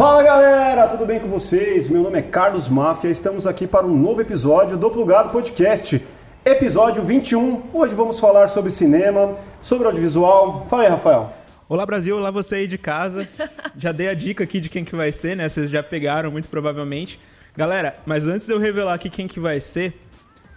[0.00, 1.86] Fala galera, tudo bem com vocês?
[1.86, 6.02] Meu nome é Carlos Máfia, estamos aqui para um novo episódio do Plugado Podcast,
[6.42, 7.64] episódio 21.
[7.70, 10.66] Hoje vamos falar sobre cinema, sobre audiovisual.
[10.70, 11.30] Fala aí, Rafael.
[11.68, 13.28] Olá Brasil, olá você aí de casa.
[13.76, 15.46] Já dei a dica aqui de quem que vai ser, né?
[15.46, 17.20] Vocês já pegaram muito provavelmente.
[17.54, 19.92] Galera, mas antes de eu revelar aqui quem que vai ser,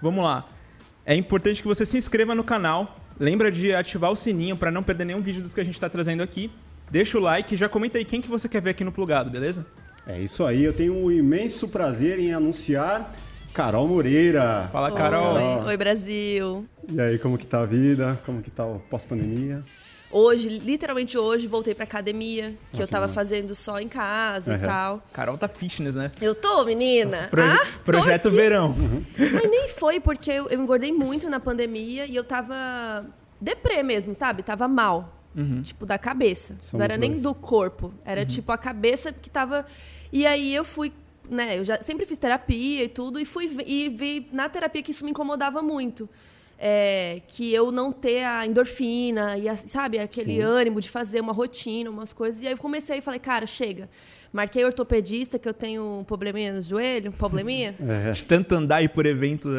[0.02, 0.48] vamos lá.
[1.06, 2.98] É importante que você se inscreva no canal.
[3.20, 5.90] Lembra de ativar o sininho para não perder nenhum vídeo dos que a gente está
[5.90, 6.50] trazendo aqui.
[6.92, 9.30] Deixa o like e já comenta aí quem que você quer ver aqui no Plugado,
[9.32, 9.66] beleza?
[10.06, 13.12] É isso aí, eu tenho um imenso prazer em anunciar
[13.54, 14.68] Carol Moreira.
[14.72, 15.36] Fala, Carol.
[15.36, 16.66] Oi, Oi, Brasil.
[16.92, 18.20] E aí, como que tá a vida?
[18.26, 19.64] Como que tá o pós-pandemia?
[20.12, 24.58] Hoje, literalmente hoje, voltei pra academia, que eu tava fazendo só em casa Uhum.
[24.58, 25.04] e tal.
[25.12, 26.12] Carol tá fitness, né?
[26.22, 27.28] Eu tô, menina.
[27.32, 28.76] Proje- ah, projeto verão.
[29.18, 33.04] Mas nem foi, porque eu, eu engordei muito na pandemia e eu tava
[33.42, 34.44] deprê mesmo, sabe?
[34.44, 35.23] Tava mal.
[35.64, 36.56] Tipo, da cabeça.
[36.62, 37.24] Somos Não era nem dois.
[37.24, 37.94] do corpo.
[38.06, 39.66] Era tipo a cabeça que tava.
[40.12, 40.92] E aí eu fui,
[41.30, 41.58] né?
[41.58, 45.04] Eu já sempre fiz terapia e tudo, e fui e vi na terapia que isso
[45.04, 46.08] me incomodava muito.
[46.66, 50.42] É, que eu não ter a endorfina e a- sabe aquele Sim.
[50.42, 52.42] ânimo de fazer uma rotina, umas coisas.
[52.42, 53.90] E aí eu comecei e falei, cara, chega.
[54.32, 57.76] Marquei ortopedista, que eu tenho um probleminha no joelho, um probleminha.
[57.82, 59.50] É, De tanto andar aí por evento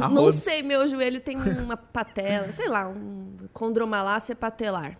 [0.00, 4.96] a Não sei, meu joelho tem uma patela, sei lá, um condromalácia patelar.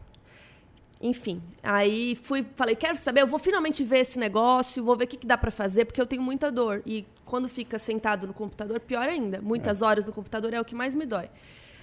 [1.05, 5.07] Enfim, aí fui, falei, quero saber, eu vou finalmente ver esse negócio, vou ver o
[5.07, 6.81] que, que dá pra fazer, porque eu tenho muita dor.
[6.87, 9.39] E quando fica sentado no computador, pior ainda.
[9.43, 11.29] Muitas horas no computador é o que mais me dói.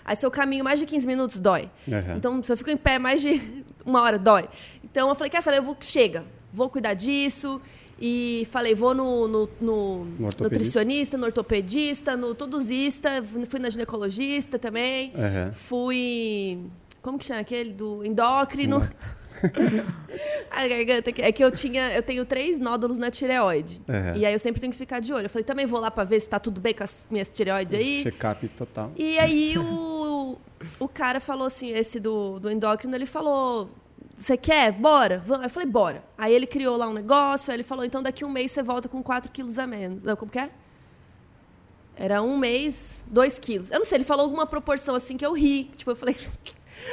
[0.04, 1.70] Aí se eu caminho mais de 15 minutos, dói.
[1.88, 2.16] Uhum.
[2.18, 4.50] Então, se eu fico em pé mais de uma hora, dói.
[4.84, 7.62] Então eu falei, quer saber, eu vou, chega, vou cuidar disso.
[8.00, 10.44] E falei, vou no, no, no ortopedista.
[10.44, 15.14] nutricionista, no ortopedista, no tudosista, fui na ginecologista também.
[15.14, 15.54] Uhum.
[15.54, 16.60] Fui.
[17.02, 17.74] Como que chama aquele?
[17.74, 18.88] Do endócrino.
[20.52, 21.12] a garganta.
[21.18, 21.92] É que eu tinha.
[21.94, 23.82] Eu tenho três nódulos na tireoide.
[23.88, 24.16] Uhum.
[24.16, 25.26] E aí eu sempre tenho que ficar de olho.
[25.26, 27.80] Eu falei, também vou lá pra ver se tá tudo bem com as minhas tireoides
[27.80, 28.04] aí.
[28.04, 28.92] check-up total.
[28.96, 30.38] E aí o,
[30.80, 33.70] o cara falou assim, esse do, do endócrino, ele falou.
[34.18, 34.72] Você quer?
[34.72, 35.24] Bora?
[35.42, 36.04] Eu falei, bora.
[36.16, 38.88] Aí ele criou lá um negócio, aí ele falou, então daqui um mês você volta
[38.88, 40.04] com 4 quilos a menos.
[40.04, 40.52] Não, como que é?
[41.96, 43.72] Era um mês, 2 quilos.
[43.72, 45.66] Eu não sei, ele falou alguma proporção assim que eu ri.
[45.76, 46.16] Tipo, eu falei,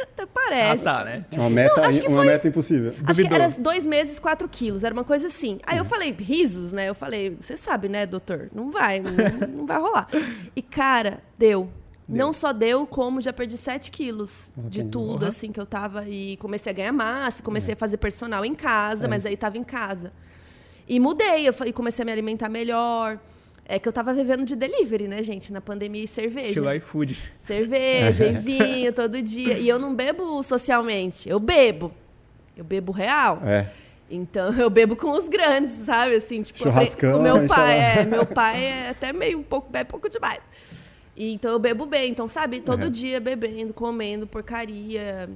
[0.03, 0.85] até Ah, parece.
[0.85, 1.25] tá, né?
[1.33, 2.91] Uma meta, acho que uma foi- meta impossível.
[3.05, 3.37] Acho que Duvidou.
[3.37, 4.85] era dois meses, 4 quilos.
[4.85, 5.59] Era uma coisa assim.
[5.67, 6.89] Aí eu falei, risos, né?
[6.89, 8.49] Eu falei, você sabe, né, doutor?
[8.55, 10.09] Não vai, não, não vai rolar.
[10.55, 11.71] E, cara, deu.
[12.09, 16.09] Não só deu, como já perdi 7 quilos de tudo, assim, que eu tava.
[16.09, 19.29] E comecei a ganhar massa, comecei a fazer personal em casa, É mas isso.
[19.29, 20.11] aí tava em casa.
[20.89, 23.19] E mudei, eu e comecei a me alimentar melhor.
[23.71, 25.53] É que eu tava vivendo de delivery, né, gente?
[25.53, 26.49] Na pandemia e cerveja.
[26.49, 27.19] Estilo iFood.
[27.39, 29.59] Cerveja e vinho todo dia.
[29.59, 31.29] E eu não bebo socialmente.
[31.29, 31.93] Eu bebo.
[32.57, 33.43] Eu bebo real.
[33.45, 33.67] É.
[34.11, 36.17] Então eu bebo com os grandes, sabe?
[36.17, 37.79] Assim, tipo, Churrascão, com meu pai.
[37.79, 40.41] É, meu pai é até meio um pouco, bebe pouco demais.
[41.15, 42.11] E, então eu bebo bem.
[42.11, 42.91] Então, sabe, todo Uhum.
[42.91, 45.29] dia bebendo, comendo porcaria.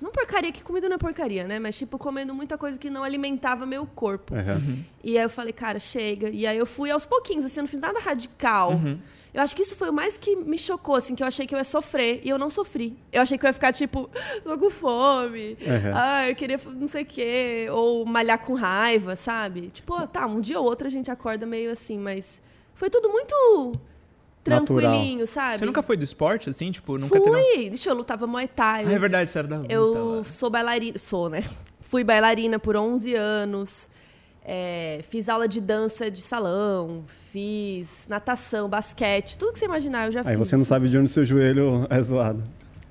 [0.00, 1.58] Não porcaria, que comida não é porcaria, né?
[1.58, 4.34] Mas, tipo, comendo muita coisa que não alimentava meu corpo.
[4.34, 4.84] Uhum.
[5.02, 6.28] E aí eu falei, cara, chega.
[6.28, 8.72] E aí eu fui aos pouquinhos, assim, eu não fiz nada radical.
[9.32, 11.54] Eu acho que isso foi o mais que me chocou, assim, que eu achei que
[11.54, 12.20] eu ia sofrer.
[12.24, 12.96] E eu não sofri.
[13.12, 14.08] Eu achei que eu ia ficar, tipo,
[14.42, 15.58] tô com fome.
[15.60, 15.92] Uhum.
[15.94, 17.66] Ah, eu queria não sei o quê.
[17.70, 19.68] Ou malhar com raiva, sabe?
[19.68, 22.40] Tipo, tá, um dia ou outro a gente acorda meio assim, mas
[22.74, 23.72] foi tudo muito
[24.50, 25.58] tranquilinho, sabe?
[25.58, 26.70] Você nunca foi do esporte, assim?
[26.70, 27.42] Tipo, nunca Fui.
[27.42, 27.70] teve...
[27.70, 28.84] Deixa eu lutava Muay Thai.
[28.86, 29.72] Ah, é verdade, você era da luta.
[29.72, 30.24] Eu lá.
[30.24, 31.44] sou bailarina, sou, né?
[31.80, 33.88] Fui bailarina por 11 anos.
[34.44, 40.12] é, fiz aula de dança de salão, fiz natação, basquete, tudo que você imaginar eu
[40.12, 40.38] já Aí fiz.
[40.38, 42.42] você não sabe de onde seu joelho é zoado.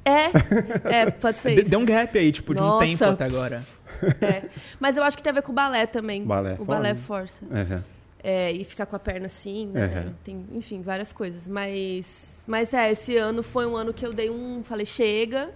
[0.03, 0.31] É,
[1.01, 1.69] é, pode ser isso.
[1.69, 2.85] Deu um gap aí, tipo, de um Nossa.
[2.85, 3.63] tempo até agora.
[4.21, 4.43] É.
[4.77, 6.25] Mas eu acho que tem a ver com o balé também.
[6.25, 6.71] Balé o força.
[6.71, 7.45] balé força.
[7.45, 7.81] Uhum.
[8.27, 10.03] É, e ficar com a perna assim, né?
[10.07, 10.13] Uhum.
[10.23, 11.47] Tem, enfim, várias coisas.
[11.47, 14.63] Mas, mas é, esse ano foi um ano que eu dei um.
[14.63, 15.51] Falei, chega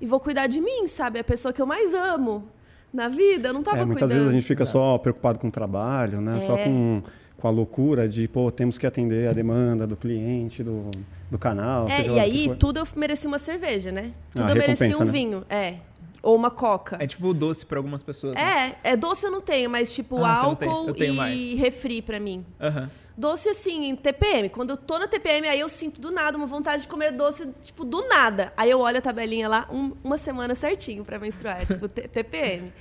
[0.00, 1.20] e vou cuidar de mim, sabe?
[1.20, 2.48] A pessoa que eu mais amo
[2.92, 4.18] na vida, eu não tava É, muitas cuidando.
[4.18, 6.40] vezes a gente fica só preocupado com o trabalho, né?
[6.40, 6.64] Só É.
[6.64, 7.02] com,
[7.36, 10.90] com a loucura de, pô, temos que atender a demanda do cliente, do,
[11.30, 11.88] do canal.
[11.88, 14.12] É, e aí tudo eu mereci uma cerveja, né?
[14.32, 15.12] Tudo Ah, eu mereci um né?
[15.12, 15.44] vinho.
[15.48, 15.74] É.
[16.22, 16.96] Ou uma coca.
[17.00, 18.34] É tipo doce pra algumas pessoas.
[18.34, 18.76] né?
[18.82, 21.58] É, é doce eu não tenho, mas tipo Ah, álcool e mais.
[21.58, 22.44] refri pra mim.
[22.60, 22.90] Aham.
[23.16, 24.48] Doce assim, em TPM.
[24.48, 27.48] Quando eu tô na TPM, aí eu sinto do nada uma vontade de comer doce,
[27.60, 28.52] tipo, do nada.
[28.56, 32.72] Aí eu olho a tabelinha lá, um- uma semana certinho pra menstruar, tipo, T- TPM.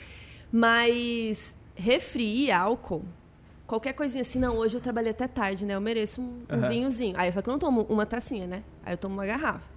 [0.52, 3.04] Mas refri e álcool,
[3.66, 5.76] qualquer coisinha assim, não, hoje eu trabalhei até tarde, né?
[5.76, 6.68] Eu mereço um, um Aham.
[6.70, 7.16] vinhozinho.
[7.18, 8.64] Aí só que eu não tomo uma tacinha, né?
[8.86, 9.68] Aí eu tomo uma garrafa.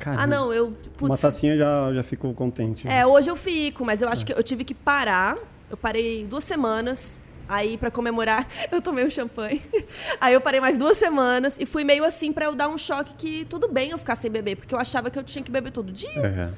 [0.00, 0.66] Caramba, Ah, não, eu.
[1.00, 2.88] Uma Putz, tacinha já, já ficou contente.
[2.88, 5.36] é, hoje eu fico, mas eu acho que eu tive que parar.
[5.70, 7.20] Eu parei duas semanas.
[7.48, 9.60] Aí, pra comemorar, eu tomei um champanhe.
[10.20, 13.14] Aí eu parei mais duas semanas e fui meio assim pra eu dar um choque
[13.14, 15.72] que tudo bem eu ficar sem beber, porque eu achava que eu tinha que beber
[15.72, 16.10] todo dia.
[16.16, 16.52] Uhum.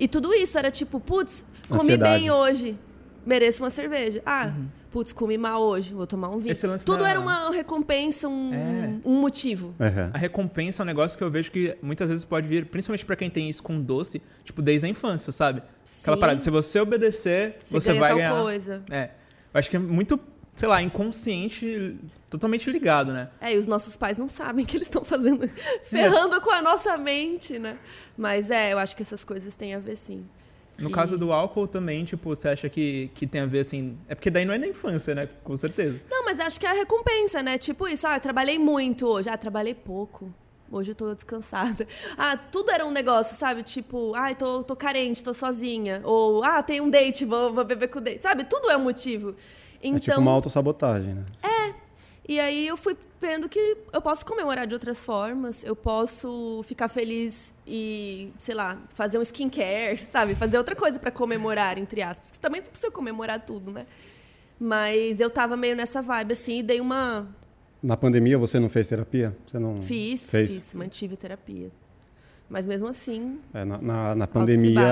[0.00, 2.20] E tudo isso era tipo, putz, comi Ansiedade.
[2.20, 2.76] bem hoje,
[3.24, 4.22] mereço uma cerveja.
[4.26, 4.52] Ah,
[4.90, 6.52] putz, comi mal hoje, vou tomar um vinho.
[6.52, 8.94] Esse lance Tudo da- era uma recompensa, um, É.
[9.04, 9.68] um motivo.
[9.78, 10.10] Uhum.
[10.12, 13.16] A recompensa é um negócio que eu vejo que muitas vezes pode vir, principalmente pra
[13.16, 15.62] quem tem isso com doce, tipo, desde a infância, sabe?
[16.02, 16.20] Aquela Sim.
[16.20, 18.40] parada, se você obedecer, Você, você, ganha vai ganhar.
[18.42, 18.82] coisa.
[18.90, 19.10] É.
[19.54, 20.18] Eu acho que é muito,
[20.54, 21.96] sei lá, inconsciente,
[22.28, 23.28] totalmente ligado, né?
[23.40, 25.48] É, e os nossos pais não sabem que eles estão fazendo,
[25.84, 27.76] ferrando com a nossa mente, né?
[28.16, 30.24] Mas é, eu acho que essas coisas têm a ver sim.
[30.80, 33.96] No Que- caso do álcool também, tipo, você acha que, que tem a ver, assim...
[34.08, 35.28] É porque daí não é da infância, né?
[35.44, 36.00] Com certeza.
[36.10, 37.58] Não, mas acho que é a recompensa, né?
[37.58, 39.28] Tipo isso, ah, eu trabalhei muito hoje.
[39.28, 40.32] Ah, trabalhei pouco.
[40.70, 41.86] Hoje eu tô descansada.
[42.16, 43.62] Ah, tudo era um negócio, sabe?
[43.62, 46.00] Tipo, ai, tô, tô carente, tô sozinha.
[46.04, 48.22] Ou, ah, tem um date, vou, vou beber com o date.
[48.22, 48.44] Sabe?
[48.44, 49.34] Tudo é um motivo.
[49.82, 51.24] Então, É tipo uma autossabotagem, né?
[52.28, 56.88] E aí eu fui vendo que eu posso comemorar de outras formas, eu posso ficar
[56.88, 60.34] feliz e, sei lá, fazer um skincare, sabe?
[60.36, 62.30] Fazer outra coisa pra comemorar, entre aspas.
[62.30, 63.86] Porque também não precisa comemorar tudo, né?
[64.58, 67.26] Mas eu tava meio nessa vibe, assim, e dei uma.
[67.82, 69.36] Na pandemia você não fez terapia?
[69.44, 70.52] Você não Fiz, fez?
[70.52, 71.68] fiz, mantive terapia.
[72.48, 74.82] Mas mesmo assim, É, na, na, na pandemia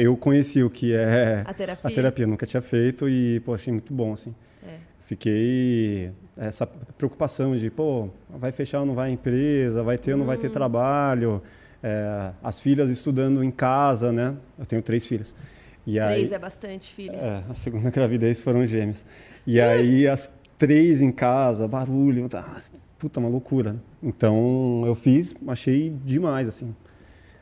[0.00, 1.90] eu conheci o que é a terapia.
[1.90, 4.34] a terapia, eu nunca tinha feito e pô, achei muito bom assim.
[4.66, 4.78] É.
[5.00, 10.18] Fiquei essa preocupação de, pô, vai fechar ou não vai a empresa, vai ter ou
[10.18, 10.40] não vai Hum.
[10.40, 11.42] ter trabalho,
[11.82, 14.34] é, as filhas estudando em casa, né?
[14.58, 15.34] Eu tenho três filhas.
[15.86, 17.14] E Três aí, é bastante, filho.
[17.14, 19.04] é, a segunda gravidez foram gêmeos.
[19.46, 22.56] E aí as três em casa, barulho, tá,
[22.98, 23.76] puta, uma loucura.
[24.02, 26.74] Então eu fiz, achei demais, assim.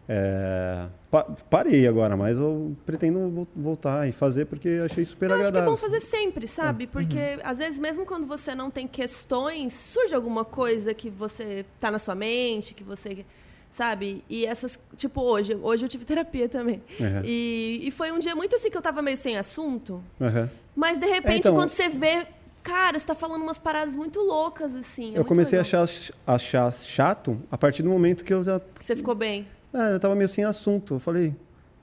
[0.09, 0.87] É,
[1.25, 5.43] pa- parei agora, mas eu pretendo vo- voltar e fazer porque achei super Eu acho
[5.43, 5.71] que é agradável.
[5.71, 6.87] bom fazer sempre, sabe?
[6.87, 11.91] Porque às vezes, mesmo quando você não tem questões, surge alguma coisa que você tá
[11.91, 13.25] na sua mente, que você.
[13.69, 14.25] Sabe?
[14.31, 14.79] E essas.
[14.97, 15.55] Tipo, hoje.
[15.61, 16.79] Hoje eu tive terapia também.
[16.99, 17.23] Uhum.
[17.25, 20.03] E, e foi um dia muito assim que eu tava meio sem assunto.
[20.21, 20.49] Aham.
[20.75, 22.27] Mas de repente, então- quando você vê.
[22.63, 25.15] Cara, você tá falando umas paradas muito loucas, assim.
[25.15, 25.85] é eu comecei a legal.
[25.85, 28.59] achar, achar chato a partir do momento que eu já.
[28.59, 29.47] Que você ficou bem.
[29.77, 30.95] É, eu tava meio sem assunto.
[30.95, 31.35] Eu falei,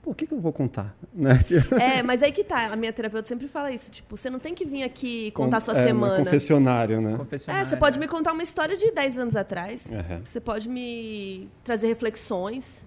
[0.02, 0.94] pô, o que, que eu vou contar?
[1.14, 1.30] Né?
[1.80, 2.72] É, mas aí que tá.
[2.72, 3.88] A minha terapeuta sempre fala isso.
[3.90, 6.16] Tipo, você não tem que vir aqui contar sua é, semana.
[6.24, 7.14] confessionário, né?
[7.14, 7.68] É, Confessionário.
[7.68, 9.86] você pode me contar uma história de 10 anos atrás.
[9.92, 10.22] Aham.
[10.24, 12.84] Você pode me trazer reflexões.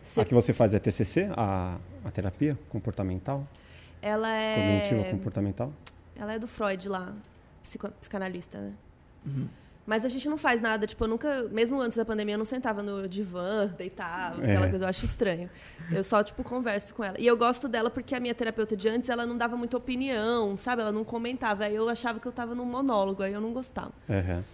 [0.00, 3.46] Você- A que você faz é TCC, a, a terapia comportamental,
[4.00, 5.10] Ela cognitiva é.
[5.10, 5.70] comportamental?
[6.16, 7.12] Ela é do Freud lá,
[7.62, 8.72] psico- psicanalista, né?
[9.26, 9.46] Uhum.
[9.90, 12.44] Mas a gente não faz nada, tipo, eu nunca, mesmo antes da pandemia, eu não
[12.44, 14.52] sentava no divã, deitava, É.
[14.52, 15.50] aquela coisa, eu acho estranho.
[15.90, 17.16] Eu só, tipo, converso com ela.
[17.18, 20.56] E eu gosto dela porque a minha terapeuta de antes, ela não dava muita opinião,
[20.56, 20.82] sabe?
[20.82, 21.64] Ela não comentava.
[21.64, 23.90] Aí eu achava que eu tava num monólogo, aí eu não gostava.
[24.08, 24.44] Aham.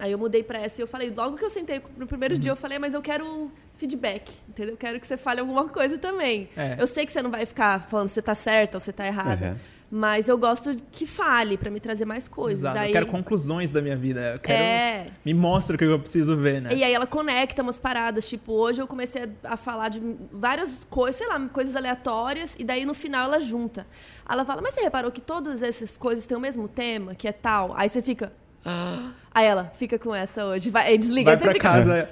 [0.00, 2.50] Aí eu mudei pra essa e eu falei, logo que eu sentei no primeiro dia,
[2.50, 4.74] eu falei, mas eu quero feedback, entendeu?
[4.74, 6.48] Eu quero que você fale alguma coisa também.
[6.56, 6.74] É.
[6.76, 9.06] Eu sei que você não vai ficar falando se você tá certa ou você tá
[9.06, 9.56] errada, Aham.
[9.94, 12.60] Mas eu gosto que fale pra me trazer mais coisas.
[12.60, 12.78] Exato.
[12.78, 14.32] Aí, Eu quero conclusões da minha vida.
[14.36, 14.58] Eu quero...
[14.62, 15.06] É.
[15.22, 16.74] Me mostra o que eu preciso ver, né?
[16.74, 20.00] E aí ela conecta umas paradas, tipo, hoje eu comecei a, a falar de
[20.32, 23.86] várias coisas, sei lá, coisas aleatórias, e daí no final ela junta.
[24.26, 27.32] Ela fala, mas você reparou que todas essas coisas têm o mesmo tema, que é
[27.32, 27.74] tal?
[27.76, 28.32] Aí você fica.
[28.64, 31.30] "Ah." Aí ela fica com essa hoje, vai, aí desliga.
[31.30, 32.10] Vai pra fica, casa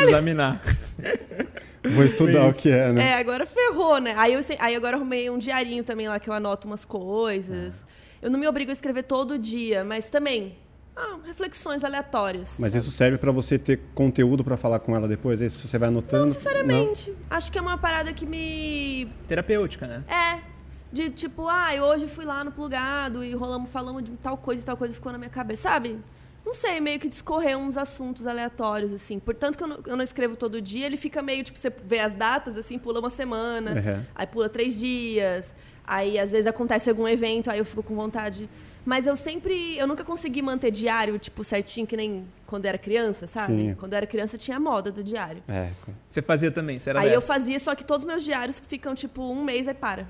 [0.00, 0.60] examinar.
[1.94, 3.10] Vou estudar o que é, né?
[3.10, 4.14] É, agora ferrou, né?
[4.16, 7.84] Aí, eu, aí agora eu arrumei um diarinho também lá que eu anoto umas coisas.
[8.20, 10.56] Eu não me obrigo a escrever todo dia, mas também.
[10.94, 12.54] Ah, reflexões aleatórias.
[12.58, 15.42] Mas isso serve pra você ter conteúdo pra falar com ela depois?
[15.42, 16.24] É isso você vai anotando?
[16.24, 17.12] Não necessariamente.
[17.28, 19.10] Acho que é uma parada que me.
[19.26, 20.04] Terapêutica, né?
[20.06, 20.52] É.
[20.92, 24.64] De tipo, ah, hoje fui lá no plugado e rolamos, falamos de tal coisa e
[24.64, 25.98] tal coisa ficou na minha cabeça, sabe?
[26.44, 29.18] Não sei, meio que discorrer uns assuntos aleatórios, assim.
[29.18, 32.00] Portanto que eu não, eu não escrevo todo dia, ele fica meio, tipo, você vê
[32.00, 34.04] as datas, assim, pula uma semana, Uhum.
[34.14, 35.54] aí pula três dias,
[35.86, 38.48] aí às vezes acontece algum evento, aí eu fico com vontade.
[38.84, 43.28] Mas eu sempre, eu nunca consegui manter diário, tipo, certinho, que nem quando era criança,
[43.28, 43.52] sabe?
[43.68, 43.74] Sim.
[43.78, 45.40] Quando eu era criança tinha a moda do diário.
[45.46, 45.68] É.
[46.08, 47.26] Você fazia também, você era Aí eu dessa.
[47.32, 50.08] fazia, só que todos os meus diários ficam tipo um mês e para.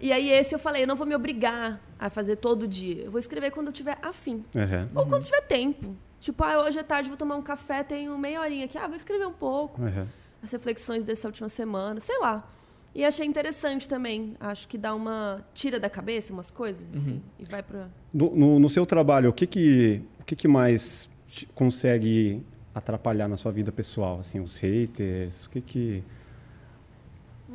[0.00, 3.04] E aí esse eu falei, eu não vou me obrigar a fazer todo dia.
[3.04, 4.44] Eu vou escrever quando eu tiver afim.
[4.56, 4.88] Aham.
[4.94, 5.96] Ou quando tiver tempo.
[6.20, 8.76] Tipo, ah, hoje à tarde vou tomar um café, tenho meia horinha aqui.
[8.78, 9.82] Ah, vou escrever um pouco.
[9.82, 10.06] Aham.
[10.42, 12.46] As reflexões dessa última semana, sei lá.
[12.94, 14.36] E achei interessante também.
[14.38, 15.44] Acho que dá uma.
[15.52, 17.20] tira da cabeça umas coisas, assim.
[17.38, 17.88] E vai pra.
[18.12, 21.08] No, no- no seu trabalho, o que que, o que que mais
[21.54, 22.42] consegue
[22.74, 24.20] atrapalhar na sua vida pessoal?
[24.20, 26.04] Assim, os haters, o que que...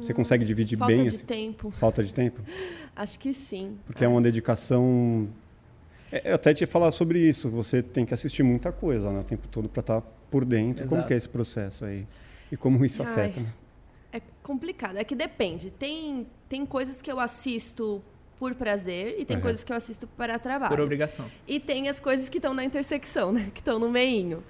[0.01, 1.25] Você consegue dividir Falta bem de esse...
[1.25, 1.71] tempo.
[1.71, 2.41] Falta de tempo?
[2.95, 3.77] Acho que sim.
[3.85, 5.27] Porque é uma dedicação
[6.11, 7.49] É, eu até te ia falar sobre isso.
[7.49, 10.01] Você tem que assistir muita coisa né, o tempo todo para estar
[10.31, 10.83] por dentro.
[10.85, 11.07] Como Exato.
[11.07, 12.07] que é esse processo aí?
[12.51, 13.09] E como isso Ai.
[13.09, 13.53] afeta, né?
[14.11, 14.97] É complicado.
[14.97, 15.69] É que depende.
[15.71, 18.01] Tem, tem coisas que eu assisto
[18.39, 19.43] por prazer e tem Aham.
[19.43, 20.71] coisas que eu assisto para trabalho.
[20.71, 21.29] Por obrigação.
[21.47, 23.49] E tem as coisas que estão na intersecção, né?
[23.53, 24.43] Que estão no meinho.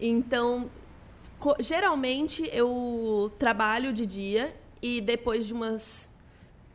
[0.00, 0.70] Então,
[1.60, 4.54] geralmente eu trabalho de dia
[4.86, 6.10] e depois de umas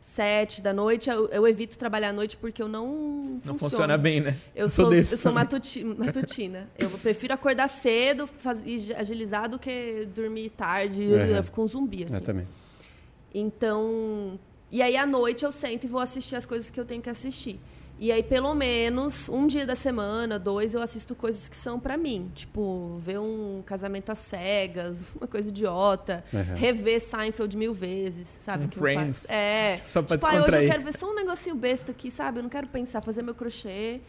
[0.00, 3.58] sete da noite eu, eu evito trabalhar à noite porque eu não Não funciono.
[3.60, 4.36] funciona bem, né?
[4.56, 6.68] Eu sou, desse eu sou matuti- matutina.
[6.76, 11.00] Eu prefiro acordar cedo faz- e agilizar do que dormir tarde.
[11.02, 11.36] Uhum.
[11.36, 12.14] Eu fico um zumbi, assim.
[12.14, 12.46] Eu também.
[13.32, 14.38] Então.
[14.72, 17.10] E aí à noite eu sento e vou assistir as coisas que eu tenho que
[17.10, 17.60] assistir.
[18.02, 21.98] E aí, pelo menos, um dia da semana, dois, eu assisto coisas que são pra
[21.98, 22.30] mim.
[22.34, 26.24] Tipo, ver um casamento às cegas, uma coisa idiota.
[26.32, 26.54] Uhum.
[26.56, 28.64] Rever Seinfeld mil vezes, sabe?
[28.64, 29.20] Um que Friends.
[29.26, 29.32] faço.
[29.34, 29.80] É.
[29.86, 32.38] Só pra tipo, ah, hoje eu quero ver só um negocinho besta aqui, sabe?
[32.38, 34.00] Eu não quero pensar, fazer meu crochê.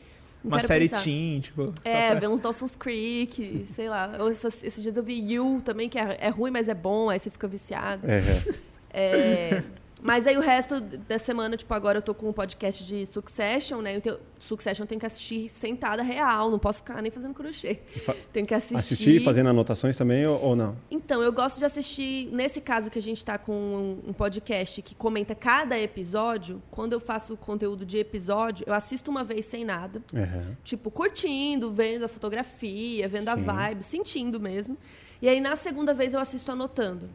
[0.42, 1.04] não Uma série pensar.
[1.04, 1.74] teen, tipo.
[1.84, 4.16] É, pra- ver uns Dawson's Creek, sei lá.
[4.18, 7.10] Eu, essas- esses dias eu vi You também, que é, é ruim, mas é bom,
[7.10, 8.08] aí você fica viciado.
[8.94, 9.64] É, é.
[10.04, 13.82] Mas aí o resto da semana, tipo, agora eu tô com um podcast de Succession,
[13.82, 13.96] né?
[13.96, 17.80] Então, Succession eu tenho que assistir sentada real, não posso ficar nem fazendo crochê.
[18.04, 18.76] fa- Tenho que assistir.
[18.78, 20.76] Assistir fazendo anotações também ou, ou não?
[20.90, 22.30] Então, eu gosto de assistir.
[22.32, 26.94] Nesse caso que a gente tá com um, um podcast que comenta cada episódio, quando
[26.94, 30.02] eu faço conteúdo de episódio, eu assisto uma vez sem nada.
[30.14, 30.56] Uhum.
[30.64, 33.44] Tipo, curtindo, vendo a fotografia, vendo a Sim.
[33.44, 34.78] vibe, sentindo mesmo.
[35.22, 37.08] E aí, na segunda vez, eu assisto anotando.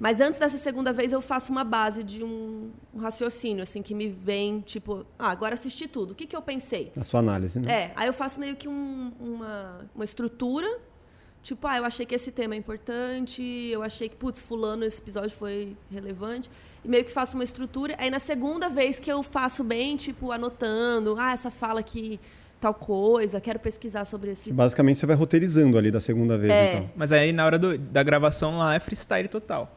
[0.00, 3.94] Mas antes dessa segunda vez, eu faço uma base de um, um raciocínio, assim, que
[3.94, 6.12] me vem, tipo, ah, agora assisti tudo.
[6.12, 6.90] O que, que eu pensei?
[6.96, 7.70] A sua análise, né?
[7.70, 10.66] É, aí eu faço meio que um- uma, uma estrutura.
[11.42, 15.00] Tipo, ah, eu achei que esse tema é importante, eu achei que, putz, fulano, esse
[15.00, 16.50] episódio foi relevante.
[16.82, 17.94] E meio que faço uma estrutura.
[17.98, 22.18] Aí na segunda vez que eu faço bem, tipo, anotando, ah, essa fala aqui,
[22.58, 24.50] tal coisa, quero pesquisar sobre esse.
[24.52, 26.68] Basicamente você vai roteirizando ali da segunda vez, É.
[26.74, 26.90] então.
[26.96, 29.76] Mas aí na hora do- da gravação lá é freestyle total.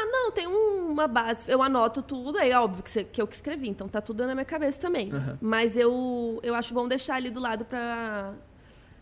[0.00, 1.42] Ah, não, tem um- uma base.
[1.48, 4.24] Eu anoto tudo, aí é óbvio que, você- que eu que escrevi, então tá tudo
[4.26, 5.10] na minha cabeça também.
[5.12, 5.38] Aham.
[5.40, 8.32] Mas eu, eu acho bom deixar ali do lado pra.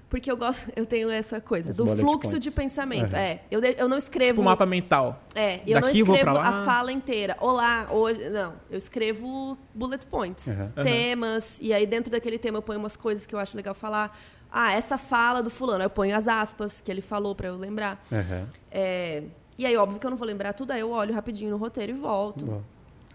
[0.08, 2.38] Porque eu gosto, eu tenho essa coisa, Os do fluxo points.
[2.38, 3.12] de pensamento.
[3.14, 3.20] Aham.
[3.22, 4.30] É, eu, eu não escrevo.
[4.30, 5.20] Tipo um mapa mental.
[5.34, 7.36] É, eu Daqui não escrevo a fala inteira.
[7.40, 8.30] Olá, hoje.
[8.30, 10.46] Não, eu escrevo bullet points.
[10.48, 10.70] Aham.
[10.82, 14.16] Temas, e aí dentro daquele tema eu ponho umas coisas que eu acho legal falar.
[14.50, 18.00] Ah, essa fala do fulano, eu ponho as aspas que ele falou pra eu lembrar.
[18.10, 18.46] Uhum.
[18.70, 19.24] É,
[19.58, 21.92] e aí, óbvio que eu não vou lembrar tudo, aí eu olho rapidinho no roteiro
[21.92, 22.62] e volto.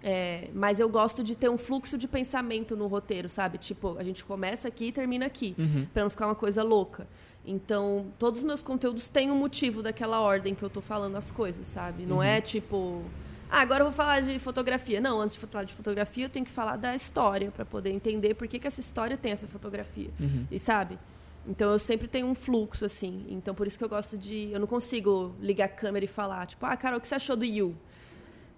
[0.03, 3.57] É, mas eu gosto de ter um fluxo de pensamento no roteiro, sabe?
[3.59, 5.85] Tipo, a gente começa aqui e termina aqui, Uhum.
[5.93, 7.07] pra não ficar uma coisa louca.
[7.45, 11.29] Então, todos os meus conteúdos têm um motivo daquela ordem que eu tô falando as
[11.31, 12.05] coisas, sabe?
[12.05, 13.03] Não é tipo,
[13.49, 14.99] ah, agora eu vou falar de fotografia.
[15.01, 18.33] Não, antes de falar de fotografia, eu tenho que falar da história pra poder entender
[18.35, 20.09] por que, que essa história tem essa fotografia.
[20.19, 20.45] Uhum.
[20.51, 20.97] E sabe?
[21.47, 23.25] Então eu sempre tenho um fluxo, assim.
[23.29, 24.49] Então por isso que eu gosto de.
[24.51, 27.35] Eu não consigo ligar a câmera e falar, tipo, ah, Carol, o que você achou
[27.35, 27.75] do You?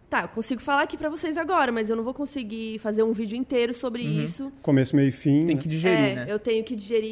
[0.10, 3.14] Tá, eu consigo falar aqui pra vocês agora, mas eu não vou conseguir fazer um
[3.14, 4.24] vídeo inteiro sobre Uhum.
[4.24, 4.54] isso.
[4.62, 5.40] Começo, meio e fim.
[5.46, 5.62] Tem né?
[5.62, 6.26] que digerir, é, né?
[6.28, 7.10] eu tenho que digerir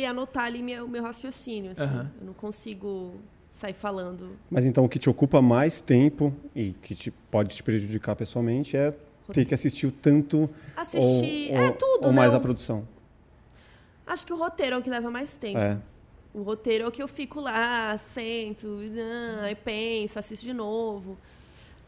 [0.00, 1.82] e anotar ali meu, meu raciocínio, assim.
[1.82, 2.10] Aham.
[2.20, 3.14] Eu não consigo
[3.50, 4.30] sair falando.
[4.50, 8.76] Mas então o que te ocupa mais tempo e que te, pode te prejudicar pessoalmente
[8.76, 8.92] é
[9.32, 11.52] ter que assistir o tanto Assistir.
[11.52, 12.38] ou, é ou- tudo, ou mais não.
[12.38, 12.86] a produção.
[14.12, 15.58] Acho que o roteiro é o que leva mais tempo.
[15.58, 15.78] É.
[16.34, 21.16] O roteiro é o que eu fico lá, sento, ah, aí penso, assisto de novo.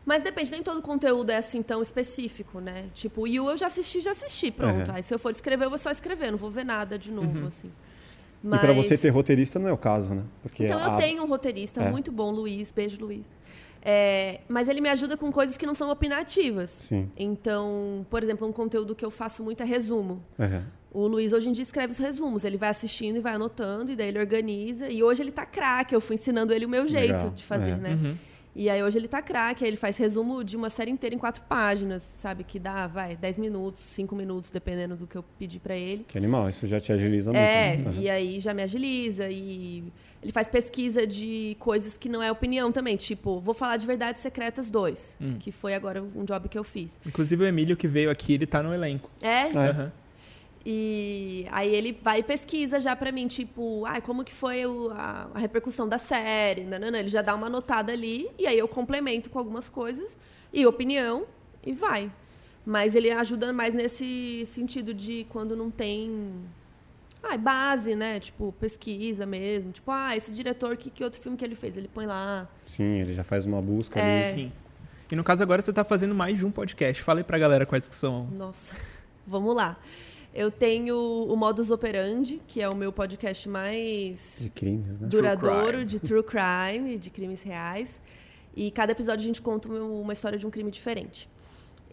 [0.06, 2.86] Mas depende, nem todo conteúdo é assim tão específico, né?
[2.92, 4.88] Tipo, You eu já assisti, já assisti, pronto.
[4.90, 4.94] Uhum.
[4.96, 7.46] Aí se eu for escrever, eu vou só escrever, não vou ver nada de novo,
[7.46, 7.70] assim.
[8.44, 10.22] E para você ter roteirista não é o caso, né?
[10.42, 11.90] Porque Então eu a- tenho um roteirista É.
[11.90, 13.26] muito bom, Luiz, beijo, Luiz.
[13.84, 16.70] É, mas ele me ajuda com coisas que não são opinativas.
[16.70, 17.10] Sim.
[17.16, 20.22] Então, por exemplo, um conteúdo que eu faço muito é resumo.
[20.38, 20.62] Uhum.
[20.90, 22.44] O Luiz hoje em dia escreve os resumos.
[22.44, 24.88] Ele vai assistindo e vai anotando, e daí ele organiza.
[24.88, 25.94] E hoje ele tá craque.
[25.94, 27.76] Eu fui ensinando ele o meu jeito Legal, de fazer, é.
[27.76, 27.90] né?
[27.90, 28.16] Uhum.
[28.56, 29.64] E aí hoje ele tá craque.
[29.64, 32.44] Aí ele faz resumo de uma série inteira em quatro páginas, sabe?
[32.44, 36.04] Que dá, vai, 10 minutos, 5 minutos, dependendo do que eu pedir pra ele.
[36.04, 37.42] Que animal, isso já te agiliza muito.
[37.42, 37.90] É, né?
[37.90, 38.00] Uhum.
[38.00, 39.28] e aí já me agiliza.
[39.28, 39.84] E
[40.24, 42.96] ele faz pesquisa de coisas que não é opinião também.
[42.96, 45.36] Tipo, vou falar de Verdades Secretas 2, Hum.
[45.38, 46.98] que foi agora um job que eu fiz.
[47.06, 49.08] Inclusive o Emílio que veio aqui, ele tá no elenco.
[49.22, 49.28] É?
[49.48, 49.56] É.
[49.56, 49.92] Aham.
[50.66, 54.90] E aí ele vai e pesquisa já pra mim, tipo, ah, como que foi o-
[54.92, 56.98] a, a repercussão da série, nanana.
[56.98, 60.16] ele já dá uma anotada ali, e aí eu complemento com algumas coisas,
[60.52, 61.26] e opinião,
[61.62, 62.10] e vai.
[62.64, 66.32] Mas ele ajuda mais nesse sentido de quando não tem
[67.30, 68.20] ah, base, né?
[68.20, 69.72] Tipo, pesquisa mesmo.
[69.72, 71.76] Tipo, ah, esse diretor, que, que outro filme que ele fez?
[71.76, 72.48] Ele põe lá.
[72.66, 74.28] Sim, ele já faz uma busca É.
[74.30, 74.42] ali.
[74.44, 74.52] Sim.
[75.10, 77.02] E no caso agora você tá fazendo mais de um podcast.
[77.02, 78.26] Fala aí pra galera quais que são.
[78.36, 78.74] Nossa,
[79.26, 79.76] vamos lá.
[80.34, 85.06] Eu tenho o Modus Operandi, que é o meu podcast mais De crimes, né?
[85.06, 85.84] duradouro crime.
[85.84, 88.02] de true crime, de crimes reais.
[88.56, 91.28] E cada episódio a gente conta uma história de um crime diferente.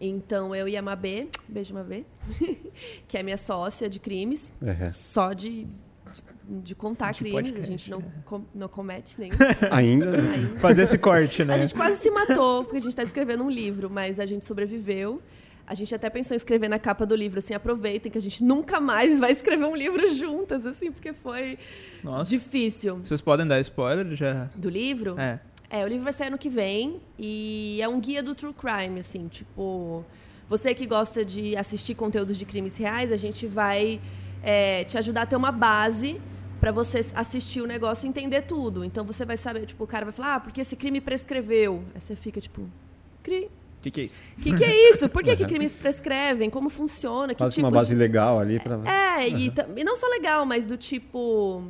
[0.04, 2.04] Então eu e a Mabê, beijo Mabê,
[3.06, 4.92] que é minha sócia de crimes, Uhum.
[4.92, 8.04] só de, de, de contar De crimes, a gente não, é.
[8.24, 9.36] com- não comete nenhum.
[9.70, 10.18] Ainda?
[10.18, 10.58] ainda.
[10.58, 11.54] Fazer esse corte, né?
[11.54, 14.44] A gente quase se matou, porque a gente está escrevendo um livro, mas a gente
[14.44, 15.22] sobreviveu.
[15.64, 18.42] A gente até pensou em escrever na capa do livro, assim, aproveitem que a gente
[18.42, 21.56] nunca mais vai escrever um livro juntas, assim, porque foi
[22.02, 22.28] Nossa.
[22.28, 22.98] difícil.
[22.98, 24.12] Vocês podem dar spoiler?
[24.16, 24.50] Já.
[24.56, 25.18] Do livro?
[25.20, 25.38] É.
[25.74, 29.00] É, o livro vai sair ano que vem e é um guia do true crime,
[29.00, 30.04] assim, tipo,
[30.46, 33.98] você que gosta de assistir conteúdos de crimes reais, a gente vai
[34.42, 36.20] é, te ajudar a ter uma base
[36.60, 38.84] pra você assistir o negócio e entender tudo.
[38.84, 41.82] Então você vai saber, tipo, o cara vai falar, ah, porque esse crime prescreveu.
[41.94, 42.68] Aí você fica, tipo,
[43.22, 43.46] cri.
[43.78, 44.22] O que, que é isso?
[44.38, 45.08] O que, que é isso?
[45.08, 46.50] Por que, que crimes prescrevem?
[46.50, 47.32] Como funciona?
[47.32, 48.78] Que Quase tipos uma base de- legal ali pra.
[48.84, 51.64] é, e, ta- e não só legal, mas do tipo.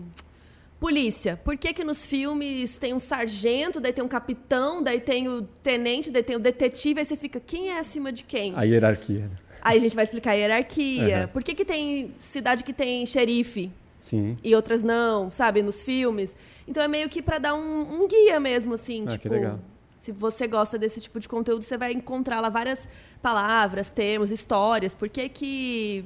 [0.82, 1.36] Polícia.
[1.44, 5.42] Por que, que nos filmes tem um sargento, daí tem um capitão, daí tem o
[5.62, 8.52] tenente, daí tem o detetive, aí você fica, quem é acima de quem?
[8.56, 9.28] A hierarquia.
[9.28, 9.36] né?
[9.60, 11.20] Aí a gente vai explicar a hierarquia.
[11.20, 11.28] Uhum.
[11.28, 14.36] Por que, que tem cidade que tem xerife Sim.
[14.42, 16.34] e outras não, sabe, nos filmes?
[16.66, 19.34] Então é meio que pra dar um, um guia mesmo, assim, Ah, que tipo.
[19.34, 19.60] legal.
[19.96, 22.88] Se você gosta desse tipo de conteúdo, você vai encontrar lá várias
[23.22, 24.94] palavras, termos, histórias.
[24.94, 26.04] Por que que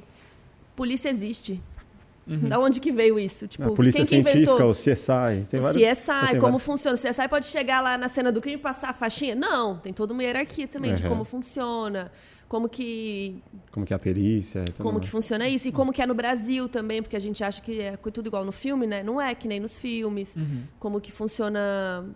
[0.75, 1.59] polícia existe?
[2.27, 3.47] Da onde que veio isso?
[3.47, 4.69] Tipo, a polícia quem que científica, inventou?
[4.69, 5.49] o CSI.
[5.49, 6.95] Tem o vários- CSI, tem como vários- funciona?
[6.97, 9.33] O CSI pode chegar lá na cena do crime e passar a faixinha?
[9.33, 11.09] Não, tem toda uma hierarquia também de Uhum.
[11.09, 12.11] como funciona,
[12.47, 14.63] como que Como que é a perícia.
[14.67, 15.05] e como mais.
[15.05, 17.81] que funciona isso e como que é no Brasil também, porque a gente acha que
[17.81, 19.03] é tudo igual no filme, né?
[19.03, 20.35] Não é que nem nos filmes.
[20.35, 20.63] Uhum.
[20.79, 21.59] Como que funciona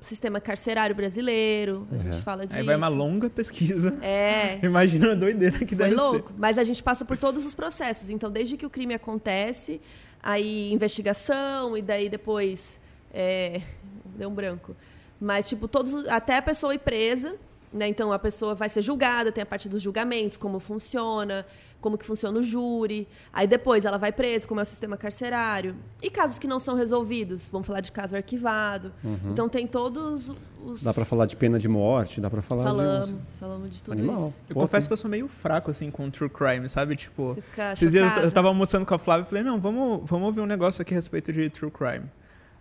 [0.02, 2.00] o sistema carcerário brasileiro, a Uhum.
[2.12, 2.58] gente fala disso.
[2.60, 3.98] Aí vai uma longa pesquisa.
[4.02, 6.32] É, Imagina a doideira que foi deve louco.
[6.38, 8.10] Mas a gente passa por todos os processos.
[8.10, 9.82] Então, desde que o crime acontece,
[10.24, 12.80] aí investigação, e daí depois.
[13.13, 13.62] É,
[14.17, 14.76] deu um branco.
[15.20, 16.08] Mas, tipo, todos.
[16.08, 17.36] Até a pessoa ir presa.
[17.73, 17.88] Né?
[17.88, 21.45] Então, a pessoa vai ser julgada, tem a parte dos julgamentos, como funciona,
[21.79, 23.07] como que funciona o júri.
[23.31, 25.75] Aí depois ela vai presa, como é o sistema carcerário.
[26.01, 28.91] E casos que não são resolvidos, vamos falar de caso arquivado.
[29.31, 30.29] Então tem todos
[30.65, 30.84] os.
[30.84, 33.15] Dá pra falar de pena de morte, dá pra falar Falamos, de.
[33.39, 34.27] falamos de tudo Animal.
[34.27, 34.39] isso.
[34.49, 36.95] Eu Pô, confesso tem- que eu sou meio fraco, assim, com true crime, sabe?
[36.97, 40.01] Tipo, Você fica esses dias eu tava almoçando com a Flávia e falei, não, vamos,
[40.10, 42.05] vamos ouvir um negócio aqui a respeito de true crime.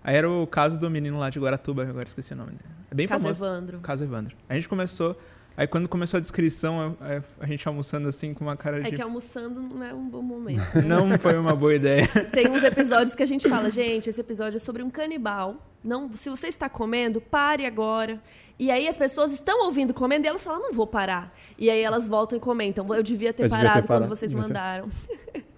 [0.03, 2.65] Aí era o caso do menino lá de Guaratuba, agora esqueci o nome dele.
[2.91, 3.45] É bem Caso famoso.
[3.45, 3.79] Evandro.
[3.79, 4.37] O caso Evandro.
[4.49, 5.17] A gente começou,
[5.57, 8.97] aí quando começou a descrição, a, a- gente almoçando assim com uma cara É de...
[8.97, 10.63] que almoçando não é um bom momento.
[10.87, 12.07] Não foi uma boa ideia.
[12.33, 15.57] Tem uns episódios que a gente fala, gente, esse episódio é sobre um canibal.
[15.85, 18.19] Não, se você está comendo, pare agora.
[18.59, 21.35] E aí as pessoas estão ouvindo comendo e elas falam, não vou parar.
[21.59, 24.17] E aí elas voltam e comentam, eu devia ter Eu devia ter parado quando parado,
[24.17, 24.53] vocês devia ter.
[24.53, 24.89] mandaram.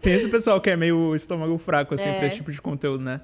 [0.00, 2.18] Tem esse pessoal que é meio estômago fraco, assim, É.
[2.18, 3.20] pra esse tipo de conteúdo, né?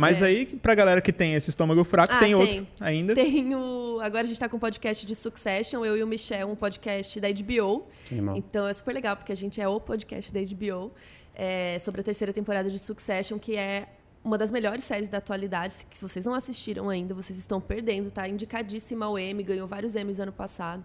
[0.00, 0.26] Mas É.
[0.26, 2.34] aí, pra galera que tem esse estômago fraco, Ah, tem, tem.
[2.36, 3.14] outro ainda.
[3.16, 3.98] Tem o.
[4.00, 7.18] Agora a gente tá com um podcast de Succession, eu e o Michel, um podcast
[7.20, 7.84] da HBO.
[8.12, 8.36] Animal.
[8.36, 10.92] Então é super legal, porque a gente é o podcast da HBO
[11.34, 13.88] é, sobre a terceira temporada de Succession, que é
[14.22, 15.74] uma das melhores séries da atualidade.
[15.90, 18.28] Que se vocês não assistiram ainda, vocês estão perdendo, tá?
[18.28, 20.84] Indicadíssima ao Emmy, ganhou vários Emmys ano passado.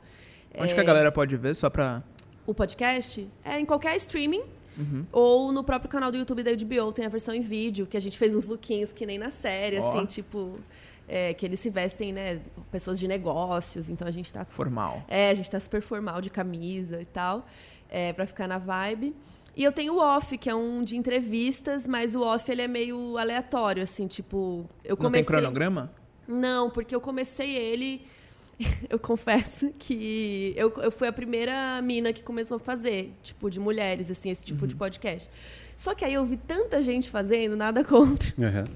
[0.58, 2.02] Onde É, que a galera pode ver, só pra...
[2.48, 4.44] O podcast é em qualquer streaming.
[4.78, 5.06] Uhum.
[5.12, 8.00] Ou no próprio canal do YouTube da HBO, tem a versão em vídeo, que a
[8.00, 9.90] gente fez uns lookinhos que nem na série, Ó.
[9.90, 10.58] assim, tipo.
[11.08, 12.42] é, que eles se vestem, né?
[12.72, 15.04] Pessoas de negócios, então a gente tá Formal.
[15.08, 17.46] é, a gente tá super formal de camisa e tal,
[17.90, 19.14] é, para ficar na vibe.
[19.56, 22.68] E eu tenho o off, que é um de entrevistas, mas o off ele é
[22.68, 25.94] meio aleatório, assim, tipo, eu Não tem comecei cronograma?
[26.28, 28.02] Não, porque eu comecei ele
[28.90, 33.60] eu confesso que eu, eu fui a primeira mina que começou a fazer, tipo, de
[33.60, 34.68] mulheres, assim, esse tipo Uhum.
[34.68, 35.30] de podcast.
[35.76, 38.32] Só que aí eu vi tanta gente fazendo, nada contra.
[38.40, 38.68] Aham.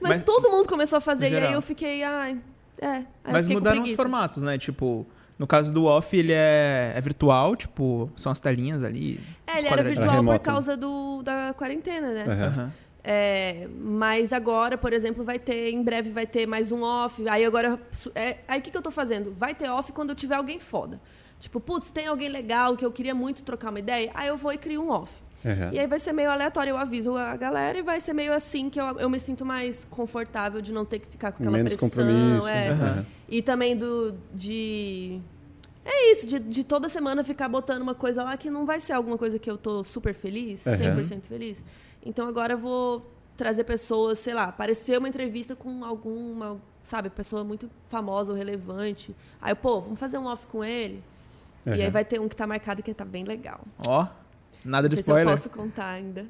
[0.00, 2.40] Mas, Mas- todo mundo começou a fazer, e aí eu fiquei, ai,
[2.80, 3.04] é.
[3.30, 4.58] Mas mudaram os formatos, né?
[4.58, 5.06] Tipo,
[5.38, 9.20] no caso do off, ele é, é virtual, tipo, são as telinhas ali.
[9.46, 12.24] É, ele era virtual por causa do, da quarentena, né?
[12.28, 12.72] Aham.
[13.06, 17.28] É, mas agora, por exemplo, vai ter, em breve vai ter mais um off.
[17.28, 17.78] Aí agora,
[18.14, 19.30] é, aí o que, que eu tô fazendo?
[19.36, 20.98] Vai ter off quando eu tiver alguém foda.
[21.38, 24.10] Tipo, putz, tem alguém legal que eu queria muito trocar uma ideia?
[24.14, 25.12] Aí eu vou e crio um off.
[25.44, 25.70] Aham.
[25.74, 28.70] E aí vai ser meio aleatório, eu aviso a galera e vai ser meio assim
[28.70, 31.74] que eu, eu me sinto mais confortável de não ter que ficar com aquela Menos
[31.74, 31.90] pressão.
[31.90, 32.48] compromisso.
[32.48, 32.70] é.
[32.70, 33.06] Aham.
[33.28, 35.20] E também do de
[35.84, 38.94] é isso, de, de toda semana ficar botando uma coisa lá que não vai ser
[38.94, 41.02] alguma coisa que eu tô super feliz, Aham.
[41.02, 41.62] 100% feliz.
[42.04, 47.42] Então agora eu vou trazer pessoas, sei lá, aparecer uma entrevista com alguma, sabe, pessoa
[47.42, 49.14] muito famosa ou relevante.
[49.40, 51.02] Aí, pô, vamos fazer um off com ele.
[51.66, 53.60] E aí vai ter um que tá marcado que tá bem legal.
[53.86, 54.06] Ó,
[54.64, 55.26] Nada de se spoiler.
[55.26, 56.26] eu posso contar ainda.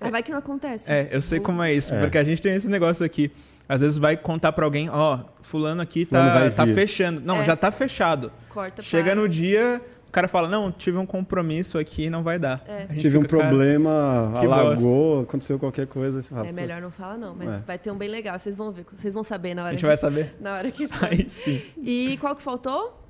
[0.00, 0.90] Mas vai que não acontece.
[0.90, 2.00] É, eu sei como é isso, É.
[2.00, 3.30] porque a gente tem esse negócio aqui.
[3.68, 7.20] Às vezes vai contar pra alguém, ó, fulano aqui Fulano tá, tá fechando.
[7.22, 7.44] Não, É.
[7.44, 8.30] já tá fechado.
[8.50, 9.14] Corta Chega para.
[9.20, 9.80] no dia,
[10.14, 12.62] cara fala, não, tive um compromisso aqui, não vai dar.
[12.66, 12.84] É.
[12.88, 16.22] A Tive um fica, cara, problema, que alagou, aconteceu qualquer coisa.
[16.22, 17.64] Você fala, É melhor não falar não, mas É.
[17.64, 18.38] vai ter um bem legal.
[18.38, 19.72] Vocês vão ver, vocês vão saber na A hora.
[19.72, 20.36] gente que- vai saber.
[20.40, 21.08] Na hora que for.
[21.08, 21.60] Aí sim.
[21.82, 23.00] E qual que faltou?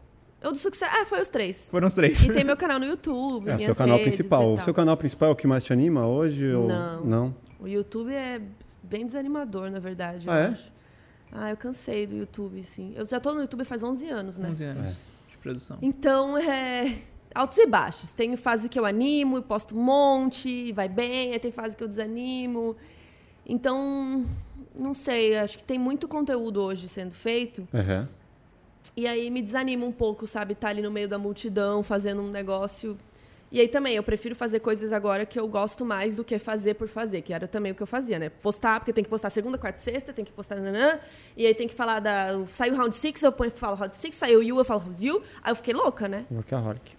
[0.43, 0.91] O do sucesso.
[0.95, 1.69] Ah, foi os três.
[1.71, 2.23] Foram os três.
[2.25, 3.51] E tem meu canal no YouTube.
[3.51, 4.55] É o seu canal redes principal.
[4.55, 6.53] O seu canal principal é o que mais te anima hoje?
[6.55, 6.69] Ou...
[6.69, 7.05] Não.
[7.05, 7.35] Não?
[7.61, 8.41] O YouTube é
[8.83, 10.27] bem desanimador, na verdade.
[10.29, 10.47] Ah, eu é?
[10.49, 10.73] acho.
[11.33, 12.93] Ah, eu cansei do YouTube, sim.
[12.95, 14.49] Eu já tô no YouTube faz 11 anos, né?
[14.51, 15.14] 11 anos de
[15.45, 15.79] produção.
[15.81, 16.97] Então, é.
[17.35, 18.13] Altos e baixos.
[18.13, 21.77] Tem fase que eu animo e posto um monte, e vai bem, aí tem fase
[21.77, 22.77] que eu desanimo.
[23.47, 24.25] Então,
[24.75, 27.69] não sei, acho que tem muito conteúdo hoje sendo feito.
[27.75, 28.09] Aham.
[28.97, 30.53] E aí me desanima um pouco, sabe?
[30.53, 32.97] Estar ali no meio da multidão, fazendo um negócio.
[33.55, 36.75] E aí também, eu prefiro fazer coisas agora que eu gosto mais do que fazer
[36.75, 38.29] por fazer, que era também o que eu fazia, né?
[38.29, 40.57] Postar, porque tem que postar segunda, quarta e sexta, tem que postar.
[40.57, 40.99] Nanã,
[41.37, 42.45] e aí tem que falar da.
[42.49, 45.23] Saiu round six, eu ponho, falo round six, saiu you, eu falo round you.
[45.41, 46.27] Aí eu fiquei louca, né?
[46.33, 46.97] Workaholic.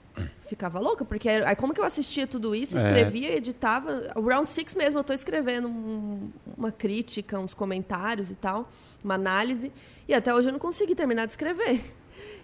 [0.47, 2.81] Ficava louca, porque aí como que eu assistia tudo isso, É.
[2.87, 4.13] escrevia, editava.
[4.15, 8.71] O round six mesmo, eu tô escrevendo um- uma crítica, uns comentários e tal,
[9.03, 9.73] uma análise.
[10.07, 11.81] E até hoje eu não consegui terminar de escrever.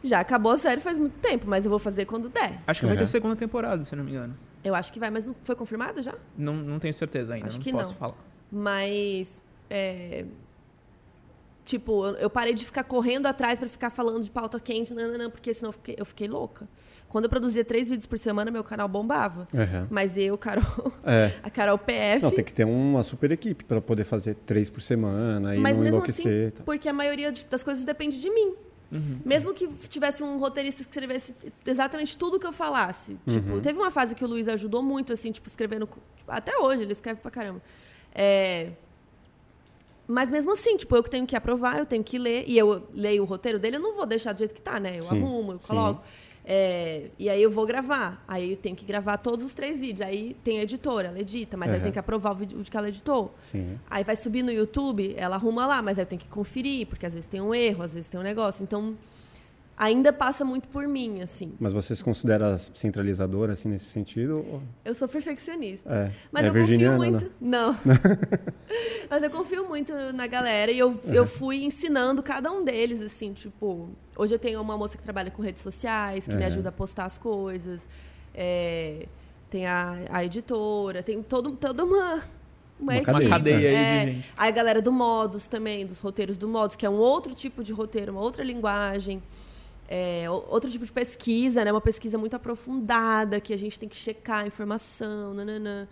[0.04, 2.60] Já acabou a série faz muito tempo, mas eu vou fazer quando der.
[2.68, 3.08] Acho que vai ter Uhum.
[3.08, 4.36] segunda temporada, se eu não me engano.
[4.64, 6.14] Eu acho que vai, mas não foi confirmada já?
[6.38, 7.98] Não, não tenho certeza ainda, Acho não que posso não.
[8.00, 8.16] falar.
[8.52, 9.42] Mas.
[9.70, 10.26] é,
[11.64, 15.18] Tipo, eu- parei de ficar correndo atrás pra ficar falando de pauta quente, não, não,
[15.18, 16.68] não, porque senão eu fiquei, eu fiquei louca.
[17.08, 19.48] Quando eu produzia três vídeos por semana, meu canal bombava.
[19.54, 19.88] Aham.
[19.90, 20.64] Mas eu, Carol,
[21.04, 21.32] É.
[21.44, 22.24] a Carol PF.
[22.24, 25.76] Não, tem que ter uma super equipe para poder fazer três por semana e Mas
[25.78, 26.48] não mesmo enlouquecer.
[26.48, 26.64] assim, tá.
[26.64, 28.56] porque a maioria das coisas depende de mim.
[29.26, 31.34] Mesmo que tivesse um roteirista que escrevesse
[31.66, 33.18] exatamente tudo que eu falasse.
[33.26, 33.62] Tipo, Uhum.
[33.62, 35.88] teve uma fase que o Luiz ajudou muito, assim, tipo, escrevendo.
[36.18, 37.62] tipo, até hoje, ele escreve pra caramba.
[38.14, 38.72] É,
[40.08, 42.86] Mas mesmo assim, tipo, eu que tenho que aprovar, eu tenho que ler, e eu
[42.94, 44.98] leio o roteiro dele, eu não vou deixar do jeito que tá, né?
[44.98, 45.68] Eu Sim, arrumo, eu sim.
[46.46, 48.24] É, e aí eu vou gravar.
[48.28, 50.08] Aí eu tenho que gravar todos os três vídeos.
[50.08, 51.84] Aí tem a editora, ela edita, mas aí eu Aham.
[51.84, 53.34] tenho que aprovar o vídeo que ela editou.
[53.40, 53.80] Sim.
[53.90, 57.06] Aí vai subir no YouTube, ela arruma lá, mas aí eu tenho que conferir, porque
[57.06, 58.64] às vezes tem um erro, às vezes tem um negócio.
[58.64, 58.98] Então,
[59.78, 61.54] ainda passa muito por mim, assim.
[61.60, 64.34] Mas você se considera centralizadora, assim, nesse sentido?
[64.48, 65.90] ou- Eu sou perfeccionista.
[65.92, 66.12] É.
[66.32, 67.26] Mas é eu confio muito.
[67.26, 67.32] né?
[67.42, 67.76] Não.
[69.10, 73.34] Mas eu confio muito na galera e eu, eu fui ensinando cada um deles, assim,
[73.34, 73.90] tipo.
[74.18, 76.48] Hoje eu tenho uma moça que trabalha com redes sociais, que me Uhum.
[76.48, 77.88] ajuda a postar as coisas.
[78.34, 79.08] É,
[79.50, 82.22] tem a, a editora, tem todo, toda uma.
[82.80, 84.34] Uma, Uma cadeia aí É, de gente.
[84.36, 87.64] Aí a galera do Modus também, dos roteiros do Modus, que é um outro tipo
[87.64, 89.22] de roteiro, uma outra linguagem.
[89.94, 91.72] É, outro tipo de pesquisa, né?
[91.72, 95.86] Uma pesquisa muito aprofundada, que a gente tem que checar a informação, nananã.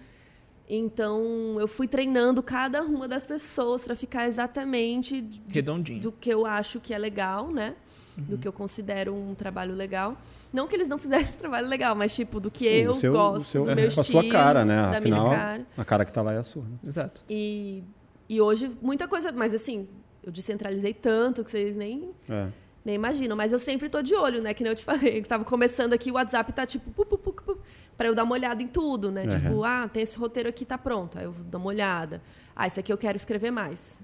[0.70, 6.00] Então, eu fui treinando cada uma das pessoas para ficar exatamente Redondinho.
[6.00, 7.76] do que eu acho que é legal, né?
[8.16, 10.16] Do que eu considero um trabalho legal.
[10.54, 13.12] Não que eles não fizessem trabalho legal, mas tipo, do que Sim, eu do seu-
[13.14, 14.76] gosto, do seu- do meu com a estilo, sua cara, né?
[14.92, 15.68] da Afinal, minha cara.
[15.78, 16.64] a cara que tá lá é a sua.
[16.64, 16.78] né?
[16.86, 17.24] Exato.
[17.30, 17.84] E,
[18.30, 19.32] e hoje, muita coisa.
[19.32, 19.88] Mas assim,
[20.24, 22.48] eu descentralizei tanto que vocês nem, É.
[22.90, 23.38] nem imaginam.
[23.38, 24.54] Mas eu sempre tô de olho, né?
[24.54, 25.22] Que nem eu te falei.
[25.22, 26.90] Que tava começando aqui, o WhatsApp tá tipo.
[26.92, 27.58] Pu, pu, pu, pu,
[27.98, 29.24] pra eu dar uma olhada em tudo, né?
[29.24, 29.30] Uhum.
[29.30, 31.18] Tipo, ah, tem esse roteiro aqui, tá pronto.
[31.18, 32.22] Aí eu dou uma olhada.
[32.56, 34.02] Ah, esse aqui eu quero escrever mais.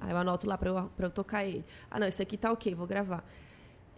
[0.00, 1.64] Aí eu anoto lá pra eu, pra eu tocar ele.
[1.90, 3.24] Ah, não, esse aqui tá ok, vou gravar.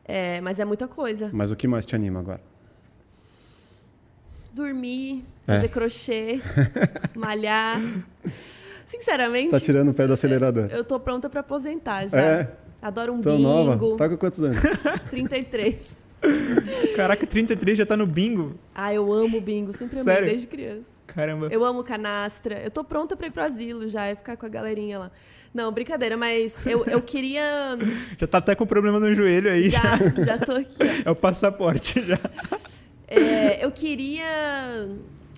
[0.04, 1.30] É, mas é muita coisa.
[1.32, 2.40] Mas o que mais te anima agora?
[4.52, 5.54] Dormir, É.
[5.54, 6.40] fazer crochê,
[7.16, 7.80] malhar.
[8.86, 9.50] Sinceramente.
[9.50, 10.68] Tá tirando o pé do acelerador.
[10.70, 12.20] Eu tô pronta pra aposentar já.
[12.20, 12.56] É?
[12.84, 13.48] Adoro um Tão bingo.
[13.48, 13.96] nova?
[13.96, 14.58] Tá com quantos anos?
[15.08, 15.74] 33.
[16.94, 18.54] Caraca, 33 já tá no bingo.
[18.74, 19.72] Ah, eu amo bingo.
[19.72, 20.28] Sempre amei Sério?
[20.28, 20.84] desde criança.
[21.06, 21.48] Caramba.
[21.50, 22.60] Eu amo canastra.
[22.62, 25.10] Eu tô pronta pra ir pro asilo já e ficar com a galerinha lá.
[25.54, 27.42] Não, brincadeira, mas eu, eu queria.
[28.18, 29.70] Já tá até com problema no joelho aí.
[29.70, 29.80] Já,
[30.26, 30.76] já tô aqui.
[31.06, 31.08] ó.
[31.08, 32.18] É o passaporte já.
[33.06, 34.88] É, eu queria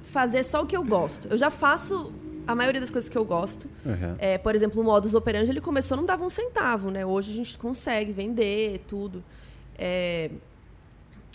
[0.03, 1.29] fazer só o que eu gosto.
[1.29, 2.11] Eu já faço
[2.47, 3.69] a maioria das coisas que eu gosto.
[3.85, 4.17] Uhum.
[4.19, 7.05] É, por exemplo, o modus operandi, ele começou, não dava um centavo, né?
[7.05, 9.23] Hoje a gente consegue vender tudo.
[9.79, 10.31] É,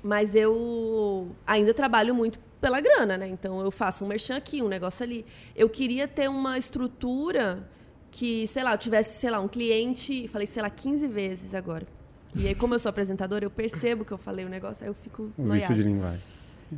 [0.03, 3.27] mas eu ainda trabalho muito pela grana, né?
[3.27, 5.25] Então eu faço um merchan aqui, um negócio ali.
[5.55, 7.67] Eu queria ter uma estrutura
[8.09, 11.87] que, sei lá, eu tivesse, sei lá, um cliente, falei, sei lá, 15 vezes agora.
[12.35, 14.93] E aí, como eu sou apresentadora, eu percebo que eu falei o negócio, aí eu
[14.93, 16.21] fico O vício de linguagem.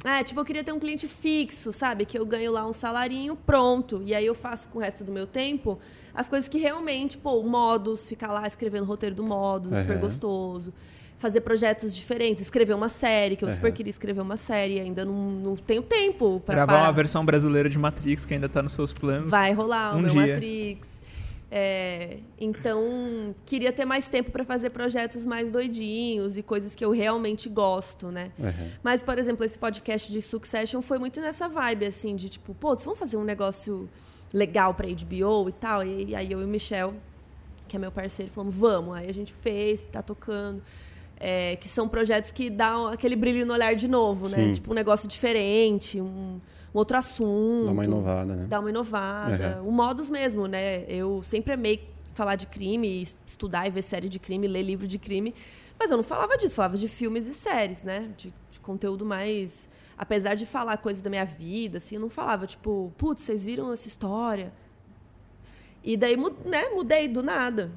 [0.03, 2.05] É, tipo, eu queria ter um cliente fixo, sabe?
[2.05, 4.01] Que eu ganho lá um salarinho pronto.
[4.05, 5.79] E aí eu faço com o resto do meu tempo
[6.13, 9.93] as coisas que realmente, pô, o modus, ficar lá escrevendo o roteiro do modus, super
[9.93, 9.99] Aham.
[10.01, 10.73] gostoso.
[11.17, 13.55] fazer projetos diferentes, escrever uma série, que eu Aham.
[13.55, 16.87] super queria escrever uma série, ainda não, não tenho tempo pra Gravar parar.
[16.87, 19.29] uma versão brasileira de Matrix que ainda tá nos seus planos.
[19.31, 20.33] Vai rolar o Um meu dia.
[20.33, 20.99] Matrix.
[21.55, 26.89] É, então, queria ter mais tempo pra fazer projetos mais doidinhos e coisas que eu
[26.89, 28.31] realmente gosto, né?
[28.39, 28.71] Aham.
[28.81, 32.75] Mas, por exemplo, esse podcast de Succession foi muito nessa vibe, assim, de tipo, pô,
[32.75, 33.87] vamos fazer um negócio
[34.33, 35.85] legal pra HBO e tal.
[35.85, 36.95] E aí eu e o Michel,
[37.67, 38.95] que é meu parceiro, falamos, vamos.
[38.95, 40.59] Aí a gente fez, tá tocando.
[41.19, 44.37] É, que são projetos que dão aquele brilho no olhar de novo, né?
[44.37, 44.53] Sim.
[44.53, 46.41] Tipo, um negócio diferente, um,
[46.73, 47.65] um outro assunto.
[47.65, 48.45] Dá uma inovada, né?
[48.47, 49.61] Dar uma inovada.
[49.63, 50.85] O modus mesmo, né?
[50.87, 54.97] Eu sempre amei falar de crime, estudar e ver série de crime, ler livro de
[54.97, 55.33] crime.
[55.79, 58.11] Mas eu não falava disso, falava de filmes e séries, né?
[58.17, 59.69] De, de conteúdo mais.
[59.97, 63.71] Apesar de falar coisas da minha vida, assim, eu não falava, tipo, putz, vocês viram
[63.71, 64.51] essa história?
[65.83, 67.71] E daí, né, mudei do nada.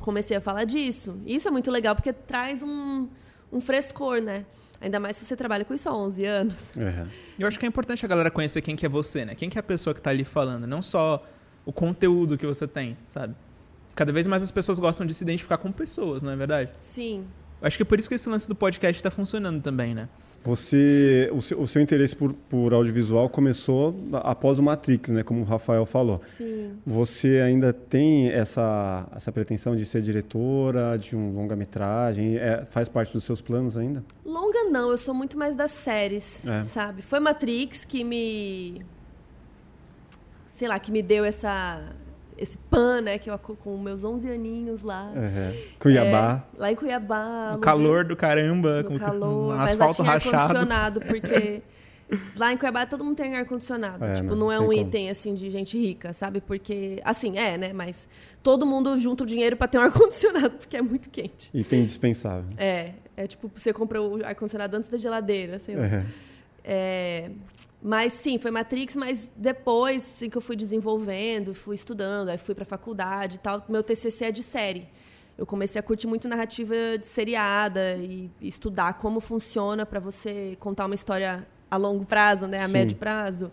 [0.00, 1.18] Comecei a falar disso.
[1.26, 3.08] E isso é muito legal porque traz um,
[3.52, 4.46] um frescor, né?
[4.80, 6.76] Ainda mais se você trabalha com isso há 11 anos.
[6.76, 7.08] Aham.
[7.38, 9.34] Eu acho que é importante a galera conhecer quem que é você, né?
[9.34, 11.24] Quem que é a pessoa que tá ali falando, não só
[11.64, 13.34] o conteúdo que você tem, sabe?
[13.94, 16.70] Cada vez mais as pessoas gostam de se identificar com pessoas, não é verdade?
[16.78, 17.24] Sim.
[17.60, 20.08] Eu acho que é por isso que esse lance do podcast tá funcionando também, né?
[20.44, 25.22] Você, o seu, o seu interesse por, por audiovisual começou após o Matrix, né?
[25.24, 26.20] Como o Rafael falou.
[26.36, 26.70] Sim.
[26.86, 32.36] Você ainda tem essa, essa pretensão de ser diretora de um longa-metragem?
[32.36, 34.04] É, faz parte dos seus planos ainda?
[34.24, 36.60] Longa não, eu sou muito mais das séries, É.
[36.62, 37.02] sabe?
[37.02, 38.82] Foi Matrix que me.
[40.54, 41.82] Sei lá, que me deu essa.
[42.38, 43.18] Esse pan, né?
[43.18, 45.10] Que eu com meus 11 aninhos lá.
[45.16, 45.54] Aham.
[45.78, 46.44] Cuiabá.
[46.54, 47.54] É, lá em Cuiabá.
[47.56, 51.62] O calor do caramba, no com calor, um mas lá asfalto tinha ar-condicionado, porque
[52.36, 54.04] lá em Cuiabá todo mundo tem ar-condicionado.
[54.04, 54.72] É, tipo, não, não, é um como.
[54.74, 56.40] item, assim, de gente rica, sabe?
[56.40, 57.72] Porque, assim, é, né?
[57.72, 58.08] Mas
[58.42, 61.50] todo mundo junta o dinheiro pra ter um ar-condicionado, porque é muito quente.
[61.54, 62.50] Item indispensável.
[62.56, 65.84] É, é tipo, você compra o ar-condicionado antes da geladeira, sei lá.
[65.84, 66.06] Aham.
[66.68, 67.30] É,
[67.80, 72.56] mas sim, foi Matrix, mas depois assim, que eu fui desenvolvendo, fui estudando, aí fui
[72.56, 74.88] pra faculdade e tal, meu TCC é de série.
[75.38, 80.56] Eu comecei a curtir muito narrativa de seriada e e estudar como funciona pra você
[80.58, 82.72] contar uma história a longo prazo, né, a Sim.
[82.72, 83.52] médio prazo.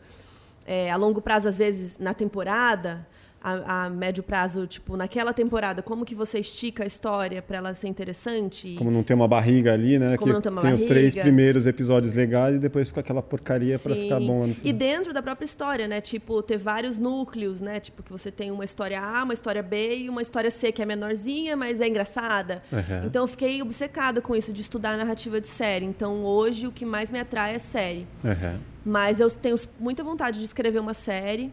[0.66, 3.06] É, a longo prazo, às vezes, na temporada,
[3.44, 7.74] a, a médio prazo, tipo, naquela temporada, como que você estica a história pra ela
[7.74, 8.70] ser interessante?
[8.70, 10.16] e- Como não tem uma barriga ali, né?
[10.18, 11.22] Como que não tem uma tem os três barriga.
[11.24, 14.74] primeiros episódios legais e depois fica aquela porcaria pra ficar bom no E final.
[14.78, 16.00] dentro da própria história, né?
[16.00, 17.80] Tipo, ter vários núcleos, né?
[17.80, 20.82] Tipo, que você tem uma história A, uma história B e uma história C que
[20.82, 22.64] é menorzinha, mas é engraçada.
[22.72, 23.04] Aham.
[23.06, 25.86] Então, eu fiquei obcecada com isso, de estudar narrativa de série.
[25.86, 28.08] Então, hoje, o que mais me atrai é série.
[28.24, 28.60] Aham.
[28.86, 31.52] Mas eu tenho muita vontade de escrever uma série.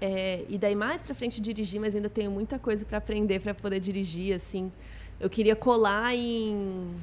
[0.00, 3.52] É, e daí, mais pra frente, dirigir, mas ainda tenho muita coisa pra aprender pra
[3.54, 4.72] poder dirigir, assim.
[5.18, 6.94] Eu queria colar em...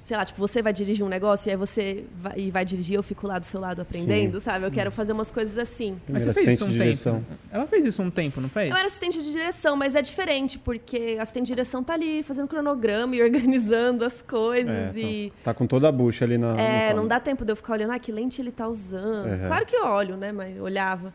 [0.00, 2.94] Sei lá, tipo, você vai dirigir um negócio e aí você vai, e vai dirigir,
[2.94, 4.64] eu fico lá do seu lado aprendendo, sabe?
[4.64, 6.00] Eu quero fazer umas coisas assim.
[6.08, 7.14] Mas você fez isso assistente um de direção.
[7.14, 7.40] tempo.
[7.50, 8.70] Ela fez isso um tempo, não fez?
[8.70, 12.46] Eu era assistente de direção, mas é diferente, porque assistente de direção tá ali fazendo
[12.46, 15.32] cronograma e organizando as coisas É, e...
[15.42, 16.56] tá, com toda a bucha ali na.
[16.56, 19.26] É, no não dá tempo de eu ficar olhando, ah, que lente ele tá usando.
[19.26, 19.46] Uhum.
[19.48, 20.30] Claro que eu olho, né?
[20.30, 21.12] Mas olhava.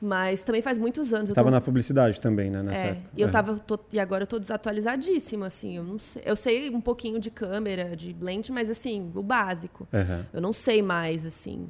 [0.00, 1.28] Mas também faz muitos anos.
[1.28, 2.62] eu Tava tô- na publicidade também, né?
[2.62, 3.10] Nessa É, época.
[3.16, 3.32] e eu Aham.
[3.32, 3.58] tava.
[3.58, 5.76] tô- e agora eu tô desatualizadíssima, assim.
[5.76, 6.22] Eu não sei.
[6.24, 9.88] Eu sei um pouquinho de câmera, de lente, mas assim, o básico.
[9.92, 10.24] Aham.
[10.32, 11.68] Eu não sei mais, assim.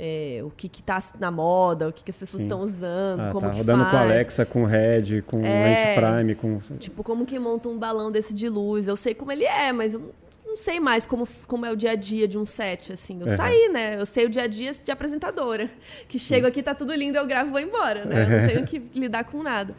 [0.00, 3.30] é, o que, que tá na moda, o que, que as pessoas estão usando, Ah,
[3.32, 3.90] como tá que rodando faz.
[3.90, 5.64] com Alexa, com Red, com É.
[5.64, 6.58] lente Prime, com.
[6.78, 8.86] Tipo, como que monta um balão desse de luz?
[8.86, 10.14] Eu sei como ele é, mas eu
[10.48, 13.20] não sei mais como, como é o dia a dia de um set, assim.
[13.20, 13.36] Eu Uhum.
[13.36, 14.00] saí, né?
[14.00, 15.70] Eu sei o dia a dia de apresentadora.
[16.08, 18.24] Que chego aqui, tá tudo lindo, eu gravo e vou embora, né?
[18.24, 19.74] Eu não tenho que lidar com nada.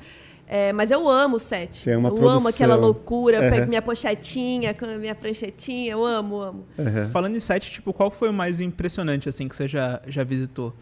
[0.51, 1.75] É, mas eu amo o set.
[1.77, 2.37] Você ama a eu produção.
[2.39, 3.49] amo aquela loucura, eu Uhum.
[3.51, 6.65] pego minha pochetinha, com a minha pranchetinha, eu amo, amo.
[7.11, 10.73] Falando em site, tipo, qual foi o mais impressionante, assim, que você já, já visitou?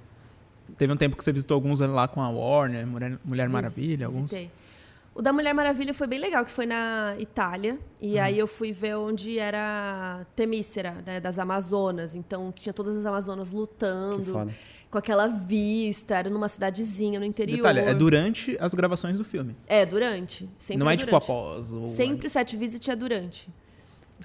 [0.78, 4.30] Teve um tempo que você visitou alguns lá com a Warner, Mulher, Mulher Maravilha, alguns.
[4.32, 4.50] Visitei.
[5.18, 7.80] O da Mulher Maravilha foi bem legal, que foi na Itália.
[8.00, 8.22] E Uhum.
[8.22, 12.14] aí eu fui ver onde era Temícera, né, das Amazonas.
[12.14, 14.48] Então tinha todas as Amazonas lutando,
[14.92, 16.14] com aquela vista.
[16.16, 17.58] Era numa cidadezinha no interior.
[17.58, 19.56] Detalhe, é durante as gravações do filme.
[19.66, 20.48] É, durante.
[20.60, 21.72] Sempre não é, é tipo após.
[21.72, 22.32] Ou Sempre o antes.
[22.32, 23.50] set visit é durante.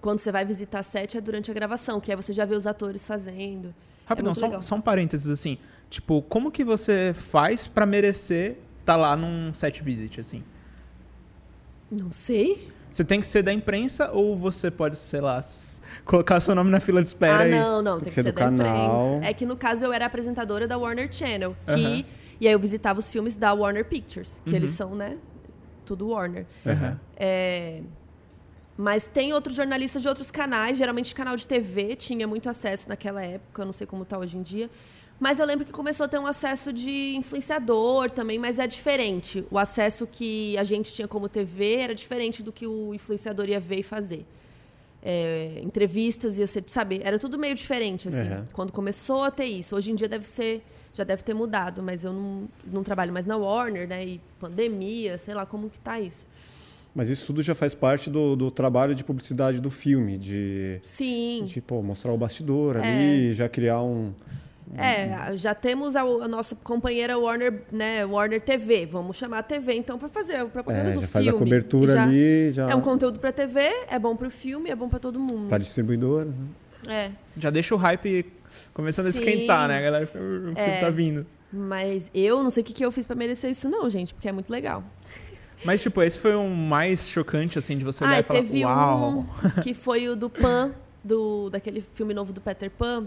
[0.02, 2.66] Quando você vai visitar set é durante a gravação, que aí você já vê os
[2.66, 3.74] atores fazendo.
[4.04, 5.56] Rapidão, muito só, só um parênteses, assim.
[5.88, 10.44] Tipo, como que você faz pra merecer tá lá num set visit, assim?
[11.92, 12.70] Não sei.
[12.90, 15.44] Você tem que ser da imprensa ou você pode, sei lá,
[16.04, 17.50] colocar seu nome na fila de espera ah, e...
[17.50, 19.08] não, não, tem, que ser, do da canal.
[19.16, 19.30] imprensa.
[19.30, 22.04] É que no caso eu era apresentadora da Warner Channel, que Aham.
[22.40, 24.56] e aí eu visitava os filmes da Warner Pictures, que Uhum.
[24.56, 25.16] eles são, né,
[25.84, 26.46] tudo Warner.
[26.66, 26.98] Aham.
[27.16, 27.82] É,
[28.76, 33.22] Mas tem outros jornalistas de outros canais, geralmente canal de TV, tinha muito acesso naquela
[33.22, 34.70] época, não sei como está hoje em dia.
[35.22, 39.44] Mas eu lembro que começou a ter um acesso de influenciador também, mas é diferente.
[39.52, 43.60] O acesso que a gente tinha como TV era diferente do que o influenciador ia
[43.60, 44.26] ver e fazer.
[45.00, 48.44] É, entrevistas ia ser, sabe, era tudo meio diferente, assim, Uhum.
[48.52, 49.76] quando começou a ter isso.
[49.76, 50.60] Hoje em dia deve ser,
[50.92, 55.18] já deve ter mudado, mas eu não, não trabalho mais na Warner, né, e pandemia,
[55.18, 56.26] sei lá como que tá isso.
[56.94, 61.44] Mas isso tudo já faz parte do, do trabalho de publicidade do filme, de, Sim,
[61.46, 62.80] de pô, mostrar o bastidor É.
[62.80, 64.12] ali, já criar um.
[64.76, 68.86] É, já temos a, a nossa companheira Warner, né, Warner TV.
[68.86, 71.06] Vamos chamar a TV então para fazer a propaganda É, do já filme.
[71.08, 74.30] faz a cobertura já- ali, já É um conteúdo para TV, é bom para o
[74.30, 75.48] filme, é bom para todo mundo.
[75.48, 76.24] pra distribuidora.
[76.26, 76.34] né?
[76.88, 78.24] É, Já deixa o hype
[78.74, 79.18] começando a Sim.
[79.20, 79.78] esquentar, né?
[79.78, 80.80] A galera fica, o filme É.
[80.80, 81.26] tá vindo.
[81.52, 84.28] mas eu não sei o que, que eu fiz para merecer isso não, gente, porque
[84.28, 84.82] é muito legal.
[85.64, 88.64] Mas, tipo, esse foi o mais chocante, assim, de você olhar Ah, e falar, teve
[88.64, 89.10] uau.
[89.46, 90.72] um que foi o do Pan,
[91.04, 93.06] do, daquele filme novo do Peter Pan,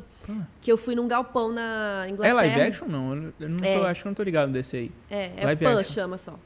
[0.62, 2.36] que eu fui num galpão na É Inglaterra.
[2.36, 2.88] live action?
[2.88, 3.90] Não, eu não tô, É.
[3.90, 4.92] acho que eu não tô ligado desse aí.
[5.10, 5.94] É, é Live Pan action.
[5.94, 6.38] chama só.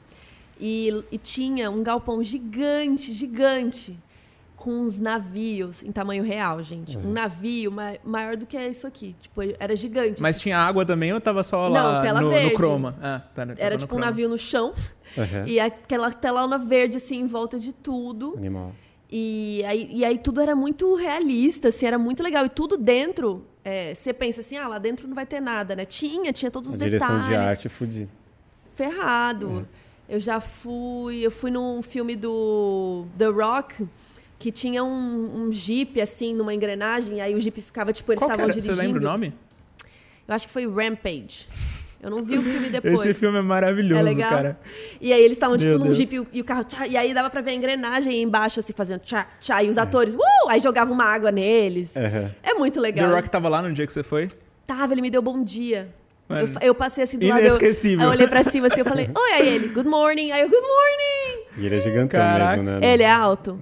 [0.58, 3.98] E, e tinha um galpão gigante, gigante,
[4.54, 6.98] com uns navios em tamanho real, gente.
[6.98, 7.08] Uhum.
[7.08, 9.16] Um navio ma- maior do que isso aqui.
[9.18, 10.20] Tipo, era gigante.
[10.20, 12.54] Mas tinha água também ou tava só Não, lá tela no, no verde.
[12.56, 12.94] chroma?
[13.00, 14.04] Ah, tá, tava Era no tipo um chroma.
[14.10, 14.74] navio no chão
[15.16, 15.44] Aham.
[15.46, 18.34] e aquela telona verde, assim, em volta de tudo.
[18.36, 18.72] Animal.
[19.12, 22.46] E aí, e aí tudo era muito realista, assim, era muito legal.
[22.46, 25.84] E tudo dentro, é, você pensa assim, ah, lá dentro não vai ter nada, né?
[25.84, 27.26] Tinha, tinha todos os direção detalhes.
[27.26, 28.08] de arte é fodida.
[28.74, 29.66] ferrado.
[30.08, 33.86] Eu já fui, eu fui num filme do The Rock
[34.40, 38.30] que tinha um, um jeep assim numa engrenagem, aí o jeep ficava tipo eles Qual
[38.30, 38.74] estavam dirigindo.
[38.74, 39.34] Você lembra o nome?
[40.26, 41.46] Eu acho que foi Rampage.
[42.02, 42.98] Eu não vi o filme depois.
[43.00, 44.30] Esse filme é maravilhoso, É legal?
[44.30, 44.58] cara.
[45.00, 45.96] E aí eles estavam, tipo, Meu num Deus.
[45.98, 49.00] jeep e o, carro, tchá, e aí dava pra ver a engrenagem embaixo, assim, fazendo
[49.00, 50.18] tchá, tchá, e os atores, uh!
[50.48, 51.94] Aí jogavam uma água neles.
[51.94, 52.30] Aham.
[52.42, 53.08] É muito legal.
[53.10, 54.28] The Rock tava lá no dia que você foi?
[54.66, 55.88] Tava, ele me deu bom dia.
[56.30, 57.40] Eu, eu passei assim do lado.
[57.40, 58.00] eu- inesquecível.
[58.00, 60.30] Aí eu olhei pra cima assim, eu falei, oi, aí ele, good morning.
[60.30, 61.44] Aí eu, good morning.
[61.58, 62.62] E ele é gigantão Caraca.
[62.62, 62.92] mesmo, né?
[62.92, 63.58] Ele é alto.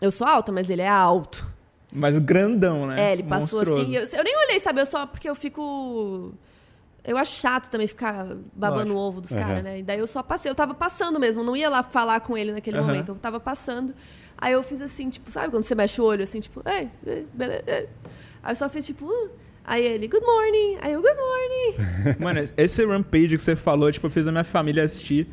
[0.00, 1.46] Eu sou alta, mas ele é alto.
[1.90, 3.08] Mas grandão, né?
[3.08, 3.82] É, ele passou Monstruoso.
[3.82, 3.96] assim.
[3.96, 4.80] Eu, eu nem olhei, sabe?
[4.82, 6.34] Eu só porque eu fico.
[7.06, 8.98] Eu acho chato também ficar babando Lógico.
[8.98, 9.40] o ovo dos Aham.
[9.40, 9.78] caras, né?
[9.78, 10.50] E daí eu só passei.
[10.50, 12.86] Eu tava passando mesmo, não ia lá falar com ele naquele Aham.
[12.86, 13.08] momento.
[13.12, 13.94] Eu tava passando.
[14.36, 17.26] Aí eu fiz assim, tipo, sabe quando você mexe o olho assim, tipo, ei, ei,
[17.32, 17.62] beleza.
[17.66, 17.88] ei.
[18.42, 19.30] Aí eu só fiz tipo, uh.
[19.64, 20.78] aí ele, good morning.
[20.82, 22.16] Aí eu, good morning.
[22.18, 25.28] Mano, esse Rampage que você falou, tipo, eu fiz a minha família assistir.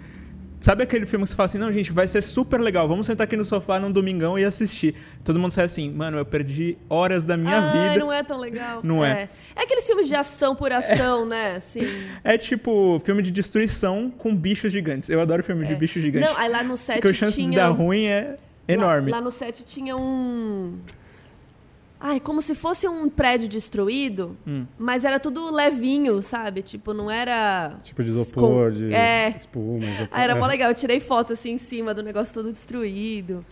[0.64, 3.26] Sabe aquele filme que você fala assim, não, gente, vai ser super legal, vamos sentar
[3.26, 4.96] aqui no sofá num domingão e assistir.
[5.22, 8.00] Todo mundo sai assim, mano, eu perdi horas da minha Ai, vida.
[8.00, 8.80] não é tão legal.
[8.82, 9.28] Não é.
[9.58, 11.58] É aqueles filmes de ação por ação, né?
[11.58, 11.82] Assim.
[12.24, 15.10] É tipo filme de destruição com bichos gigantes.
[15.10, 16.30] Eu adoro filme de bichos gigantes.
[16.30, 17.50] Não, aí lá no set Porque a chance tinha...
[17.50, 19.12] de dar ruim é enorme.
[19.12, 20.80] Lá, lá no set tinha um.
[22.06, 24.66] Ai, como se fosse um prédio destruído, Hum.
[24.78, 26.62] mas era tudo levinho, sabe?
[26.62, 27.78] Tipo, não era.
[27.82, 29.34] Tipo de isopor, Com- de É.
[29.38, 29.86] espuma.
[29.86, 30.08] Isopor.
[30.12, 30.50] Ah, era mó É.
[30.50, 30.70] legal.
[30.70, 33.46] Eu tirei foto assim em cima do negócio todo destruído.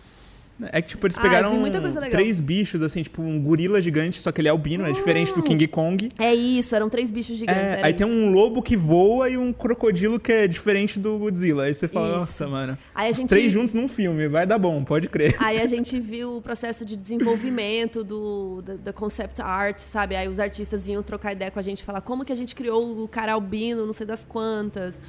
[0.70, 2.10] É que, tipo, eles Ah, pegaram legal.
[2.10, 5.40] três bichos, assim, tipo, um gorila gigante, só que ele é albino, é diferente do
[5.40, 5.44] Hum.
[5.44, 6.08] King Kong.
[6.18, 7.62] É isso, eram três bichos gigantes.
[7.62, 8.16] É, aí tem isso.
[8.16, 11.64] um lobo que voa e um crocodilo que é diferente do Godzilla.
[11.64, 12.18] Aí você fala, Isso.
[12.18, 12.78] nossa, mano.
[12.94, 15.34] Aí os gente- três juntos num filme, vai dar bom, pode crer.
[15.40, 20.14] Aí a gente viu o processo de desenvolvimento do, da, da concept art, sabe?
[20.16, 23.02] Aí os artistas vinham trocar ideia com a gente, falar como que a gente criou
[23.02, 25.00] o cara albino, não sei das quantas.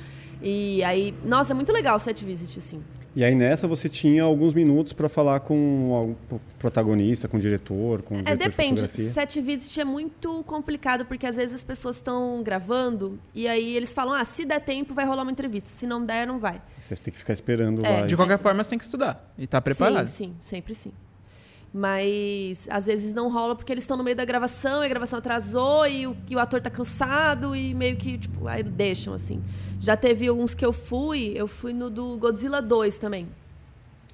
[0.45, 2.84] E aí, nossa, é muito legal o set visit, assim.
[3.15, 8.01] E aí nessa você tinha alguns minutos pra falar com o protagonista, com o diretor,
[8.01, 8.82] com o É, diretor de depende.
[8.82, 9.12] fotografia.
[9.12, 13.93] Set visit é muito complicado, porque às vezes as pessoas estão gravando e aí eles
[13.93, 16.60] falam, ah, se der tempo vai rolar uma entrevista, se não der, não vai.
[16.79, 18.01] Você tem que ficar esperando É.
[18.01, 18.06] lá.
[18.08, 20.08] De qualquer forma, você tem que estudar e tá preparado.
[20.08, 20.91] Sim, sim, sempre sim.
[21.71, 25.19] Mas às vezes não rola porque eles estão no meio da gravação e a gravação
[25.19, 29.41] atrasou e o, e o ator tá cansado e meio que, tipo, aí deixam, assim.
[29.84, 33.27] Já teve alguns que eu fui, eu fui no do Godzilla 2 também.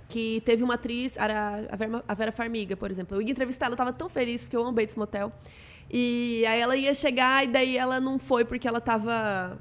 [0.07, 3.15] Que teve uma atriz, era a Vera, a Vera Farmiga, por exemplo.
[3.15, 5.32] Eu ia entrevistar ela, eu tava tão feliz porque eu amo Bates Motel.
[5.88, 9.59] E aí ela ia chegar e daí ela não foi porque ela tava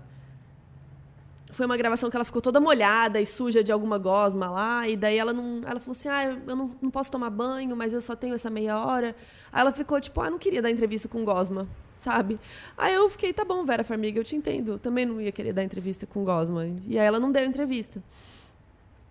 [1.50, 4.96] foi uma gravação que ela ficou toda molhada e suja de alguma gosma lá, e
[4.96, 5.60] daí ela não.
[5.66, 8.48] Ela falou assim: ah, eu não, não posso tomar banho, mas eu só tenho essa
[8.48, 9.14] meia hora.
[9.52, 11.68] Aí ela ficou tipo, ah, não queria dar entrevista com gosma,
[11.98, 12.38] sabe?
[12.76, 14.72] Aí eu fiquei, tá bom, Vera Farmiga, eu te entendo.
[14.72, 16.66] Eu também não ia querer dar entrevista com gosma.
[16.86, 18.02] E aí ela não deu entrevista.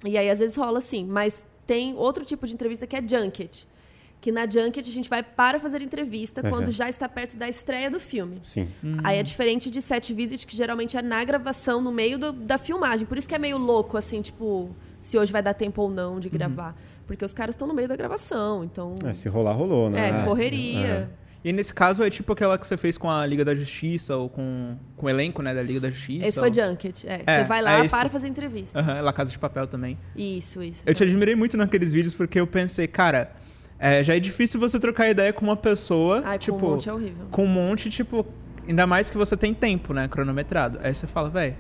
[0.06, 3.68] E aí às vezes rola assim, mas tem outro tipo de entrevista que é junket.
[4.20, 6.50] Que na junket a gente vai para fazer entrevista Uhum.
[6.50, 8.40] quando já está perto da estreia do filme.
[8.42, 8.68] Sim.
[9.04, 12.58] Aí é diferente de set visit, que geralmente é na gravação, no meio do- da
[12.58, 13.06] filmagem.
[13.06, 14.70] Por isso que é meio louco, assim, tipo,
[15.00, 16.76] se hoje vai dar tempo ou não de gravar.
[17.06, 18.96] Porque os caras estão no meio da gravação, então.
[19.06, 20.10] É, se rolar, rolou, né?
[20.22, 21.10] É, correria.
[21.48, 24.28] E nesse caso é tipo aquela que você fez com a Liga da Justiça ou
[24.28, 26.28] com, com o elenco, né, da Liga da Justiça.
[26.28, 26.54] Esse foi ou...
[26.54, 27.06] Junket.
[27.08, 28.78] É, É, você vai lá é para fazer entrevista.
[28.78, 29.98] Aham, La Casa de Papel também.
[30.14, 30.84] Isso, isso.
[30.86, 33.32] Eu te admirei muito naqueles vídeos porque eu pensei, cara,
[33.80, 36.90] é, já é difícil você trocar ideia com uma pessoa, Ai, tipo, com um monte
[36.90, 37.28] é horrível.
[37.32, 38.26] com um monte, tipo,
[38.68, 40.78] ainda mais que você tem tempo, né, cronometrado.
[40.82, 41.56] Aí você fala, velho,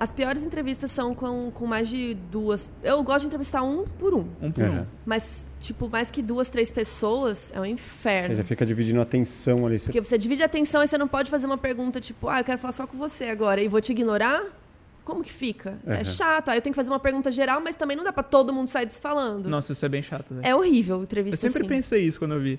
[0.00, 2.70] As piores entrevistas são com, com mais de duas.
[2.82, 4.26] Eu gosto de entrevistar um por um.
[4.40, 4.80] um por Aham.
[4.80, 4.86] um.
[5.04, 8.34] Mas, tipo, mais que duas, três pessoas é um Você inferno.
[8.34, 9.78] já fica dividindo a atenção ali.
[9.78, 9.84] Você...
[9.86, 12.44] Porque você divide a atenção e você não pode fazer uma pergunta tipo, ah, eu
[12.44, 14.42] quero falar só com você agora e vou te ignorar?
[15.04, 15.76] Como que fica?
[15.86, 15.92] Uhum.
[15.92, 16.48] É chato.
[16.48, 18.68] Aí eu tenho que fazer uma pergunta geral, mas também não dá pra todo mundo
[18.68, 19.50] sair desfalando.
[19.50, 20.46] Nossa, isso é bem chato, velho.
[20.46, 21.68] É horrível entrevista Eu sempre assim.
[21.76, 22.58] pensei isso quando eu vi.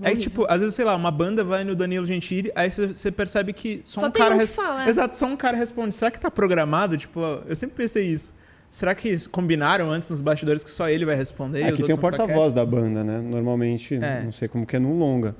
[0.00, 3.10] É que, tipo, às vezes, sei lá, uma banda vai no Danilo Gentili, aí você
[3.12, 4.34] percebe que só, Só um tem cara...
[4.34, 4.88] um que res- fala, é.
[4.88, 5.94] Exato, só um cara responde.
[5.94, 6.96] Será que tá programado?
[6.96, 8.34] Tipo, eu sempre pensei isso.
[8.70, 11.60] Será que combinaram antes nos bastidores que só ele vai responder?
[11.60, 13.18] e os Aqui tem o porta-voz da banda, né?
[13.20, 14.22] Normalmente, É.
[14.24, 15.36] não sei como que é no longa.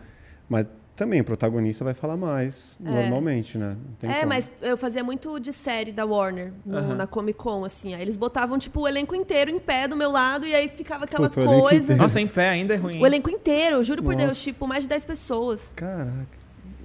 [0.48, 0.66] Mas
[1.02, 3.76] também o protagonista vai falar mais, normalmente, né?
[3.84, 4.28] Não tem É, como.
[4.28, 7.94] mas eu fazia muito de série da Warner no- na Comic Con, assim.
[7.94, 11.04] Aí eles botavam, tipo, o elenco inteiro em pé do meu lado e aí ficava
[11.04, 11.96] aquela Puta, coisa.
[11.96, 13.00] Nossa, em pé ainda é ruim.
[13.00, 14.40] O elenco inteiro, juro por Deus, Nossa.
[14.42, 15.72] tipo, mais de 10 pessoas.
[15.74, 16.26] Caraca.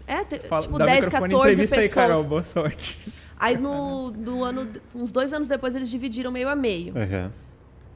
[0.07, 1.97] É, te- Fala, tipo, dá o 10, microfone, 14 entrevista pessoas.
[1.97, 2.24] aí, Carol.
[2.24, 3.13] Boa sorte.
[3.39, 6.93] Aí no, no ano, uns dois anos depois eles dividiram meio a meio.
[6.97, 7.32] Aham.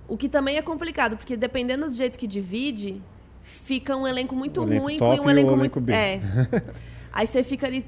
[0.08, 3.02] O que também é complicado, porque dependendo do jeito que divide,
[3.42, 5.84] fica um elenco muito elenco ruim e um elenco muito.
[5.90, 6.20] É.
[7.12, 7.86] Aí você fica ali,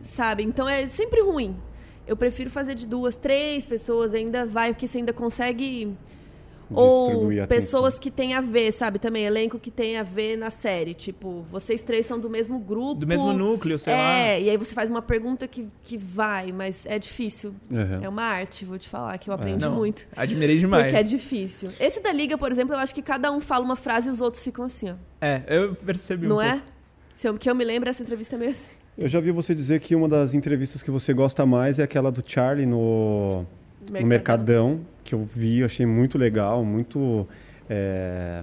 [0.00, 0.42] sabe?
[0.42, 1.56] Então é sempre ruim.
[2.06, 5.96] Eu prefiro fazer de duas, três pessoas, ainda vai, porque você ainda consegue.
[6.74, 8.98] Ou pessoas que têm a ver, sabe?
[8.98, 10.94] Também, elenco que tem a ver na série.
[10.94, 12.94] Tipo, vocês três são do mesmo grupo.
[12.94, 14.12] Do mesmo núcleo, sei lá.
[14.12, 17.54] É, e aí você faz uma pergunta que, que vai, mas é difícil.
[17.72, 18.00] Aham.
[18.02, 20.06] É uma arte, vou te falar, que eu aprendi Não, muito.
[20.16, 20.84] admirei demais.
[20.84, 21.70] Porque é difícil.
[21.80, 24.20] Esse da Liga, por exemplo, eu acho que cada um fala uma frase e os
[24.20, 24.94] outros ficam assim, ó.
[25.20, 26.50] É, eu percebi um Não pouco.
[26.50, 26.62] é?
[27.14, 28.74] Se eu, que eu me lembro, essa entrevista é meio assim.
[28.96, 32.10] Eu já vi você dizer que uma das entrevistas que você gosta mais é aquela
[32.12, 33.46] do Charlie no,
[33.90, 37.26] no Mercadão, que eu vi, eu achei muito legal, muito.
[37.68, 38.42] É,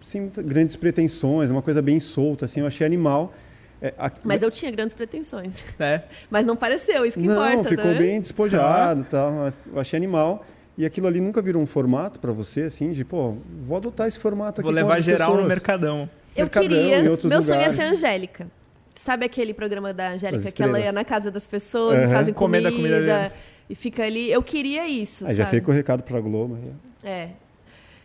[0.00, 3.32] sem grandes pretensões, uma coisa bem solta, assim, eu achei animal.
[3.80, 5.64] É, a- Mas eu tinha grandes pretensões.
[5.78, 6.02] É.
[6.30, 7.98] Mas não pareceu, isso que Não, importa, ficou né?
[7.98, 9.52] bem despojado e tal.
[9.72, 10.44] Eu achei animal.
[10.78, 14.18] E aquilo ali nunca virou um formato pra você, assim, de, pô, vou adotar esse
[14.18, 15.48] formato aqui Vou levar geral no pessoas.
[15.48, 16.10] Mercadão.
[16.34, 17.10] Eu Mercadão queria.
[17.10, 17.76] outros Meu sonho é lugares.
[17.76, 18.46] ser Angélica.
[18.94, 22.12] Sabe aquele programa da Angélica que ela ia na casa das pessoas e Aham.
[22.12, 23.32] fazem comida, da comida deles.
[23.72, 24.30] E fica ali.
[24.30, 26.56] Eu queria isso, Aí já fica o recado pra Globo.
[26.56, 26.72] aí.
[27.10, 27.28] É.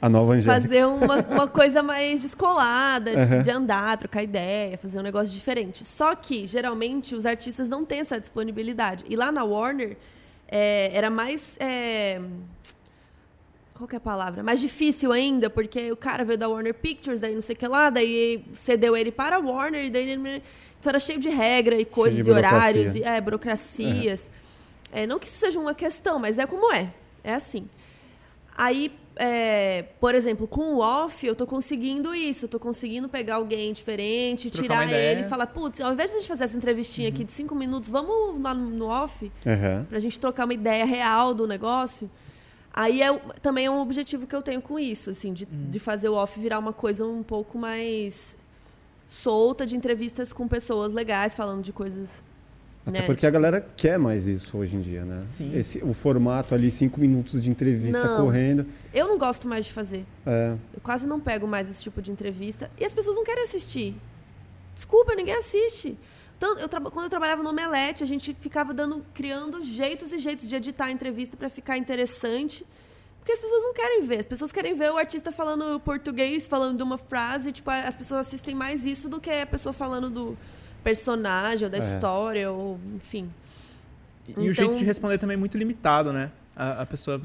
[0.01, 0.61] A nova Angélica.
[0.61, 3.41] Fazer uma, uma coisa mais descolada, de, Aham.
[3.41, 5.83] de andar, trocar ideia, fazer um negócio diferente.
[5.83, 9.03] Só que, geralmente, os artistas não têm essa disponibilidade.
[9.09, 9.97] E lá na Warner,
[10.47, 11.57] é, era mais.
[11.59, 12.21] é,
[13.73, 14.41] qual que é a palavra?
[14.43, 17.67] Mais difícil ainda, porque o cara veio da Warner Pictures, daí não sei o que
[17.67, 20.41] lá, daí cedeu ele para a Warner, e daí ele-
[20.79, 24.31] então era cheio de regra e coisas e horários, e é, burocracias.
[24.91, 26.93] É, não que isso seja uma questão, mas é como é.
[27.23, 27.67] É assim.
[28.57, 32.45] Aí, é, por exemplo, com o off, eu tô conseguindo isso.
[32.45, 36.15] Eu tô conseguindo pegar alguém diferente, Trocar tirar ele e falar, putz, ao invés de
[36.17, 39.85] a gente fazer essa entrevistinha aqui de cinco minutos, vamos lá no, no off Aham.
[39.89, 42.09] pra gente trocar uma ideia real do negócio.
[42.73, 43.11] Aí é,
[43.41, 45.69] também é um objetivo que eu tenho com isso, assim, de, Hum.
[45.69, 48.37] de fazer o off virar uma coisa um pouco mais
[49.07, 52.23] solta de entrevistas com pessoas legais, falando de coisas.
[52.87, 55.19] Até né, porque a galera quer mais isso hoje em dia, né?
[55.25, 55.53] Sim.
[55.53, 58.23] Esse, o formato ali, cinco minutos de entrevista Não.
[58.23, 58.65] correndo.
[58.93, 60.05] Eu não gosto mais de fazer.
[60.25, 62.71] É, Eu quase não pego mais esse tipo de entrevista.
[62.79, 63.93] E as pessoas não querem assistir.
[64.73, 65.97] Desculpa, ninguém assiste.
[66.39, 70.47] Tanto, eu quando eu trabalhava no Omelete, a gente ficava dando, criando jeitos e jeitos
[70.47, 72.65] de editar a entrevista para ficar interessante.
[73.19, 74.19] Porque as pessoas não querem ver.
[74.21, 77.51] As pessoas querem ver o artista falando português, falando de uma frase.
[77.51, 80.37] Tipo, as pessoas assistem mais isso do que a pessoa falando do
[80.91, 81.81] personagem, ou da É.
[81.81, 83.29] história, ou enfim.
[84.27, 86.31] E, e Então- o jeito de responder também é muito limitado, né?
[86.55, 87.21] A, a pessoa.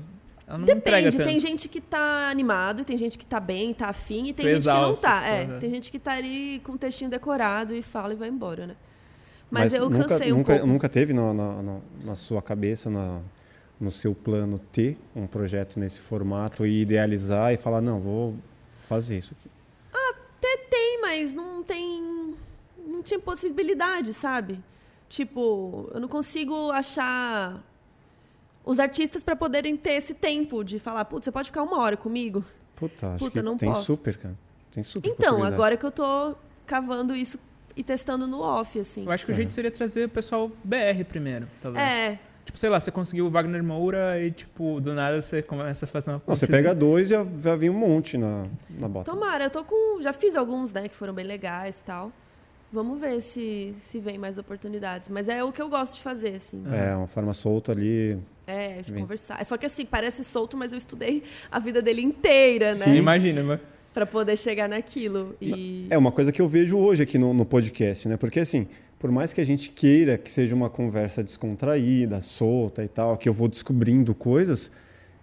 [0.47, 4.27] Ela não Depende, tem gente que tá animado, tem gente que tá bem, tá afim,
[4.29, 5.41] e tem Tu gente exausta, que não tá.
[5.41, 8.29] tipo, É, tem gente que tá ali com o textinho decorado e fala e vai
[8.29, 8.75] embora, né?
[9.51, 10.67] Mas, eu nunca, cansei um nunca, pouco.
[10.67, 13.21] nunca teve na, na, na- na sua cabeça, na,
[13.81, 18.35] no seu plano, ter um projeto nesse formato e idealizar e falar, não, vou
[18.89, 19.51] fazer isso aqui.
[19.93, 22.03] Até tem, mas não tem.
[23.03, 24.63] Não tinha possibilidade, sabe?
[25.09, 27.61] Tipo, eu não consigo achar
[28.65, 31.97] os artistas pra poderem ter esse tempo de falar, putz, você pode ficar uma hora
[31.97, 32.45] comigo?
[32.77, 33.85] Puta, acho Puta, que não tem posso.
[33.85, 34.39] super, cara.
[34.71, 37.39] Tem super Então, agora que eu tô cavando isso
[37.77, 39.05] e testando no off, assim.
[39.05, 41.85] Eu acho que o jeito seria trazer o pessoal BR primeiro, talvez.
[41.85, 45.85] É, Tipo, sei lá, você conseguiu o Wagner Moura e, tipo, do nada você começa
[45.85, 48.89] a fazer uma Não, você pega dois e já, já vem um monte na, na
[48.89, 49.11] bota.
[49.11, 50.03] Tomara, eu tô com.
[50.03, 52.13] Já fiz alguns, né, que foram bem legais e tal.
[52.73, 55.11] Vamos ver se, se vem mais oportunidades.
[55.11, 56.65] Mas é o que eu gosto de fazer, assim.
[56.73, 58.19] É, uma forma solta ali.
[58.47, 59.03] É, de Vem.
[59.03, 59.41] conversar.
[59.41, 62.85] É Só que assim, parece solto, mas eu estudei a vida dele inteira, né?
[62.85, 63.61] Sim, imagina, mas...
[63.93, 65.37] Pra poder chegar naquilo.
[65.39, 65.87] E.
[65.91, 68.17] É uma coisa que eu vejo hoje aqui no, no podcast, né?
[68.17, 68.67] Porque assim,
[68.99, 73.29] por mais que a gente queira que seja uma conversa descontraída, solta e tal, que
[73.29, 74.71] eu vou descobrindo coisas,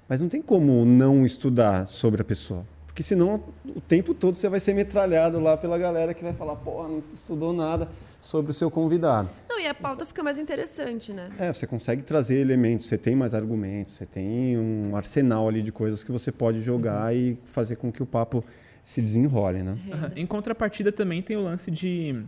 [0.07, 2.63] mas não tem como não estudar sobre a pessoa.
[2.89, 6.55] Porque senão o tempo todo você vai ser metralhado lá pela galera que vai falar,
[6.55, 7.87] pô, não estudou nada
[8.19, 9.29] sobre o seu convidado.
[9.47, 11.29] Não, e a pauta fica mais interessante, né?
[11.37, 15.71] É, você consegue trazer elementos, você tem mais argumentos, você tem um arsenal ali de
[15.71, 18.43] coisas que você pode jogar e fazer com que o papo
[18.83, 19.77] se desenrole, né?
[19.93, 20.11] Aham.
[20.15, 22.21] Em contrapartida também tem o lance de.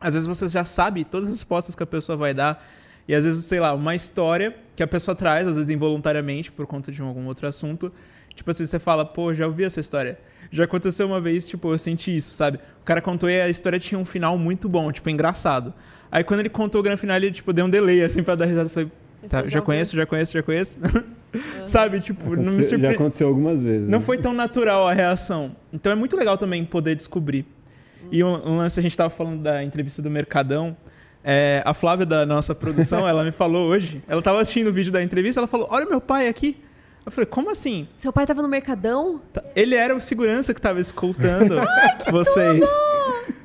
[0.00, 2.66] Às vezes você já sabe todas as respostas que a pessoa vai dar.
[3.06, 6.66] E às vezes, sei lá, uma história que a pessoa traz, às vezes involuntariamente, por
[6.66, 7.92] conta de algum outro assunto.
[8.34, 10.18] Tipo assim, você fala, pô, já ouvi essa história.
[10.50, 12.58] Já aconteceu uma vez, tipo, eu senti isso, sabe?
[12.80, 15.72] O cara contou e a história tinha um final muito bom, tipo, engraçado.
[16.10, 18.44] Aí quando ele contou o grande final, ele, tipo, deu um delay, assim, pra dar
[18.46, 18.66] risada.
[18.66, 18.90] Eu falei,
[19.28, 19.62] tá, já ouviu?
[19.62, 20.78] conheço, já conheço, já conheço.
[21.64, 22.00] sabe?
[22.00, 22.94] Tipo, não me Aconteceu- já surpreende.
[22.96, 23.88] aconteceu algumas vezes.
[23.88, 24.04] Não né?
[24.04, 25.56] foi tão natural a reação.
[25.72, 27.46] Então é muito legal também poder descobrir.
[28.10, 30.76] E um, um lance, a gente tava falando da entrevista do Mercadão.
[31.24, 34.02] é, a Flávia da nossa produção, ela me falou hoje.
[34.06, 36.56] Ela tava assistindo o vídeo da entrevista, ela falou: Olha meu pai aqui.
[37.04, 37.88] Eu falei: Como assim?
[37.96, 39.20] Seu pai tava no Mercadão?
[39.32, 41.56] Tá- Ele era o segurança que tava escutando
[42.10, 42.68] vocês.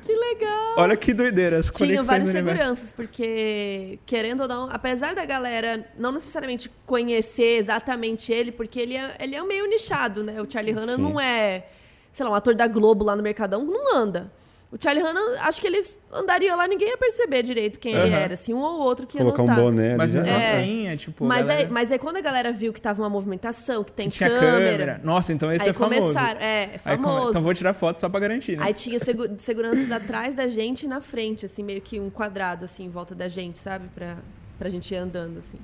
[0.02, 0.74] Que legal!
[0.78, 5.86] Olha que doideira, as Tinha conexões vários seguranças, porque, querendo ou não, apesar da galera
[5.98, 10.40] não necessariamente conhecer exatamente ele, porque ele é, ele é meio nichado, né?
[10.40, 11.02] O Charlie Hanna Sim.
[11.02, 11.66] não é,
[12.12, 14.32] sei lá, um ator da Globo lá no Mercadão, não anda.
[14.70, 18.20] O Charlie Hanna, acho que ele andaria lá, ninguém ia perceber direito quem ele Aham.
[18.22, 19.96] era, assim, um ou outro que ia Colocar um boné.
[19.96, 20.36] Mas mesmo É.
[20.36, 21.24] assim, é tipo.
[21.24, 24.10] Mas, galera, aí, mas aí quando a galera viu que tava uma movimentação, que tem
[24.10, 25.00] que tinha câmera, câmera.
[25.02, 26.00] Nossa, então esse aí é famoso.
[26.02, 26.38] começaram.
[26.40, 27.30] É, é Aí come- famoso.
[27.30, 28.64] Então vou tirar foto só pra garantir, né?
[28.66, 32.66] Aí tinha segu seguranças atrás da gente e na frente, assim, meio que um quadrado,
[32.66, 33.88] assim, em volta da gente, sabe?
[33.94, 34.18] Pra,
[34.58, 35.58] pra gente ir andando, assim.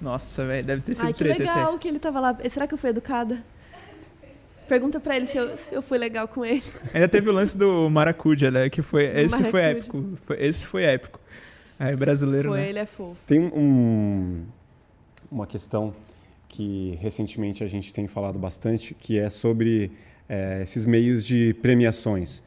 [0.00, 1.56] Nossa, velho, deve ter sido Ai, que treta esse aí.
[1.58, 2.36] legal que ele tava lá.
[2.48, 3.44] Será que eu fui educada?
[4.70, 6.62] Pergunta pra ele se eu, se eu fui legal com ele.
[6.94, 8.70] Ainda teve o lance do Maracuja, né?
[8.70, 9.02] Que foi.
[9.04, 10.16] Esse foi épico.
[10.24, 11.18] Foi- esse foi épico.
[11.76, 12.68] É brasileiro, Foi, né?
[12.68, 13.16] ele é fofo.
[13.26, 14.44] Tem um,
[15.28, 15.92] uma questão
[16.48, 19.90] que recentemente a gente tem falado bastante, que é sobre
[20.28, 22.40] é, esses meios de premiações,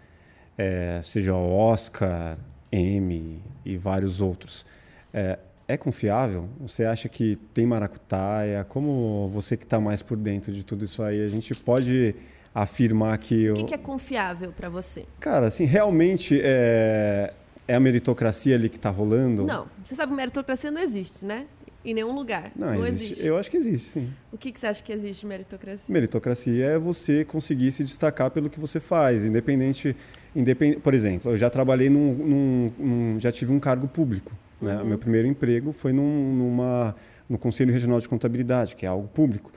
[0.58, 2.38] é, seja o Oscar,
[2.72, 4.66] Emmy e vários outros.
[5.14, 5.38] É,
[5.74, 6.48] é confiável?
[6.60, 8.64] Você acha que tem maracutaia?
[8.64, 12.16] Como você que está mais por dentro de tudo isso aí, a gente pode
[12.54, 13.50] afirmar que...
[13.50, 15.06] O que, que é confiável pra você?
[15.20, 17.34] Cara, assim, realmente é,
[17.68, 19.44] é a meritocracia ali que está rolando?
[19.46, 21.46] Não, você sabe que meritocracia não existe, né?
[21.86, 22.50] Em nenhum lugar.
[22.56, 23.12] Não, Não, existe.
[23.12, 23.26] existe.
[23.28, 24.10] Eu acho que existe, sim.
[24.32, 25.84] O que, que você acha que existe meritocracia?
[25.90, 29.94] Meritocracia é você conseguir se destacar pelo que você faz, independente,
[30.34, 30.78] independ...
[30.78, 34.32] por exemplo, eu já trabalhei num, num- num- já tive um cargo público,
[34.64, 34.82] né?
[34.82, 36.96] O meu primeiro emprego foi num, numa
[37.30, 39.52] no Conselho Regional de Contabilidade, que é algo público.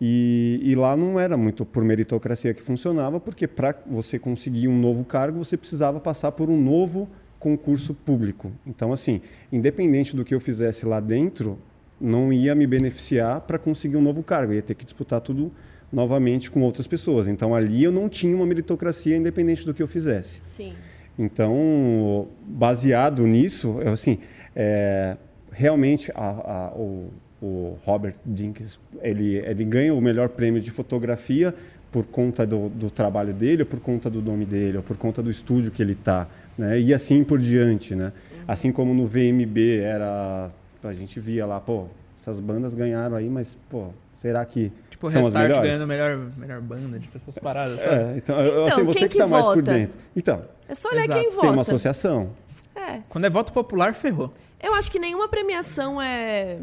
[0.00, 4.78] E, e lá não era muito por meritocracia que funcionava, porque para você conseguir um
[4.78, 8.50] novo cargo, você precisava passar por um novo concurso público.
[8.66, 9.20] Então, assim,
[9.52, 11.58] independente do que eu fizesse lá dentro,
[12.00, 14.52] não ia me beneficiar para conseguir um novo cargo.
[14.52, 15.52] Eu ia ter que disputar tudo
[15.92, 17.28] novamente com outras pessoas.
[17.28, 20.40] Então, ali eu não tinha uma meritocracia independente do que eu fizesse.
[20.52, 20.72] Sim.
[21.18, 24.18] Então, baseado nisso, eu, assim,
[24.54, 25.16] é,
[25.50, 31.54] realmente a- a- o, o Robert Jenkins ele, ele ganha o melhor prêmio de fotografia
[31.90, 35.22] por conta do, do trabalho dele, ou por conta do nome dele, ou por conta
[35.22, 36.26] do estúdio que ele está,
[36.56, 36.80] né?
[36.80, 38.12] E assim por diante, né?
[38.48, 40.48] Assim como no VMB era,
[40.82, 41.86] a gente via lá, pô,
[42.16, 45.68] essas bandas ganharam aí, mas pô, será que Tipo, são as Restart melhores?
[45.70, 47.94] ganhando melhor, melhor banda de pessoas paradas, sabe?
[47.94, 49.72] É, então, eu- Então, assim, você quem que está que mais por vota?
[49.74, 49.98] dentro.
[50.16, 51.20] Então, É só olhar Exato.
[51.20, 51.40] quem vota.
[51.42, 52.30] tem uma associação.
[52.74, 53.02] É.
[53.08, 54.32] Quando é voto popular, ferrou.
[54.60, 56.58] Eu acho que nenhuma premiação é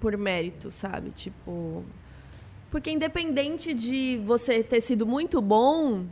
[0.00, 1.10] por mérito, sabe?
[1.10, 1.84] Tipo.
[2.70, 6.06] Porque independente de você ter sido muito bom,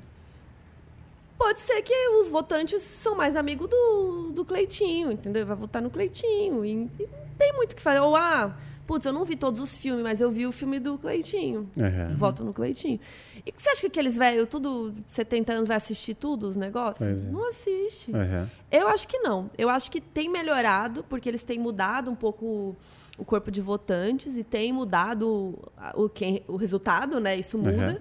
[1.39, 5.47] pode ser que os votantes são mais amigos do, do Cleitinho, entendeu?
[5.47, 6.65] Vai votar no Cleitinho.
[6.65, 8.01] E, e não tem muito o que fazer.
[8.01, 8.55] Ou, ah,
[8.87, 11.69] putz, eu não vi todos os filmes, mas eu vi o filme do Cleitinho.
[11.77, 12.17] Uhum.
[12.17, 13.01] Voto no Cleitinho.
[13.47, 17.27] E você acha que aqueles velhos, tudo de 70 anos, vai assistir tudo os negócios?
[17.27, 17.31] É.
[17.31, 18.11] Não assiste.
[18.13, 18.47] Uhum.
[18.71, 19.51] Eu acho que não.
[19.57, 22.77] Eu acho que tem melhorado, porque eles têm mudado um pouco
[23.19, 25.59] o- corpo de votantes e tem mudado
[25.95, 27.37] o, quem, o resultado, né?
[27.37, 27.93] Isso muda.
[27.93, 27.99] Uhum.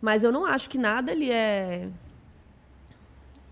[0.00, 1.88] Mas eu não acho que nada ali é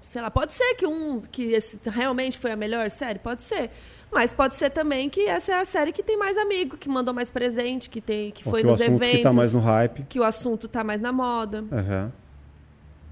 [0.01, 3.71] sei lá, pode ser que um que esse realmente foi a melhor série, pode ser.
[4.13, 7.15] Mas pode ser também que essa é a série que tem mais amigo, que mandou
[7.15, 9.53] mais presente, que tem que Ou foi que o nos assunto eventos, que tá mais
[9.53, 10.03] no hype.
[10.09, 11.65] que o assunto tá mais na moda.
[11.71, 12.13] Aham.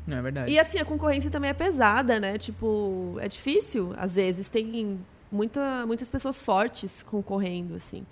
[0.07, 0.51] Não, é verdade.
[0.51, 2.39] E assim, a concorrência também é pesada, né?
[2.39, 4.99] Tipo, é difícil, às vezes, tem
[5.31, 8.07] muita, muitas pessoas fortes concorrendo, assim.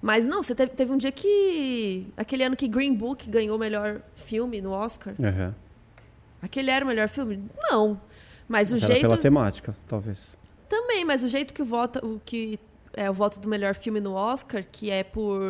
[0.00, 2.06] Mas não, você teve, teve um dia que.
[2.16, 5.14] Aquele ano que Green Book ganhou o melhor filme no Oscar.
[5.20, 5.54] Aham.
[6.44, 7.42] Aquele era o melhor filme?
[7.70, 8.00] Não.
[8.46, 9.00] Mas o Era jeito.
[9.00, 10.36] pela temática, talvez.
[10.68, 12.58] Também, mas o jeito que o voto, o que
[12.92, 15.40] é o voto do melhor filme no Oscar, que é por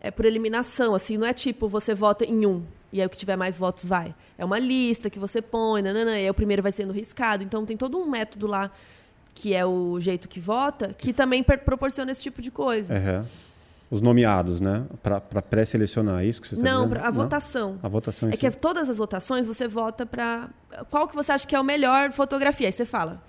[0.00, 3.16] é por eliminação, assim, não é tipo você vota em um e aí o que
[3.16, 4.14] tiver mais votos vai.
[4.38, 7.42] É uma lista que você põe, nanana, e aí o primeiro vai sendo riscado.
[7.42, 8.70] Então tem todo um método lá
[9.34, 12.94] que é o jeito que vota, que também per- proporciona esse tipo de coisa.
[12.94, 13.26] Aham.
[13.90, 14.86] Os nomeados, né?
[15.02, 17.78] Pra, pra pré-selecionar, é isso que você está não, a votação.
[17.82, 18.38] A votação É si.
[18.38, 20.48] que todas as votações você vota pra.
[20.90, 22.66] Qual que você acha que é o melhor fotografia?
[22.66, 23.22] Aí você fala.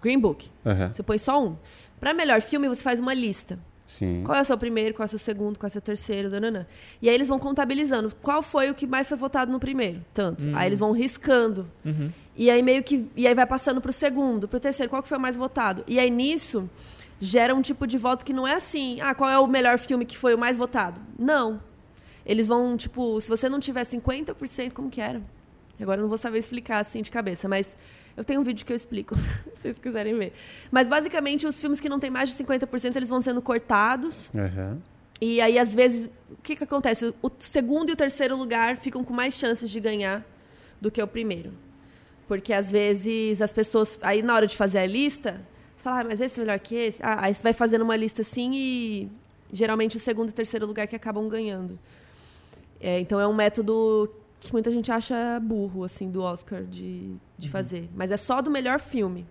[0.00, 0.50] Green Book.
[0.64, 0.92] Aham.
[0.92, 1.56] Você põe só um.
[1.98, 3.58] Pra melhor filme, você faz uma lista.
[3.86, 4.22] Sim.
[4.24, 6.30] Qual é o seu primeiro, qual é o seu segundo, qual é o seu terceiro,
[6.30, 6.64] dananã.
[7.02, 10.04] E aí eles vão contabilizando qual foi o que mais foi votado no primeiro.
[10.14, 10.46] Tanto.
[10.54, 11.68] Aí eles vão riscando.
[11.84, 12.10] Uhum.
[12.36, 13.10] E aí meio que.
[13.16, 15.82] E aí vai passando pro segundo, pro terceiro, qual que foi o mais votado.
[15.88, 16.70] E aí nisso
[17.20, 20.06] gera um tipo de voto que não é assim, ah, qual é o melhor filme
[20.06, 21.00] que foi o mais votado?
[21.18, 21.62] Não.
[22.24, 25.22] Eles vão, tipo, se você não tiver 50%, como que era?
[25.80, 27.76] Agora eu não vou saber explicar assim de cabeça, mas
[28.16, 29.16] eu tenho um vídeo que eu explico,
[29.52, 30.32] se vocês quiserem ver.
[30.70, 34.30] Mas basicamente os filmes que não têm mais de 50%, eles vão sendo cortados.
[34.34, 34.78] Aham.
[35.20, 37.14] E aí, às vezes, o que, que acontece?
[37.20, 40.24] O segundo e o terceiro lugar ficam com mais chances de ganhar
[40.80, 41.52] do que o primeiro.
[42.26, 43.98] Porque às vezes as pessoas.
[44.02, 45.40] Aí na hora de fazer a lista,
[45.80, 47.02] você fala, ah, mas esse é melhor que esse?
[47.02, 49.08] Ah, aí você vai fazendo uma lista assim e
[49.52, 51.78] geralmente o segundo e terceiro lugar que acabam ganhando.
[52.78, 57.48] É, então é um método que muita gente acha burro, assim, do Oscar de, de
[57.48, 57.88] fazer.
[57.94, 59.26] Mas é só do melhor filme.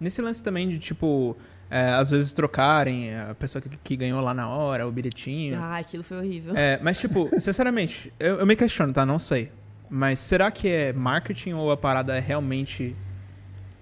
[0.00, 1.36] Nesse lance também de, tipo,
[1.70, 5.60] é, às vezes trocarem a pessoa que, que ganhou lá na hora, o bilhetinho.
[5.60, 6.56] Ah, aquilo foi horrível.
[6.56, 9.04] É, mas, tipo, sinceramente, eu, eu me questiono, tá?
[9.04, 9.50] Não sei.
[9.90, 12.94] Mas será que é marketing ou a parada é realmente.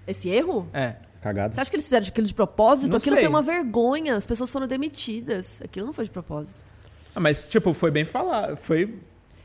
[0.07, 0.67] Esse erro?
[0.73, 0.95] É.
[1.27, 1.53] Cagada.
[1.53, 2.89] Você acha que eles fizeram aquilo de propósito?
[2.89, 3.25] Não aquilo sei.
[3.25, 4.15] foi uma vergonha.
[4.15, 5.61] As pessoas foram demitidas.
[5.63, 6.59] Aquilo não foi de propósito.
[7.13, 8.55] Ah, mas, tipo, foi bem falado.
[8.55, 8.83] Foi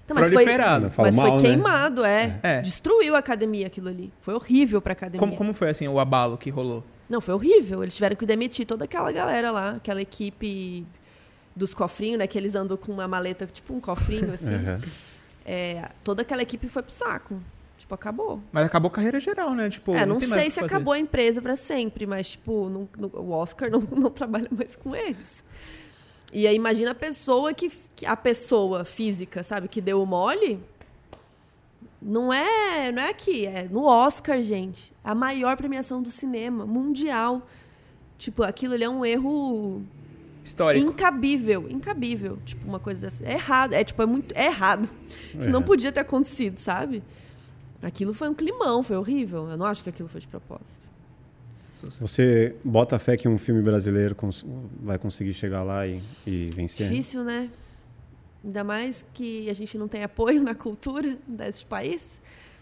[0.05, 0.91] Então, mas foi, proliferado.
[0.91, 1.43] Fala mas mal, foi né?
[1.43, 2.39] queimado, é.
[2.43, 2.61] É.
[2.61, 4.13] Destruiu a academia aquilo ali.
[4.21, 5.19] Foi horrível pra academia.
[5.19, 6.85] Como, como foi, assim, o abalo que rolou?
[7.09, 7.83] Não, foi horrível.
[7.83, 10.87] Eles tiveram que demitir toda aquela galera lá, aquela equipe
[11.57, 12.27] dos cofrinhos, né?
[12.27, 14.55] Que eles andam com uma maleta, tipo um cofrinho, assim.
[14.55, 14.81] Aham.
[15.45, 17.41] É, toda aquela equipe foi pro saco.
[17.93, 18.43] Tipo, acabou.
[18.51, 19.69] Mas acabou a carreira geral, né?
[19.69, 22.69] Tipo, é, não, tem mais o sei se acabou a empresa pra sempre, mas, tipo,
[22.69, 25.45] não- não- o Oscar não, não trabalha mais com eles.
[26.33, 30.59] E aí, imagina a pessoa que, que- A pessoa física, sabe, que deu o mole.
[32.01, 34.93] Não é, não é aqui, é no Oscar, gente.
[35.05, 37.47] A maior premiação do cinema mundial.
[38.19, 39.83] Tipo, aquilo ali é um erro
[40.43, 40.85] Histórico.
[40.91, 42.39] incabível, incabível.
[42.45, 43.25] Tipo, uma coisa dessa.
[43.25, 44.89] É errado, é tipo, é muito é errado.
[45.39, 45.63] Isso não É.
[45.63, 47.03] podia ter acontecido, sabe?
[47.83, 49.51] Aquilo foi um climão, foi horrível.
[49.51, 50.91] Eu não acho que aquilo foi de propósito.
[52.01, 54.45] Você bota fé que um filme brasileiro cons-
[54.81, 56.89] vai conseguir chegar lá e, e vencer?
[56.89, 57.51] Difícil, né?
[58.45, 62.21] Ainda mais que a gente não tem apoio na cultura desse país.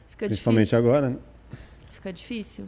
[0.08, 0.78] Fica Principalmente difícil.
[0.78, 1.16] agora, né?
[1.90, 2.64] Fica difícil.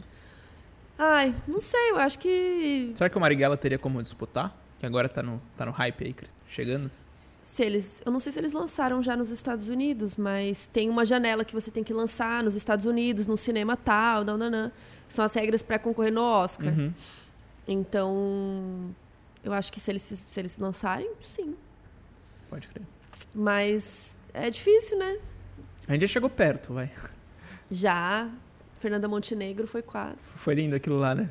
[0.97, 4.55] Ai, não sei, eu acho que Será que o Marighella teria como disputar?
[4.79, 6.15] Que agora tá no, tá no hype aí,
[6.47, 6.91] chegando.
[7.43, 11.05] Se eles, eu não sei se eles lançaram já nos Estados Unidos, mas tem uma
[11.05, 14.71] janela que você tem que lançar nos Estados Unidos, num cinema tal, não, não, não.
[15.09, 16.73] São as regras para concorrer no Oscar.
[16.73, 16.91] Uhum.
[17.67, 18.95] Então,
[19.43, 21.53] eu acho que se eles, se eles lançarem, sim.
[22.49, 22.83] Pode crer.
[23.35, 25.17] Mas é difícil, né?
[25.87, 26.89] A gente já chegou perto, vai.
[27.69, 28.29] Já
[28.79, 30.17] Fernanda Montenegro foi quase.
[30.19, 31.29] Foi lindo aquilo lá, né?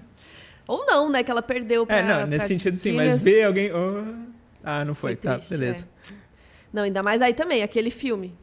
[0.69, 1.23] Ou não, né?
[1.23, 1.97] Que ela perdeu pra...
[1.97, 3.71] é, não, nesse sentido sim, mas ver alguém.
[3.73, 4.27] oh,
[4.63, 5.17] Ah, não foi.
[5.17, 5.89] tá, triste, beleza.
[6.73, 8.35] Não, ainda mais aí também, aquele filme.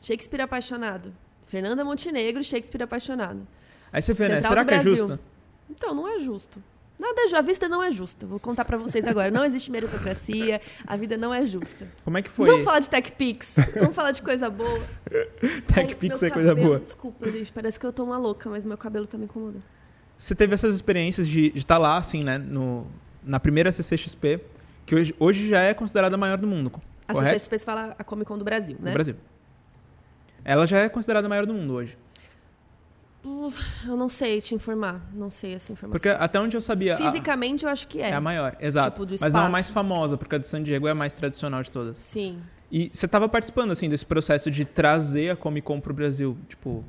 [0.00, 1.12] Shakespeare Apaixonado.
[1.46, 3.46] Fernanda Montenegro, Shakespeare Apaixonado.
[3.92, 4.42] Aí você vê, né?
[4.42, 5.18] Será que é justo?
[5.70, 6.62] Então, não é justo.
[6.98, 7.36] Nada é.
[7.36, 8.26] A vida não é justa.
[8.26, 9.30] Vou contar pra vocês agora.
[9.30, 10.60] Não existe meritocracia.
[10.86, 11.88] A vida não é justa.
[12.04, 12.48] Como é que foi?
[12.48, 13.56] Vamos falar de TechPix.
[13.74, 14.80] Vamos falar de coisa boa.
[15.74, 16.80] Tech Pix é coisa cabelo- boa.
[16.80, 17.52] Desculpa, gente.
[17.52, 19.62] Parece que eu tô uma louca, mas meu cabelo tá me incomodando.
[20.16, 22.38] Você teve essas experiências de estar lá, assim, né?
[22.38, 22.86] No,
[23.24, 24.40] na primeira CCXP,
[24.86, 26.70] que hoje, hoje já é considerada a maior do mundo,
[27.08, 27.38] A correto?
[27.40, 28.92] Se fala a Comic Con do Brasil, né?
[28.92, 29.16] Brasil.
[30.44, 31.96] Ela já é considerada a maior do mundo hoje.
[33.86, 35.00] Eu não sei te informar.
[35.14, 35.92] Não sei essa informação.
[35.98, 36.94] Porque até onde eu sabia.
[36.94, 38.10] a- Fisicamente, eu acho que é.
[38.10, 39.02] é a maior, exato.
[39.02, 39.52] Tipo, do mas não a espaço.
[39.52, 41.96] mais famosa, porque a de San Diego é a mais tradicional de todas.
[41.96, 42.38] Sim.
[42.70, 46.36] E você estava participando, assim, desse processo de trazer a Comic Con pro Brasil.
[46.48, 46.84] Tipo,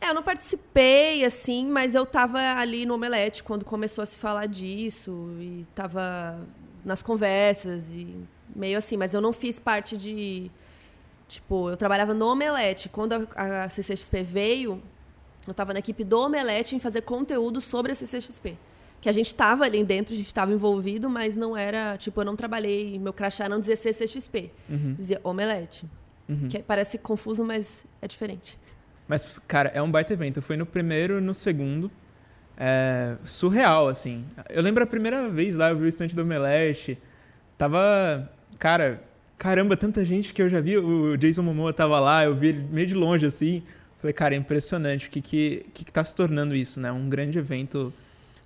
[0.00, 4.16] É, eu não participei, assim, mas eu tava ali no Omelete quando começou a se
[4.16, 6.38] falar disso e tava
[6.82, 8.16] nas conversas e
[8.54, 10.50] meio assim, mas eu não fiz parte de.
[11.28, 12.88] Tipo, eu trabalhava no Omelete.
[12.88, 14.82] Quando a, a CCXP veio,
[15.46, 18.56] eu tava na equipe do Omelete em fazer conteúdo sobre a CCXP.
[19.00, 21.96] Que a gente tava ali dentro, a gente tava envolvido, mas não era.
[21.96, 22.98] Tipo, eu não trabalhei.
[22.98, 24.50] Meu crachá não dizia CCXP.
[24.96, 25.86] Dizia Omelete.
[26.48, 28.58] Que parece confuso, mas é diferente.
[29.08, 30.40] Mas, cara, é um baita evento.
[30.40, 31.90] Foi no primeiro e no segundo.
[32.56, 34.24] É surreal, assim.
[34.48, 36.98] Eu lembro a primeira vez lá, eu vi o estante do Omelete.
[37.56, 38.30] Tava.
[38.60, 39.02] Cara,
[39.38, 40.76] caramba, tanta gente que eu já vi.
[40.76, 43.62] O Jason Momoa tava lá, eu vi ele meio de longe, assim.
[43.98, 46.92] Falei, cara, é impressionante o que, que, que, que tá se tornando isso, né?
[46.92, 47.90] Um grande evento.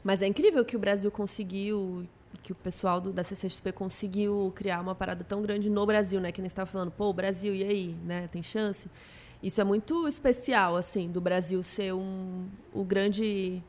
[0.05, 2.07] Mas é incrível que o Brasil conseguiu,
[2.45, 6.31] que o pessoal do, da CCXP conseguiu criar uma parada tão grande no Brasil, né?
[6.31, 8.29] Que nem estava falando, pô, o Brasil, e aí, né?
[8.31, 8.89] Tem chance?
[9.43, 13.61] Isso é muito especial, assim, do Brasil ser um, o grande,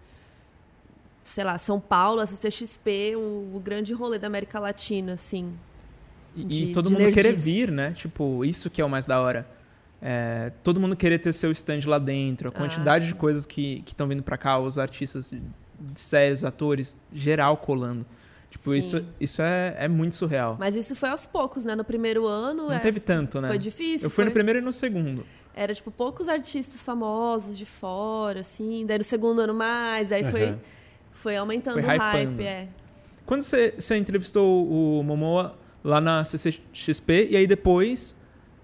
[1.23, 5.51] sei lá, São Paulo, a CCXP, o, o grande rolê da América Latina, assim.
[6.35, 7.43] E, De- e todo de mundo querer nerdice.
[7.45, 7.91] vir, né?
[7.93, 9.47] Tipo, isso que é o mais da hora.
[10.01, 13.17] É, todo mundo querer ter seu stand lá dentro, a Ah, quantidade de sim.
[13.17, 18.05] coisas que estão vindo pra cá, os artistas de séries, os atores, geral colando.
[18.49, 18.77] Tipo, Sim.
[18.77, 20.55] isso, isso é, é muito surreal.
[20.59, 21.75] Mas isso foi aos poucos, né?
[21.75, 22.63] No primeiro ano.
[22.67, 23.47] Não é, teve tanto, né?
[23.49, 24.05] Foi difícil.
[24.05, 25.25] Eu fui no foi- primeiro e no segundo.
[25.53, 28.85] Era, tipo, poucos artistas famosos de fora, assim.
[28.85, 30.59] Daí no segundo ano mais, aí foi, Aham.
[31.11, 32.67] foi aumentando Foi o hype, é.
[33.25, 38.15] Quando você entrevistou o Momoa lá na CCXP, e aí depois.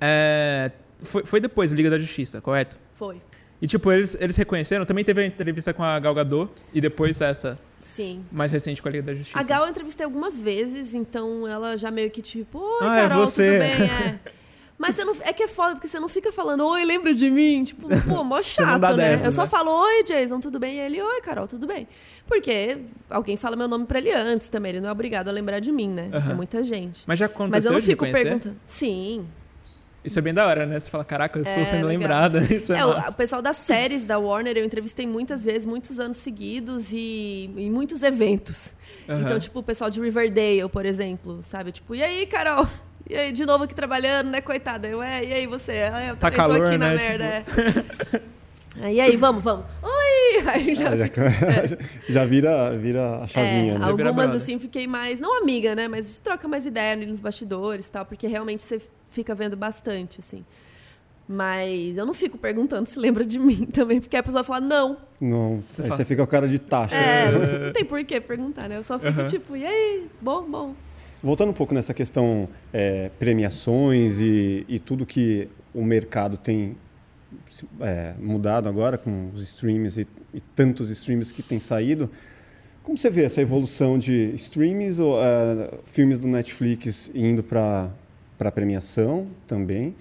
[0.01, 0.71] é,
[1.03, 2.77] foi, foi depois Liga da Justiça, correto?
[2.95, 3.21] Foi.
[3.61, 4.85] E tipo, eles, eles reconheceram.
[4.85, 8.25] Também teve a entrevista com a Gal Gadot, e depois essa Sim.
[8.31, 9.39] mais recente com a Liga da Justiça.
[9.39, 13.07] A Gal eu entrevistei algumas vezes, então ela já meio que tipo, oi, Ah, é
[13.07, 13.47] Carol, você.
[13.47, 13.89] tudo bem?
[14.27, 14.40] É.
[14.81, 17.29] Mas você não, é que é foda, porque você não fica falando, oi, lembra de
[17.29, 17.63] mim?
[17.63, 19.09] Tipo, pô, mó chato, né?
[19.11, 19.47] dessas, eu só né?
[19.47, 20.77] falo, oi, Jason, tudo bem?
[20.77, 21.87] E ele, oi, Carol, tudo bem?
[22.27, 22.79] Porque
[23.09, 25.71] alguém fala meu nome pra ele antes também, ele não é obrigado a lembrar de
[25.71, 26.09] mim, né?
[26.11, 26.31] Aham.
[26.31, 27.03] É muita gente.
[27.05, 28.55] Mas já Mas aconteceu eu não fico perguntando.
[28.65, 29.27] Sim.
[30.03, 30.79] Isso é bem da hora, né?
[30.79, 31.89] Você fala, caraca, eu estou É, sendo legal.
[31.89, 32.39] lembrada.
[32.51, 35.99] Isso é, É, o, o pessoal das séries da Warner eu entrevistei muitas vezes, muitos
[35.99, 38.75] anos seguidos e em muitos eventos.
[39.07, 39.21] Aham.
[39.21, 41.71] Então, tipo, o pessoal de Riverdale, por exemplo, sabe?
[41.71, 42.67] Tipo, e aí, Carol?
[43.11, 44.87] E aí, de novo aqui trabalhando, né, coitada?
[44.87, 45.73] Eu, é, e aí você?
[45.73, 46.95] É, eu Tá também tô calor, aqui na né?
[46.95, 47.43] merda, é.
[48.81, 49.65] Aí, e aí, vamos, vamos.
[49.83, 50.41] Oi!
[50.47, 51.05] Aí já, Ah, já,
[52.07, 53.93] já vira, vira a é, chavinha, né?
[53.93, 57.87] vira algumas, assim, fiquei mais, não amiga, né, mas troca mais ideia ali nos bastidores
[57.89, 58.81] e tal, porque realmente você
[59.11, 60.45] fica vendo bastante, assim.
[61.27, 64.97] Mas eu não fico perguntando se lembra de mim também, porque a pessoa fala, não,
[65.19, 66.95] Não, aí você fica com a cara de taxa.
[66.95, 68.77] É, não, não tem por que perguntar, né?
[68.77, 69.25] Eu só fico Aham.
[69.27, 70.07] tipo, e aí?
[70.21, 70.73] Bom, bom.
[71.23, 76.75] Voltando um pouco nessa questão é, premiações e, e tudo que o mercado tem
[77.79, 82.09] é, mudado agora com os streams e, e tantos streams que têm saído,
[82.81, 87.89] como você vê essa evolução de streams ou é, filmes do Netflix indo para
[88.35, 89.95] para premiação também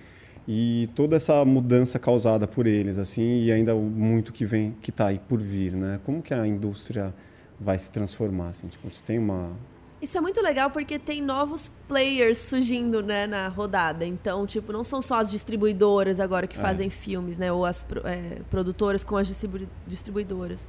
[0.48, 5.08] e toda essa mudança causada por eles assim e ainda muito que vem que está
[5.08, 6.00] aí por vir, né?
[6.04, 7.12] Como que a indústria
[7.60, 8.48] vai se transformar?
[8.48, 8.66] Assim?
[8.66, 9.52] Tipo, você tem uma
[10.00, 14.04] Isso é muito legal porque tem novos players surgindo, né, na rodada.
[14.06, 16.60] Então, tipo, não são só as distribuidoras agora que É.
[16.60, 17.52] fazem filmes, né?
[17.52, 20.66] Ou as é, produtoras com as distribu- distribuidoras.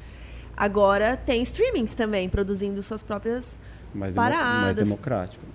[0.56, 3.58] Agora tem streamings também, produzindo suas próprias.
[3.94, 4.76] mais, demo- mais Paradas.
[4.76, 5.46] democrático.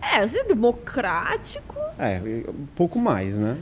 [0.00, 1.76] É, isso é democrático.
[1.98, 3.56] É, um pouco mais, né?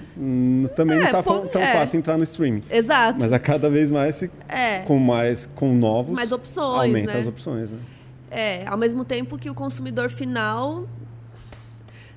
[0.74, 1.72] Também É, não tá tão é.
[1.72, 2.62] fácil entrar no streaming.
[2.70, 3.18] Exato.
[3.18, 4.80] Mas a cada vez mais, se- É.
[4.80, 7.20] com mais, com novos, Mais opções, aumenta né?
[7.20, 7.78] as opções, né?
[8.39, 10.87] É, ao mesmo tempo que o consumidor final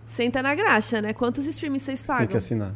[0.06, 1.14] senta na graxa, né?
[1.14, 2.20] Quantos streamings vocês pagam?
[2.24, 2.74] Tem que assinar.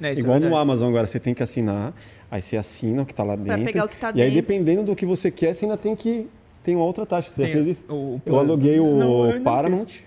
[0.00, 0.62] É, é Igual no verdade.
[0.62, 1.94] Amazon agora, você tem que assinar,
[2.30, 3.64] aí você assina o que tá lá dentro.
[3.64, 4.34] pegar o que tá e aí, dentro.
[4.34, 6.28] dependendo do que você quer, você ainda tem que.
[6.62, 7.30] Tem uma outra taxa.
[7.30, 7.84] Você já fez isso?
[7.88, 9.86] o- o Eu aluguei o Não, eu Paramount.
[9.86, 10.04] fiz.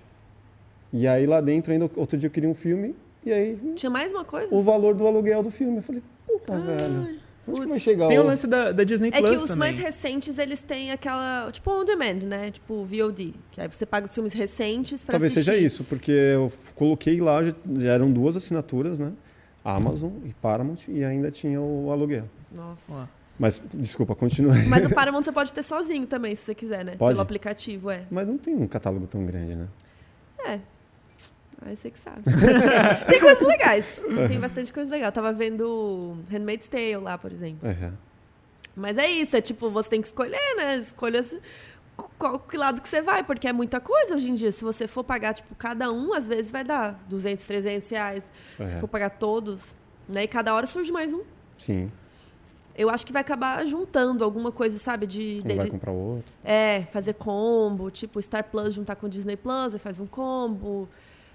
[0.92, 2.96] E aí lá dentro, ainda outro dia eu queria um filme,
[3.26, 4.54] e aí Tinha mais uma coisa?
[4.54, 5.78] o valor do aluguel do filme.
[5.78, 7.20] Eu falei, porra, velho.
[7.48, 9.58] Onde que vai chegar Tem o lance da, da Disney É Plus que os também.
[9.60, 11.50] mais recentes, eles têm aquela.
[11.52, 12.52] Tipo, on demand, né?
[12.52, 13.34] Tipo, VOD.
[13.52, 15.52] Que aí você paga os filmes recentes pra Talvez assistir.
[15.52, 17.54] seja isso, porque eu coloquei lá, já,
[17.92, 19.12] eram duas assinaturas, né?
[19.66, 22.30] Amazon e Paramount, e ainda tinha o aluguel.
[22.52, 22.84] Nossa.
[22.94, 23.06] Ó,
[23.40, 24.66] Mas, desculpa, continue.
[24.68, 26.96] Mas o Paramount você pode ter sozinho também, se você quiser, né?
[26.98, 27.14] Pode?
[27.14, 28.04] Pelo aplicativo, é.
[28.12, 29.68] Mas não tem um catálogo tão grande, né?
[30.46, 30.60] É.
[31.66, 32.22] Aí você que sabe.
[33.10, 34.02] tem coisas legais.
[34.28, 35.08] Tem bastante coisa legal.
[35.10, 37.68] Eu tava vendo Handmaid's Tale lá, por exemplo.
[37.68, 37.92] É.
[38.76, 40.76] Mas é isso, é tipo, você tem que escolher, né?
[40.78, 41.40] Escolha se-
[42.18, 44.52] qual que lado que você vai, porque é muita coisa hoje em dia.
[44.52, 48.24] Se você for pagar, tipo, cada um, às vezes vai dar 200, 300 reais.
[48.58, 48.80] Se É.
[48.80, 49.78] for pagar todos,
[50.10, 50.24] né?
[50.24, 51.22] E cada hora surge mais um.
[51.58, 51.92] Sim.
[52.76, 55.06] eu acho que vai acabar juntando alguma coisa, sabe?
[55.06, 56.34] De, Um dele- vai comprar o outro.
[56.44, 60.90] é, fazer combo, tipo Star Plus juntar com Disney Plus e faz um combo.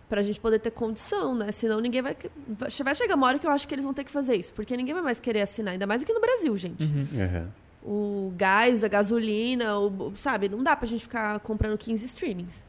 [0.08, 1.52] Pra gente poder ter condição, né?
[1.52, 2.16] Senão ninguém vai.
[2.48, 4.52] vai- chegar uma hora que eu acho que eles vão ter que fazer isso.
[4.54, 6.82] Porque ninguém vai mais querer assinar, ainda mais aqui no Brasil, gente.
[7.16, 7.44] É.
[7.82, 10.48] O gás, a gasolina, o, sabe?
[10.48, 12.66] Não dá pra gente ficar comprando 15 streamings.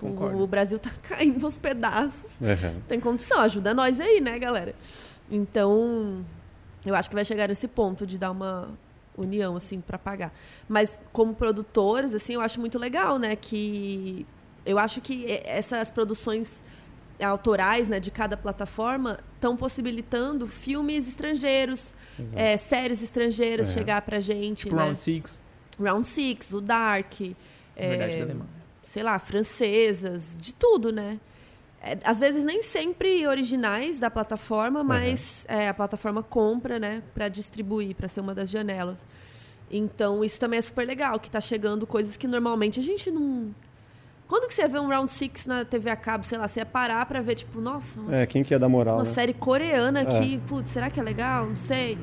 [0.00, 0.42] O, Concordo.
[0.42, 2.32] o Brasil tá caindo aos pedaços.
[2.42, 2.74] É.
[2.88, 4.74] Tem condição, ajuda nós aí, né, galera?
[5.30, 6.24] Então,
[6.84, 8.68] eu acho que vai chegar nesse ponto de dar uma
[9.16, 10.32] união, assim, pra pagar.
[10.68, 14.26] Mas, como produtores, assim, eu acho muito legal, né, que...
[14.64, 16.62] Eu acho que essas produções
[17.22, 21.94] autorais, né, de cada plataforma estão possibilitando filmes estrangeiros,
[22.34, 23.72] é, séries estrangeiras É.
[23.72, 24.82] chegar pra gente, Tipo né?
[24.84, 25.40] Round Six.
[25.80, 27.14] Round Six, o Dark,
[27.76, 28.44] verdade, é, da
[28.82, 31.18] sei lá, francesas, de tudo, né?
[31.80, 37.28] É, às vezes nem sempre originais da plataforma, mas é, a plataforma compra, né, Pra
[37.28, 39.08] distribuir, pra ser uma das janelas.
[39.70, 43.54] Então isso também é super legal, que tá chegando coisas que normalmente a gente não.
[44.32, 46.64] Quando que você vê um Round Six na TV a cabo, sei lá, você ia
[46.64, 49.10] parar pra ver, tipo, nossa, uma É, quem que ia dar moral, uma né?
[49.10, 51.44] série coreana que, putz, será que é legal?
[51.48, 51.98] Não sei.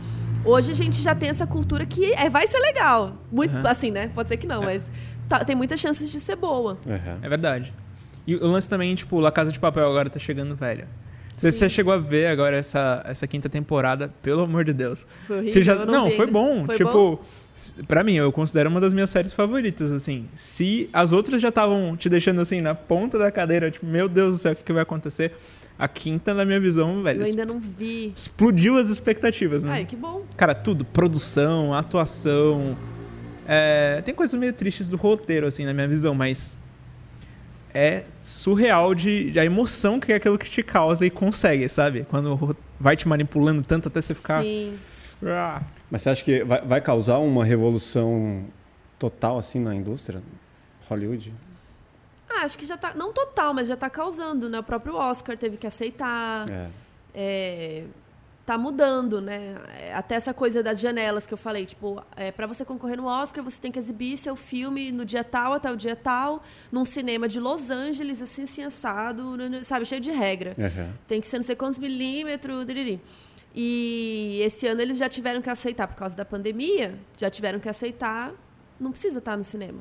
[0.45, 3.13] Hoje a gente já tem essa cultura que é, vai ser legal.
[3.31, 3.67] Muito, Aham.
[3.67, 4.09] assim, né?
[4.09, 4.91] Pode ser que não, mas
[5.27, 6.77] tá- tem muitas chances de ser boa.
[6.85, 7.25] É.
[7.25, 7.73] É verdade.
[8.27, 10.87] E o lance também, tipo, La Casa de Papel agora tá chegando velho.
[11.39, 11.65] Não sei se Sim.
[11.65, 15.07] você chegou a ver agora essa, essa quinta temporada, pelo amor de Deus.
[15.25, 16.65] Foi horrível, Você já, não, vi foi bom.
[16.65, 17.19] Foi tipo, bom?
[17.87, 20.27] pra mim, eu considero uma das minhas séries favoritas, assim.
[20.35, 24.33] Se as outras já estavam te deixando assim na ponta da cadeira, tipo, meu Deus
[24.35, 25.31] do céu, o que, que vai acontecer?
[25.77, 28.11] A quinta, na minha visão, velho, Eu ainda não vi.
[28.13, 29.71] explodiu as expectativas, né?
[29.71, 30.23] Ai, que bom.
[30.35, 32.75] Cara, tudo, produção, atuação.
[33.47, 36.59] É, tem coisas meio tristes do roteiro, assim, na minha visão, mas
[37.73, 42.05] é surreal de, de a emoção que é aquilo que te causa e consegue, sabe?
[42.09, 44.41] Quando vai te manipulando tanto até você ficar.
[44.41, 44.77] Sim.
[45.25, 45.61] Ah,
[45.91, 48.45] Mas você acha que vai, vai causar uma revolução
[48.97, 50.21] total, assim, na indústria?
[50.87, 51.33] Hollywood?
[52.29, 52.93] Ah, acho que já tá.
[52.93, 54.59] Não total, mas já tá causando, né?
[54.59, 56.49] O próprio Oscar teve que aceitar.
[56.49, 56.69] É.
[57.13, 57.83] é,
[58.49, 59.55] tá mudando, né?
[59.79, 63.05] É, Até essa coisa das janelas que eu falei, tipo, é, para você concorrer no
[63.05, 66.41] Oscar, você tem que exibir seu filme no dia tal até o dia tal,
[66.71, 70.55] num cinema de Los Angeles, assim, assim, assado, sabe, cheio de regra.
[70.57, 70.89] É.
[71.07, 72.99] Tem que ser não sei quantos milímetros, diriri.
[73.53, 77.67] E esse ano eles já tiveram que aceitar, por causa da pandemia, já tiveram que
[77.69, 78.31] aceitar,
[78.79, 79.79] não precisa estar no cinema.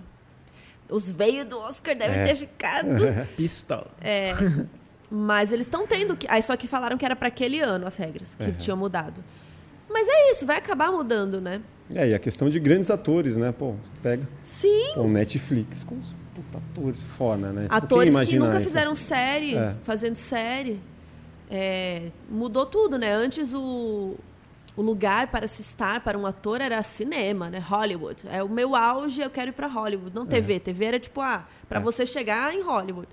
[0.90, 2.24] Os veios do Oscar devem É.
[2.24, 2.88] ter ficado
[3.36, 3.90] pistola.
[4.00, 4.32] é,
[5.10, 6.26] mas eles estão tendo que.
[6.28, 8.52] Aí só que falaram que era para aquele ano as regras, que Uhum.
[8.52, 9.22] tinham mudado.
[9.90, 11.62] Mas é isso, vai acabar mudando, né?
[11.94, 13.50] É, e a questão de grandes atores, né?
[13.52, 14.92] Pô, pega Sim.
[14.94, 17.66] pô, o Netflix com os puta atores foda, né?
[17.70, 18.66] Atores que nunca isso.
[18.66, 19.74] fizeram série, É.
[19.82, 20.78] fazendo série.
[21.50, 23.10] É, mudou tudo, né?
[23.14, 24.16] Antes o,
[24.76, 27.58] o lugar para se estar para um ator era cinema, né?
[27.58, 28.24] Hollywood.
[28.30, 30.14] É o meu auge, eu quero ir para Hollywood.
[30.14, 30.60] Não TV.
[30.60, 31.82] TV era tipo, ah, para É.
[31.82, 33.08] você chegar em Hollywood.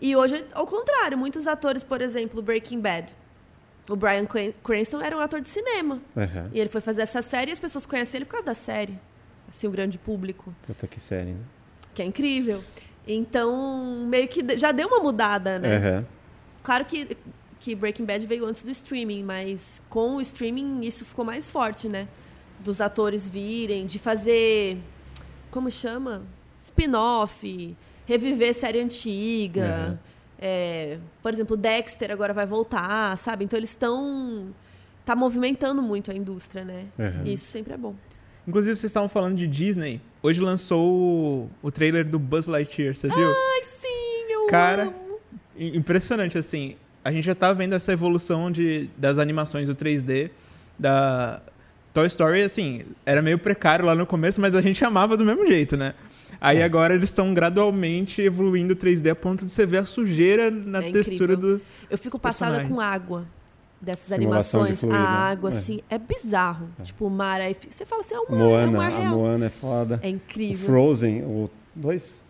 [0.00, 3.14] E hoje, ao contrário, muitos atores, por exemplo, Breaking Bad.
[3.88, 6.00] O Cran- Cranston era um ator de cinema.
[6.16, 6.50] Aham.
[6.52, 8.98] E ele foi fazer essa série e as pessoas conhecem ele por causa da série.
[9.48, 10.54] Assim, o grande público.
[10.66, 11.40] Puta que série, né?
[11.94, 12.62] Que é incrível.
[13.06, 15.76] Então, meio que já deu uma mudada, né?
[15.76, 16.06] Aham.
[16.62, 17.16] Claro que,
[17.58, 21.88] que Breaking Bad veio antes do streaming, mas com o streaming isso ficou mais forte,
[21.88, 22.06] né?
[22.60, 24.78] Dos atores virem, de fazer.
[25.50, 26.22] Como chama?
[26.62, 27.76] Spin-off,
[28.10, 29.90] reviver série antiga.
[29.90, 29.98] Uhum.
[30.42, 33.44] É, por exemplo, Dexter agora vai voltar, sabe?
[33.44, 34.48] Então eles estão.
[35.04, 36.86] Tá movimentando muito a indústria, né?
[36.98, 37.22] Uhum.
[37.24, 37.94] E isso sempre é bom.
[38.46, 40.00] Inclusive, vocês estavam falando de Disney.
[40.22, 43.28] Hoje lançou o, trailer do Buzz Lightyear, você viu?
[43.28, 45.18] Ai, sim, eu Cara, amo.
[45.56, 46.76] Impressionante, assim.
[47.04, 50.30] A gente já tá vendo essa evolução de, das animações do 3D,
[50.78, 51.42] da
[51.92, 55.46] Toy Story, assim, era meio precário lá no começo, mas a gente amava do mesmo
[55.46, 55.94] jeito, né?
[56.40, 56.64] Aí É.
[56.64, 60.82] agora eles estão gradualmente evoluindo o 3D a ponto de você ver a sujeira na
[60.82, 61.58] É textura incrível.
[61.58, 61.64] do.
[61.90, 62.76] Eu fico passada personagens.
[62.78, 63.26] com água
[63.80, 64.80] dessas Simulação de animações.
[64.80, 65.06] fluido, a né?
[65.06, 65.56] água, É.
[65.56, 66.68] assim, é bizarro.
[66.82, 67.54] Tipo, o mar aí.
[67.70, 69.16] Você fala assim, é um mar, é um Moana, mar a real.
[69.16, 70.00] Moana é foda.
[70.02, 70.66] É O incrível.
[70.66, 72.24] Frozen, o 2.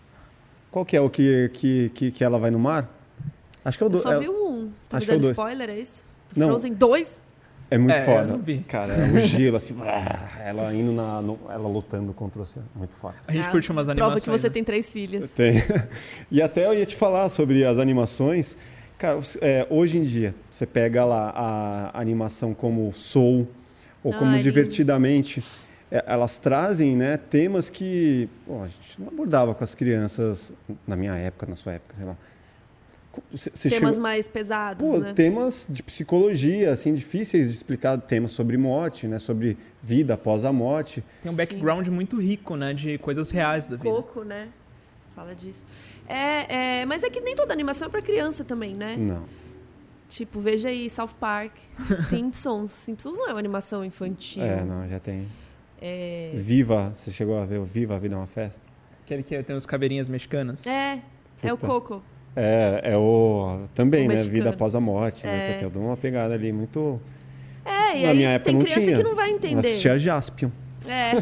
[0.70, 2.88] Qual que é o que, que, que, que ela vai no mar?
[3.64, 4.02] Acho que é o Eu 2.
[4.02, 4.70] só É, vi o um.
[4.80, 5.36] Você tá acho me que é o dando dois.
[5.36, 6.04] spoiler, é isso?
[6.36, 6.48] Não.
[6.48, 7.22] Frozen 2?
[7.70, 8.24] É muito É, eu foda.
[8.26, 8.58] não vi.
[8.58, 9.74] Cara, é o gelo, assim,
[10.44, 11.22] ela indo na.
[11.22, 12.68] no- ela lutando contra o oceano.
[12.74, 13.14] Muito foda.
[13.26, 14.22] A gente Ah, curte umas animações.
[14.24, 14.52] Prova que você né?
[14.54, 15.30] tem três filhas.
[15.32, 15.54] Tem.
[16.30, 18.56] E até eu ia te falar sobre as animações.
[18.98, 21.30] Cara, é, hoje em dia, você pega lá
[21.94, 23.48] a animação como Soul
[24.04, 24.42] ou como Ai, lindo.
[24.44, 25.42] Divertidamente,
[25.90, 30.52] é, elas trazem né, temas que pô, a gente não abordava com as crianças
[30.86, 32.16] na minha época, na sua época, sei lá.
[33.12, 35.12] Temas chegou- mais pesados, Pô, né?
[35.12, 39.18] temas de psicologia, assim, difíceis de explicar, temas sobre morte, né?
[39.18, 41.02] Sobre vida após a morte.
[41.22, 42.72] Tem um background muito rico, né?
[42.72, 43.88] De coisas reais da vida.
[43.90, 44.48] Coco, né?
[45.14, 45.66] Fala disso.
[46.08, 48.96] É, é, mas é que nem toda animação é pra criança também, né?
[48.96, 49.24] Não.
[50.08, 51.52] Tipo, veja aí South Park,
[52.08, 52.70] Simpsons.
[52.70, 54.42] Simpsons não é uma animação infantil.
[54.42, 55.26] É, não, já tem.
[55.82, 58.60] É, Viva, você chegou a ver o Viva, a Vida é uma Festa?
[59.04, 60.66] Aquele que tem os caveirinhas mexicanas.
[60.66, 61.00] é,
[61.42, 61.66] é o Puta.
[61.72, 62.02] Coco.
[62.36, 63.64] É, é o.
[63.74, 64.14] Também, O né?
[64.14, 64.32] mexicano.
[64.36, 65.26] Vida após a morte.
[65.26, 65.44] Né?
[65.44, 65.54] É.
[65.54, 67.00] Tem toda uma pegada ali muito.
[67.64, 68.96] É, e Na aí minha época tem não criança tinha.
[68.96, 69.58] que não vai Eu entender.
[69.68, 70.50] assistia Jaspion.
[70.86, 71.12] É,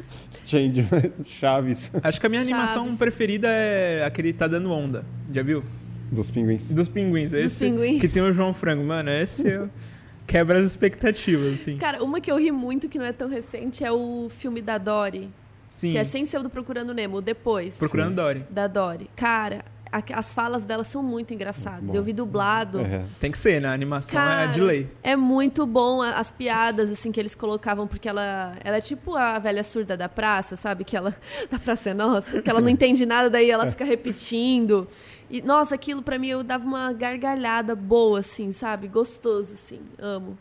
[0.46, 0.86] Change,
[1.24, 1.92] Chaves.
[2.02, 2.98] Acho que a minha animação Chaves.
[2.98, 5.04] preferida é aquele Tá Dando Onda.
[5.32, 5.62] Já viu?
[6.10, 6.70] Dos pinguins.
[6.72, 7.32] Dos pinguins.
[7.32, 8.00] Esse pinguins.
[8.00, 8.82] que tem o João Frango.
[8.84, 9.68] Mano, esse é-
[10.26, 11.76] quebra as expectativas, assim.
[11.76, 14.78] cara, uma que eu ri muito que não é tão recente é o filme da
[14.78, 15.28] Dory,
[15.68, 15.90] Sim.
[15.92, 17.74] que é sem ser o do Procurando Nemo, o depois.
[17.76, 18.44] Procurando Dory.
[18.48, 19.10] Da Dory.
[19.14, 19.64] Cara,
[20.12, 21.80] as falas dela são muito engraçadas.
[21.80, 22.80] Muito eu vi dublado.
[22.80, 23.04] É.
[23.20, 23.68] Tem que ser, né?
[23.68, 24.90] A animação Cara, é de lei.
[25.02, 29.38] É muito bom as piadas assim que eles colocavam, porque ela, ela é tipo a
[29.38, 30.84] velha surda da praça, sabe?
[30.84, 31.14] Que ela
[31.50, 34.88] da praça é nossa, que ela não entende nada, daí ela fica repetindo.
[35.30, 38.88] E nossa, aquilo pra mim eu dava uma gargalhada boa assim, sabe?
[38.88, 40.36] Gostoso assim, amo.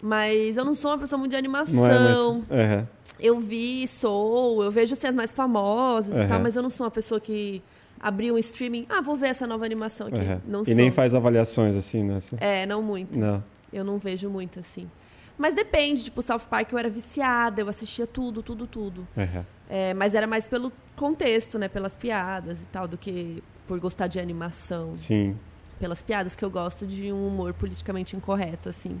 [0.00, 1.74] Mas eu não sou uma pessoa muito de animação.
[1.74, 2.46] Não é muito.
[2.50, 2.86] É.
[3.20, 6.28] Eu vi, sou, eu vejo assim, as mais famosas e Aham.
[6.28, 7.62] tal, mas eu não sou uma pessoa que
[8.00, 10.18] abriu um streaming, ah, vou ver essa nova animação aqui.
[10.20, 10.40] é.
[10.46, 10.74] Não E sou.
[10.74, 12.36] nem faz avaliações assim nessa.
[12.40, 13.18] É, não muito.
[13.18, 13.42] Não.
[13.72, 14.90] Eu não vejo muito assim.
[15.36, 19.06] Mas depende, tipo, South Park eu era viciada, eu assistia tudo, tudo, tudo.
[19.16, 19.44] É.
[19.70, 21.68] É, mas era mais pelo contexto, né?
[21.68, 24.94] Pelas piadas e tal, do que por gostar de animação.
[24.96, 25.36] Sim.
[25.78, 28.98] Pelas piadas que eu gosto de um humor politicamente incorreto, assim.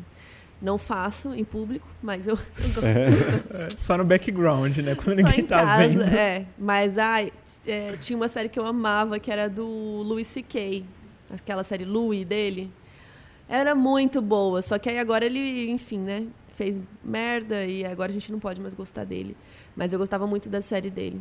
[0.60, 2.84] Não faço em público, mas eu, gosto.
[2.84, 3.68] É.
[3.76, 4.94] Só no background, né?
[4.96, 6.02] Quando Só ninguém em tá casa, vendo.
[6.02, 6.46] é.
[6.58, 7.32] Mas, ai,
[7.66, 10.84] é, tinha uma série que eu amava, que era do Louis C.K.
[11.30, 12.72] Aquela série Louis dele.
[13.48, 16.26] Era muito boa, só que aí agora ele, enfim, né?
[16.56, 19.36] Fez merda e agora a gente não pode mais gostar dele.
[19.76, 21.20] Mas eu gostava muito da série dele.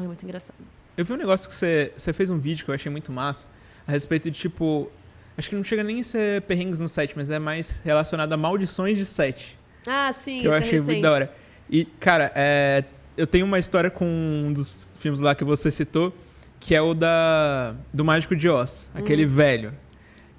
[0.00, 0.58] É muito engraçado.
[0.96, 3.46] Eu vi um negócio que você, você fez um vídeo que eu achei muito massa
[3.86, 4.90] a respeito de tipo.
[5.36, 8.36] Acho que não chega nem a ser perrengues no set, mas é mais relacionado a
[8.36, 9.58] maldições de set.
[9.86, 11.02] Ah, sim, que eu é achei muito recente.
[11.02, 11.32] da hora.
[11.70, 12.84] E, cara, é,
[13.16, 16.14] eu tenho uma história com um dos filmes lá que você citou,
[16.60, 19.28] que é o da do Mágico de Oz, aquele Hum.
[19.28, 19.74] velho.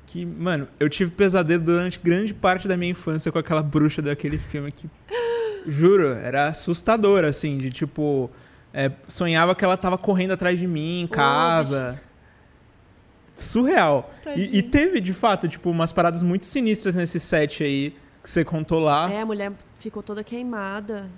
[0.06, 4.38] Que, mano, eu tive pesadelo durante grande parte da minha infância com aquela bruxa daquele
[4.38, 4.88] filme que.
[5.66, 8.30] Juro, era assustador, assim, de tipo.
[8.74, 12.00] é, sonhava que ela tava correndo atrás de mim em casa.
[13.36, 14.12] Surreal.
[14.36, 18.44] E, e teve, de fato, tipo, umas paradas muito sinistras nesse set aí que você
[18.46, 19.12] contou lá.
[19.12, 21.10] É, a mulher ficou toda queimada.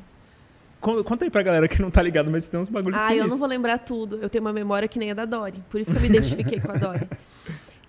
[0.80, 3.08] Con- Conta aí pra galera que não tá ligado, mas tem uns bagulhos Ah, eu
[3.08, 3.32] sinistros.
[3.32, 4.18] não vou lembrar tudo.
[4.22, 5.64] Eu tenho uma memória que nem a da Dory.
[5.70, 7.08] Por isso que eu me identifiquei com a Dory.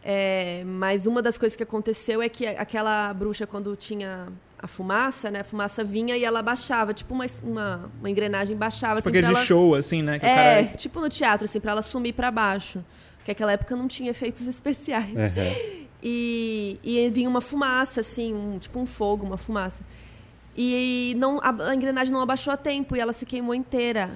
[0.09, 5.33] É, mas uma das coisas que aconteceu é que aquela bruxa, quando tinha a fumaça,
[5.33, 5.41] né?
[5.41, 6.95] A fumaça vinha e ela baixava.
[6.95, 9.01] Tipo uma, uma, uma engrenagem baixava.
[9.01, 9.45] Tipo assim, aquele ela...
[9.45, 10.14] show, assim, né?
[10.22, 10.64] É, cara...
[10.77, 12.85] tipo no teatro, assim, pra ela sumir pra baixo.
[13.27, 15.16] Porque naquela época não tinha efeitos especiais.
[15.16, 15.87] É.
[16.01, 19.83] E, e vinha uma fumaça, assim, um, tipo um fogo, uma fumaça.
[20.57, 24.09] E não, a, a engrenagem não abaixou a tempo e ela se queimou inteira.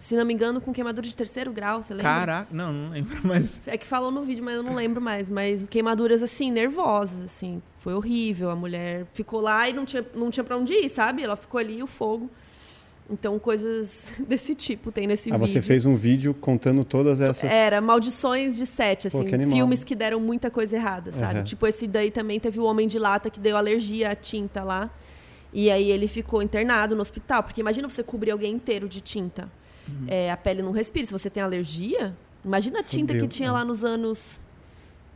[0.00, 2.10] Se não me engano, com queimadura de terceiro grau, você lembra?
[2.10, 3.60] Caraca, não, não lembro, mas...
[3.66, 5.28] É que falou no vídeo, mas eu não lembro mais.
[5.28, 7.60] Mas queimaduras, assim, nervosas, assim.
[7.80, 8.48] Foi horrível.
[8.48, 11.22] A mulher ficou lá e não tinha, não tinha pra onde ir, sabe?
[11.22, 12.30] Ela ficou ali, o fogo.
[13.08, 15.46] Então, coisas desse tipo tem nesse Ah, vídeo.
[15.46, 17.50] você fez um vídeo contando todas essas.
[17.50, 19.52] Era maldições de set, Pô, assim, que animal.
[19.52, 21.36] filmes que deram muita coisa errada, sabe?
[21.36, 21.44] Aham.
[21.44, 24.90] Tipo, esse daí também teve o Homem de Lata que deu alergia à tinta lá.
[25.52, 27.42] E aí ele ficou internado no hospital.
[27.44, 29.50] Porque imagina você cobrir alguém inteiro de tinta.
[29.88, 30.04] Uhum.
[30.08, 31.06] É, a pele não respira.
[31.06, 33.52] Se você tem alergia, imagina a tinta Fudeu, que tinha é.
[33.52, 34.40] lá nos anos.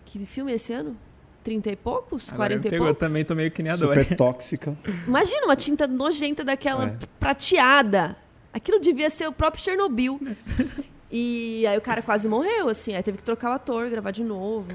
[0.05, 0.97] Que filme é esse ano?
[1.43, 2.29] 30 e poucos?
[2.29, 3.09] Agora 40 me e pegou, eu poucos?
[3.09, 3.77] também tô meio que nem a.
[3.77, 4.77] Super tóxica.
[5.07, 6.97] Imagina uma tinta nojenta daquela É.
[7.19, 8.17] prateada.
[8.53, 10.21] Aquilo devia ser o próprio Chernobyl.
[11.11, 12.95] e aí o cara quase morreu, assim.
[12.95, 14.69] Aí teve que trocar o ator, gravar de novo.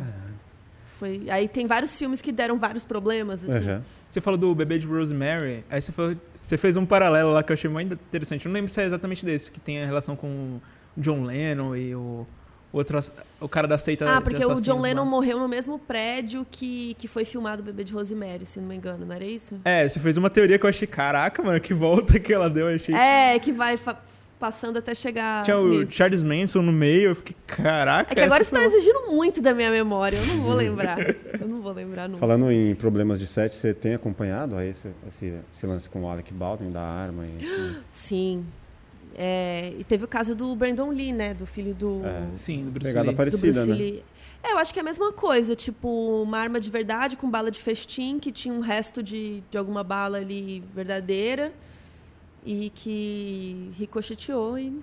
[0.85, 1.25] Foi...
[1.29, 3.67] Aí tem vários filmes que deram vários problemas, assim.
[3.67, 3.83] Aham.
[4.07, 7.51] Você falou do bebê de Rosemary, aí você, falou, você fez um paralelo lá que
[7.51, 8.45] eu achei muito interessante.
[8.45, 10.61] Eu não lembro se é exatamente desse, que tem a relação com o
[10.95, 12.25] John Lennon e o
[12.77, 12.99] outro,
[13.39, 15.09] o cara da seita Ah, porque o John Lennon lá.
[15.09, 18.75] morreu no mesmo prédio que, que foi filmado o bebê de Rosemary, se não me
[18.75, 19.59] engano, não era isso?
[19.65, 22.69] É, você fez uma teoria que eu achei, caraca, mano, que volta que ela deu,
[22.69, 22.93] eu achei.
[22.95, 23.77] É, que vai
[24.37, 25.43] passando até chegar.
[25.43, 25.93] Tinha o nisso.
[25.93, 28.11] Charles Manson no meio, eu fiquei, caraca.
[28.11, 30.97] É que agora você tá foi- exigindo muito da minha memória, eu não vou lembrar.
[31.39, 32.19] Eu não vou lembrar nunca.
[32.19, 36.09] Falando em problemas de set, você tem acompanhado aí esse, esse, esse lance com o
[36.09, 37.25] Alec Baldwin da arma?
[37.25, 38.45] E, Sim.
[39.17, 41.33] É, e teve o caso do Brandon Lee, né?
[41.33, 42.27] Do filho do, É.
[42.33, 43.13] Sim, do Bruce Pegada Lee.
[43.13, 43.75] do parecida, Bruce né?
[43.75, 44.03] Lee.
[44.43, 47.49] É, eu acho que é a mesma coisa, tipo, uma arma de verdade com bala
[47.49, 51.51] de festim, que tinha um resto de, de alguma bala ali verdadeira
[52.45, 54.79] e que ricocheteou e,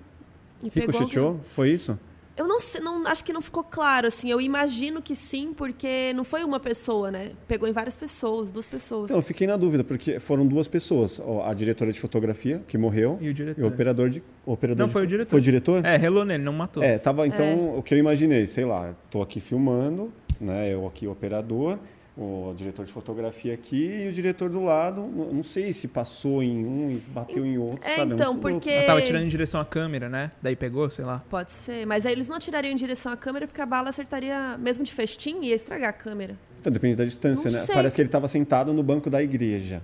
[0.63, 1.27] e pegou Ricocheteou?
[1.27, 1.41] alguém.
[1.51, 1.97] Foi isso?
[2.35, 4.29] Eu não sei, não, acho que não ficou claro, assim.
[4.31, 7.31] Eu imagino que sim, porque não foi uma pessoa, né?
[7.47, 9.05] Pegou em várias pessoas, duas pessoas.
[9.05, 11.21] Então, eu fiquei na dúvida, porque foram duas pessoas.
[11.45, 13.63] A diretora de fotografia, que morreu, E o diretor.
[13.63, 14.23] o operador de.
[14.45, 15.29] O operador Não, de- foi o diretor.
[15.29, 15.85] Foi o diretor?
[15.85, 16.81] É, relou nele, não matou.
[16.81, 17.77] É, tava, então, É.
[17.77, 20.11] o que eu imaginei, sei lá, tô aqui filmando,
[20.41, 21.77] né, eu aqui o operador,
[22.15, 26.63] o diretor de fotografia aqui e o diretor do lado, não sei se passou em
[26.65, 28.13] um e bateu em outro, É, sabe?
[28.13, 28.59] então, muito louco.
[28.59, 30.31] porque- Ela tava tirando em direção à câmera, né?
[30.41, 31.23] Daí pegou, sei lá.
[31.29, 31.87] Pode ser.
[31.87, 34.93] Mas aí eles não atirariam em direção à câmera, porque a bala acertaria, mesmo de
[34.93, 36.37] festim, ia estragar a câmera.
[36.61, 37.65] Então, depende da distância, Não né?
[37.65, 37.73] sei.
[37.75, 39.81] Parece que ele estava sentado no banco da igreja.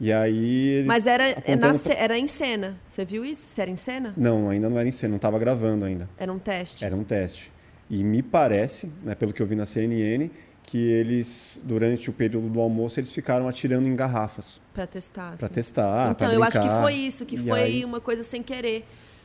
[0.00, 0.68] E aí...
[0.78, 2.76] ele- Mas era, é apontando na pra- era em cena.
[2.86, 3.42] Você viu isso?
[3.42, 4.14] Se era em cena?
[4.16, 6.08] Não, ainda não era em cena, não estava gravando ainda.
[6.16, 6.82] Era um teste.
[6.84, 7.52] Era um teste.
[7.90, 10.30] E me parece, né, pelo que eu vi na CNN,
[10.72, 15.36] que eles, durante o período do almoço, eles ficaram atirando em garrafas Pra testar.
[15.36, 16.80] para testar, então, eu acho que brincar.
[16.80, 18.82] foi isso, que E foi aí- uma coisa sem querer.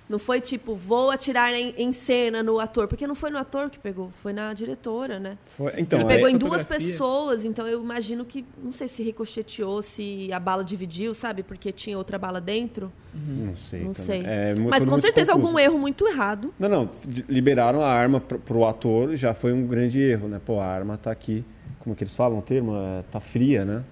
[0.09, 3.69] Não foi tipo, vou atirar em, em cena no ator, porque não foi no ator
[3.69, 5.37] que pegou, foi na diretora, né?
[5.57, 6.87] Foi- Então, Ele Pegou é em duas fotografia.
[6.91, 11.43] pessoas, então eu imagino que, não sei se ricocheteou, se a bala dividiu, sabe?
[11.43, 12.89] Porque tinha outra bala dentro.
[13.13, 13.81] não sei.
[13.83, 14.05] não também.
[14.05, 14.23] sei.
[14.25, 15.47] É, Mas com certeza confuso.
[15.47, 16.53] algum erro muito errado.
[16.57, 16.89] Não, não.
[17.27, 20.39] Liberaram a arma pro, pro ator, já foi um grande erro, né?
[20.45, 21.43] Pô, a arma tá aqui,
[21.79, 22.73] como que eles falam o termo?
[22.77, 23.83] É, tá fria, né?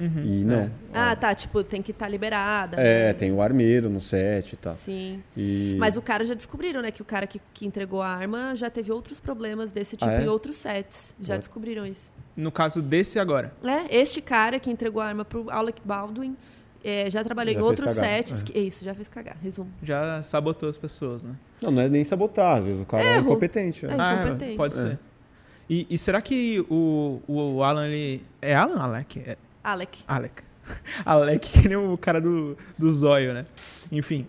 [0.00, 0.24] Uhum.
[0.24, 0.70] E não.
[0.94, 2.80] Ah, tá, tipo, tem que estar liberada.
[2.80, 3.12] É, né?
[3.12, 4.74] tem o armeiro no set e tal.
[4.74, 5.22] Sim.
[5.36, 5.76] E...
[5.78, 6.90] Mas o cara já descobriram, né?
[6.90, 10.14] Que o cara que, que entregou a arma já teve outros problemas desse tipo Ah,
[10.14, 10.24] é?
[10.24, 11.14] em outros sets.
[11.20, 11.38] Já Ué.
[11.38, 12.14] descobriram isso.
[12.34, 13.52] No caso desse agora.
[13.62, 16.34] É, este cara que entregou a arma pro Alec Baldwin
[16.82, 18.40] é, já trabalhou Já em outros cagar, sets.
[18.40, 18.44] é.
[18.46, 19.36] Que, isso, já fez cagar.
[19.42, 19.70] Resumo.
[19.82, 21.34] Já sabotou as pessoas, né?
[21.60, 23.26] Não, não é nem sabotar, às vezes o cara é Erro.
[23.26, 23.84] incompetente.
[23.84, 23.90] é.
[23.90, 23.96] É.
[23.98, 24.56] Ah, incompetente.
[24.56, 24.80] pode É.
[24.80, 24.98] ser.
[25.68, 28.24] E, e será que o, o Alan, ele...
[28.42, 29.20] É Alan Alec?
[29.20, 30.00] É Alec.
[30.06, 30.42] Alec.
[31.04, 33.46] Alec, que nem o cara do, do zóio, né?
[33.90, 34.26] Enfim.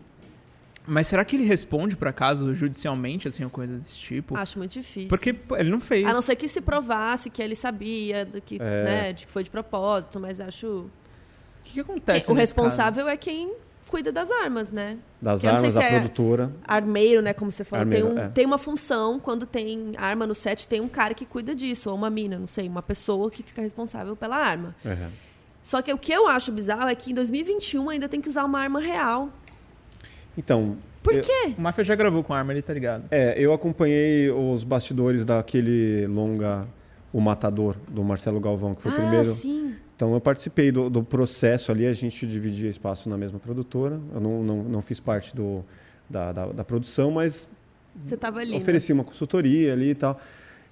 [0.87, 4.35] Mas será que ele responde, por acaso, judicialmente, assim, ou coisa desse tipo?
[4.35, 5.07] Acho muito difícil.
[5.09, 6.05] Porque pô, ele não fez.
[6.05, 8.83] A não ser que se provasse que ele sabia do que, É.
[8.83, 10.67] né, de que foi de propósito, mas acho.
[10.67, 12.67] O que, que acontece que o nesse caso?
[12.67, 13.53] responsável é quem
[13.87, 14.97] cuida das armas, né?
[15.21, 16.53] Das eu armas, da se é- produtora.
[16.65, 17.33] Armeiro, né?
[17.33, 18.29] Como você falou, Armeiro, tem, um- é.
[18.29, 21.95] tem uma função quando tem arma no set, tem um cara que cuida disso, ou
[21.95, 24.75] uma mina, não sei, uma pessoa que fica responsável pela arma.
[24.85, 25.09] Uhum.
[25.61, 28.45] Só que o que eu acho bizarro é que em 2021 ainda tem que usar
[28.45, 29.29] uma arma real.
[30.37, 31.55] Então, Por Eu- quê?
[31.57, 33.05] O Mafia já gravou com arma, ele tá ligado.
[33.09, 36.67] é, eu acompanhei os bastidores daquele longa
[37.11, 39.33] O Matador, do Marcelo Galvão, que foi ah, o primeiro.
[39.35, 39.75] sim.
[40.01, 44.01] Então eu participei do, do processo ali, a gente dividia espaço na mesma produtora.
[44.11, 45.63] Eu não, não, não fiz parte do,
[46.09, 47.47] da, da, da produção, mas
[47.99, 48.53] Você tava ali.
[48.53, 48.57] né?
[48.57, 50.19] ofereci uma consultoria ali e tal.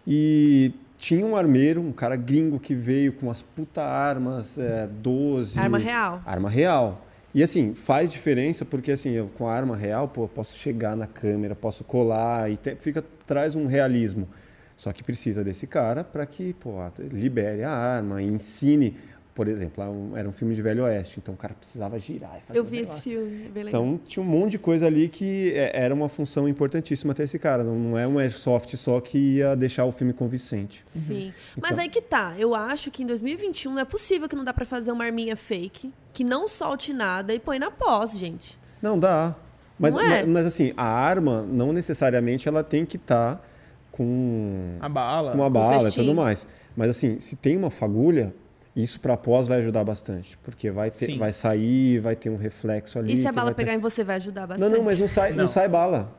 [0.08, 5.60] E tinha um armeiro, um cara gringo que veio com umas puta armas, é, 12.
[5.60, 6.24] Arma real.
[6.26, 7.06] Arma real.
[7.32, 10.96] E assim, faz diferença porque assim, eu, com a arma real, pô, eu posso chegar
[10.98, 14.28] na câmera, posso colar e te- fica traz um realismo.
[14.76, 16.72] Só que precisa desse cara para que, pô,
[17.12, 18.96] libere a arma ensine,
[19.40, 22.42] por exemplo, um- era um filme de Velho Oeste, então o cara precisava girar e
[22.46, 23.86] fazer Eu vi esse filme, é bem legal.
[23.86, 27.40] Então tinha um monte de coisa ali que é, era uma função importantíssima até esse
[27.40, 27.64] cara.
[27.64, 30.84] Não, não é um airsoft só que ia deixar o filme convincente.
[30.94, 31.32] Sim.
[31.56, 32.36] Mas Então- aí que tá.
[32.38, 35.38] Eu acho que em 2021 não é possível que não dá pra fazer uma arminha
[35.38, 38.60] fake que não solte nada e põe na pós, gente.
[38.82, 39.34] Não dá.
[39.80, 40.10] Mas, Não é?
[40.24, 43.42] mas, mas, assim, a arma não necessariamente ela tem que estar
[43.90, 45.32] com, A bala.
[45.32, 46.46] com uma com bala e tudo mais.
[46.76, 48.34] Mas assim, se tem uma fagulha,
[48.76, 51.18] isso para pós vai ajudar bastante, porque vai ter, Sim.
[51.18, 53.14] vai sair, vai ter um reflexo ali.
[53.14, 54.70] E se a bala vai ter- pegar em você vai ajudar bastante?
[54.70, 55.38] Não, não, mas não sai, não.
[55.40, 55.48] Não.
[55.48, 56.16] sai bala.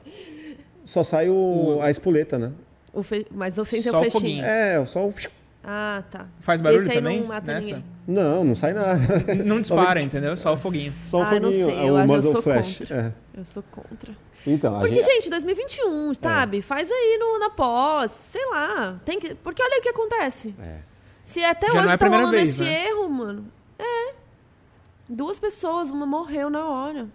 [0.84, 2.52] Só sai o, a espoleta, né?
[2.92, 3.26] O fe...
[3.30, 4.44] Mas o ser Só o foguinho.
[4.44, 5.14] É, só o
[5.62, 6.26] Ah, tá.
[6.40, 7.68] Faz barulho Esse aí também não mata nessa?
[7.68, 7.84] ninguém.
[8.08, 8.98] Não, não sai nada.
[9.44, 10.36] Não dispara, entendeu?
[10.36, 10.92] Só o foguinho.
[11.02, 12.78] Só o Ah, não foguinho, sei, é eu o acho que eu muzzle sou flash.
[12.78, 12.96] contra.
[13.34, 13.38] É.
[13.38, 14.12] Eu sou contra.
[14.46, 16.62] Então, a Porque, gente, gente, 2021, sabe?
[16.62, 18.98] Faz aí no, na pós, sei lá.
[19.04, 19.34] Tem que...
[19.34, 20.54] Porque olha o que acontece.
[20.60, 20.78] É.
[21.22, 22.88] Se até Já hoje é tá rolando vez, esse né?
[22.88, 23.46] erro, mano.
[23.78, 24.14] É.
[25.08, 27.08] Duas pessoas, uma morreu na hora.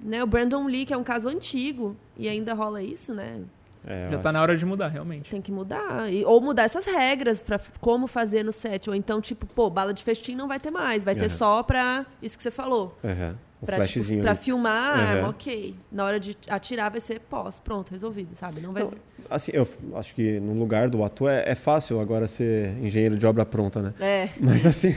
[0.00, 0.22] Né?
[0.22, 3.40] O Brandon Lee, que é um caso antigo, e ainda rola isso, né?
[3.86, 5.30] É, Já tá acho- na hora de mudar, realmente.
[5.30, 6.12] Tem que mudar.
[6.12, 8.88] E- ou mudar essas regras pra como fazer no set.
[8.90, 11.04] Ou então, tipo, pô, bala de festim não vai ter mais.
[11.04, 11.28] Vai ter Aham.
[11.28, 12.96] só pra isso que você falou.
[13.04, 13.36] Aham.
[13.60, 14.20] O Pra, tipo, flashzinho.
[14.22, 14.38] pra ali.
[14.40, 15.16] filmar a Aham.
[15.16, 15.74] arma, ok.
[15.90, 17.58] Na hora de atirar vai ser pós.
[17.58, 18.60] Pronto, resolvido, sabe?
[18.60, 18.92] Não vai Não,
[19.28, 23.26] assim, eu acho que no lugar do ator é, é fácil agora ser engenheiro de
[23.26, 23.94] obra pronta, né?
[23.98, 24.28] É.
[24.40, 24.94] Mas assim,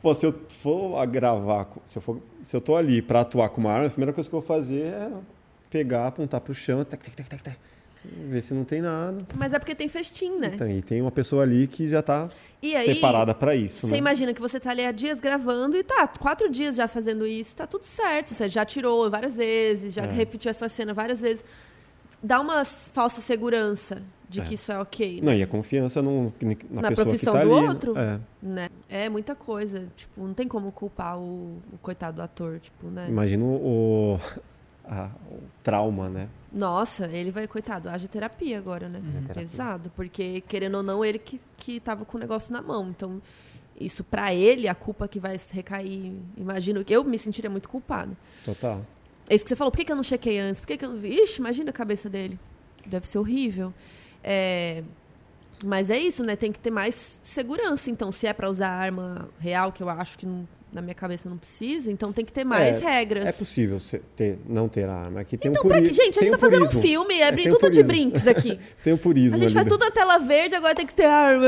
[0.00, 3.60] pô, se eu for gravar, se eu, for, se eu tô ali pra atuar com
[3.60, 5.10] uma arma, a primeira coisa que eu vou fazer é
[5.68, 7.56] pegar, apontar pro chão, tac, tac, tac, tac, tac,
[8.04, 9.26] ver se não tem nada.
[9.34, 10.52] Mas é porque tem festim, né?
[10.54, 12.28] Então, e tem uma pessoa ali que já tá
[12.62, 13.98] E aí, separada pra isso, Você né?
[13.98, 17.56] imagina que você tá ali há dias gravando e tá quatro dias já fazendo isso,
[17.56, 18.34] tá tudo certo.
[18.34, 20.10] Você já tirou várias vezes, já É.
[20.12, 21.44] repetiu essa cena várias vezes.
[22.22, 25.26] Dá uma falsa segurança de que isso é ok, né?
[25.26, 26.24] Não, e a confiança no,
[26.70, 27.66] na, Na pessoa que profissão tá do ali.
[27.68, 27.96] outro?
[27.96, 28.18] É.
[28.42, 28.68] né?
[28.88, 29.86] É muita coisa.
[29.96, 33.06] Tipo, não tem como culpar o, o coitado do ator, tipo, né?
[33.08, 34.18] Imagina o,
[34.88, 36.28] a- o trauma, né?
[36.52, 39.00] Nossa, ele vai, coitado, haja terapia agora, né?
[39.34, 42.88] Pesado, porque querendo ou não, ele que, que tava com o negócio na mão.
[42.88, 43.20] Então,
[43.78, 48.16] isso pra ele, a culpa que vai recair, imagino, eu me sentiria muito culpado.
[48.44, 48.84] Total.
[49.28, 50.58] É isso que você falou, por que, que eu não chequei antes?
[50.58, 51.10] Por que, que eu não vi?
[51.22, 52.38] Ixi, imagina a cabeça dele.
[52.86, 53.72] Deve ser horrível.
[54.24, 54.82] É,
[55.64, 56.36] Mas é isso, né?
[56.36, 57.90] Tem que ter mais segurança.
[57.90, 61.28] Então, se é pra usar arma real, que eu acho que não- na minha cabeça
[61.30, 63.24] não precisa, então tem que ter mais É, regras.
[63.26, 63.78] É possível
[64.14, 65.20] ter, não ter arma.
[65.20, 65.86] Aqui tem Então, um pra que?
[65.92, 68.58] Gente, a tem gente tá fazendo um filme, é, um tudo de brinks aqui.
[68.84, 70.94] Tem o purismo A gente ali faz do- tudo na tela verde, agora tem que
[70.94, 71.46] ter arma,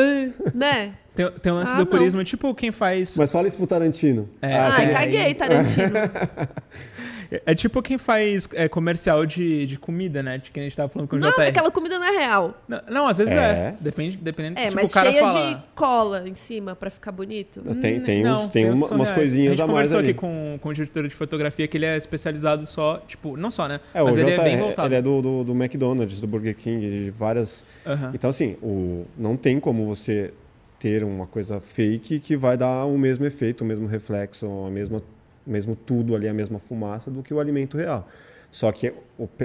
[0.54, 0.94] né?
[1.14, 1.86] Tem, tem o lance Ah, do não.
[1.86, 3.14] purismo, tipo quem faz.
[3.16, 4.26] Mas fala isso pro Tarantino.
[4.40, 4.54] É.
[4.56, 5.90] Ah, Ai, caguei, Tarantino.
[7.46, 10.38] É tipo quem faz é, comercial de, de comida, né?
[10.38, 11.42] De que a gente tava falando com o Não, JR.
[11.42, 12.60] aquela comida não é real.
[12.66, 13.38] Não, não, às vezes É.
[13.38, 13.76] é.
[13.80, 14.58] Depende, dependendo.
[14.58, 15.54] É, tipo, mas o cara cheia fala.
[15.54, 17.60] de cola em cima pra ficar bonito.
[17.80, 19.14] Tem, tem, Não, uns, tem uns uma- umas reais.
[19.22, 20.10] coisinhas a a, gente mais conversou ali.
[20.10, 23.68] aqui com, com o diretor de fotografia que ele é especializado só, tipo, não só,
[23.68, 23.78] né?
[23.94, 24.88] É, Mas o ele JR, é bem voltado.
[24.88, 27.64] Ele é do, do, do McDonald's, do Burger King, de várias.
[28.12, 30.32] Então, assim, o, não tem como você
[30.80, 35.00] ter uma coisa fake que vai dar o mesmo efeito, o mesmo reflexo, a mesma,
[35.50, 38.08] mesmo tudo ali, a mesma fumaça do que o alimento real.
[38.50, 38.92] Só que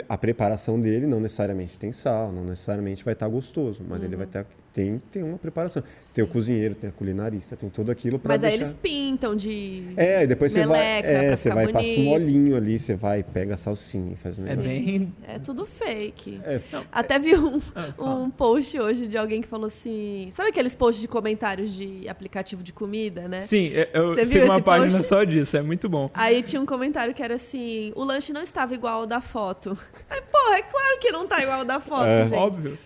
[0.08, 4.08] a preparação dele não necessariamente tem sal, não necessariamente vai estar gostoso, mas Uhum.
[4.08, 5.82] ele vai ter, tem, tem uma preparação.
[6.14, 8.66] Tem o cozinheiro, tem a culinarista, tem tudo aquilo para Mas aí deixar...
[8.66, 9.84] eles pintam de.
[9.96, 12.12] É, e depois você vai, meleca é, pra você vai passa um bonito.
[12.14, 14.70] olhinho ali, você vai pega a salsinha e faz um É negócio.
[14.72, 15.14] bem.
[15.28, 16.42] É tudo fake.
[16.44, 16.60] É,
[16.92, 18.16] Até vi um, fala.
[18.16, 20.28] um post hoje de alguém que falou assim.
[20.32, 23.40] Sabe aqueles posts de comentários de aplicativo de comida, né?
[23.40, 25.08] Sim, eu- eu Você sigo uma página post?
[25.08, 26.10] só disso, é muito bom.
[26.14, 29.65] Aí tinha um comentário que era assim: o lanche não estava igual ao da foto.
[30.10, 32.24] Aí, porra, é claro que não tá igual da foto, É.
[32.24, 32.34] gente.
[32.34, 32.78] Óbvio.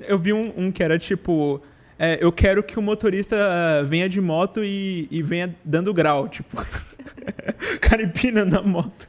[0.00, 1.60] Eu vi um, um que era tipo.
[1.98, 6.28] é, eu quero que o motorista ah, venha de moto e, e venha dando grau,
[6.28, 6.56] tipo.
[7.76, 9.08] o cara empina na moto.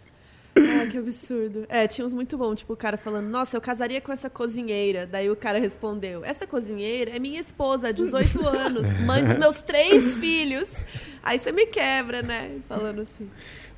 [0.53, 1.65] Ah, que absurdo.
[1.69, 5.05] É, tinha uns muito bons, tipo, o cara falando, nossa, eu casaria com essa cozinheira.
[5.05, 10.15] Daí o cara respondeu, essa cozinheira é minha esposa, 18 anos, mãe dos meus três
[10.15, 10.83] filhos.
[11.23, 12.57] Aí você me quebra, né?
[12.67, 13.29] Falando assim.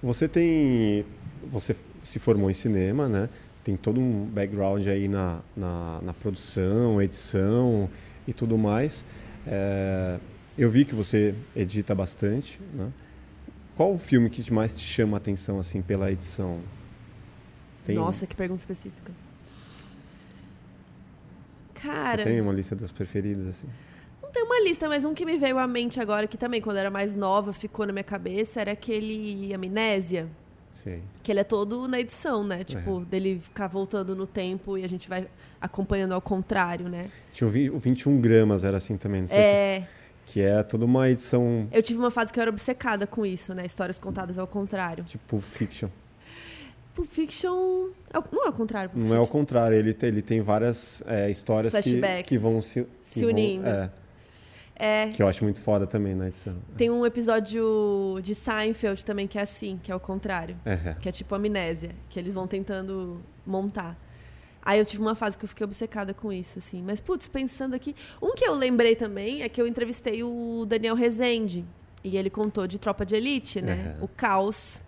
[0.02, 1.06] Você tem.
[1.52, 3.30] Você se formou em cinema, né?
[3.64, 7.90] Tem todo um background aí na, na, na produção, edição
[8.28, 9.06] e tudo mais.
[9.48, 10.20] É,
[10.58, 12.92] eu vi que você edita bastante, né?
[13.76, 16.60] Qual o filme que mais te chama a atenção, assim, pela edição?
[17.84, 19.12] Tem, Nossa, que pergunta específica.
[21.74, 23.68] Cara, Você tem uma lista das preferidas, assim?
[24.22, 26.78] não tem uma lista, mas um que me veio à mente agora, que também, quando
[26.78, 30.30] eu era mais nova, ficou na minha cabeça, era aquele Amnésia.
[30.74, 31.02] Sei.
[31.22, 32.64] Que ele é todo na edição, né?
[32.64, 35.28] Tipo, dele ficar voltando no tempo e a gente vai
[35.62, 37.06] acompanhando ao contrário, né?
[37.32, 39.46] Tinha o, vi- o 21 gramas, era assim também, não sei se...
[39.46, 39.88] É,
[40.26, 43.54] Que é toda uma edição eu tive uma fase que eu era obcecada com isso,
[43.54, 43.66] né?
[43.66, 45.04] Histórias contadas ao contrário.
[45.06, 45.90] tipo fiction.
[46.96, 47.90] Pulp Fiction.
[48.14, 48.92] é o- Não é ao contrário.
[48.94, 49.26] Não é Fiction.
[49.28, 53.30] contrário, ele tem, ele tem várias é, histórias que, que vão se, que Se vão-
[53.30, 53.68] unindo.
[53.68, 53.90] é,
[54.84, 55.08] É.
[55.08, 56.58] que eu acho muito foda também na edição.
[56.76, 60.58] Tem um episódio de Seinfeld também que é assim, que é o contrário.
[60.66, 63.98] É, Que é tipo amnésia, que eles vão tentando montar.
[64.62, 66.82] Aí eu tive uma fase que eu fiquei obcecada com isso, assim.
[66.82, 67.96] Mas, putz, pensando aqui.
[68.22, 71.66] Um que eu lembrei também é que eu entrevistei o Daniel Rezende.
[72.04, 73.96] E ele contou de Tropa de Elite, né?
[74.00, 74.06] Uhum.
[74.06, 74.84] O Caos.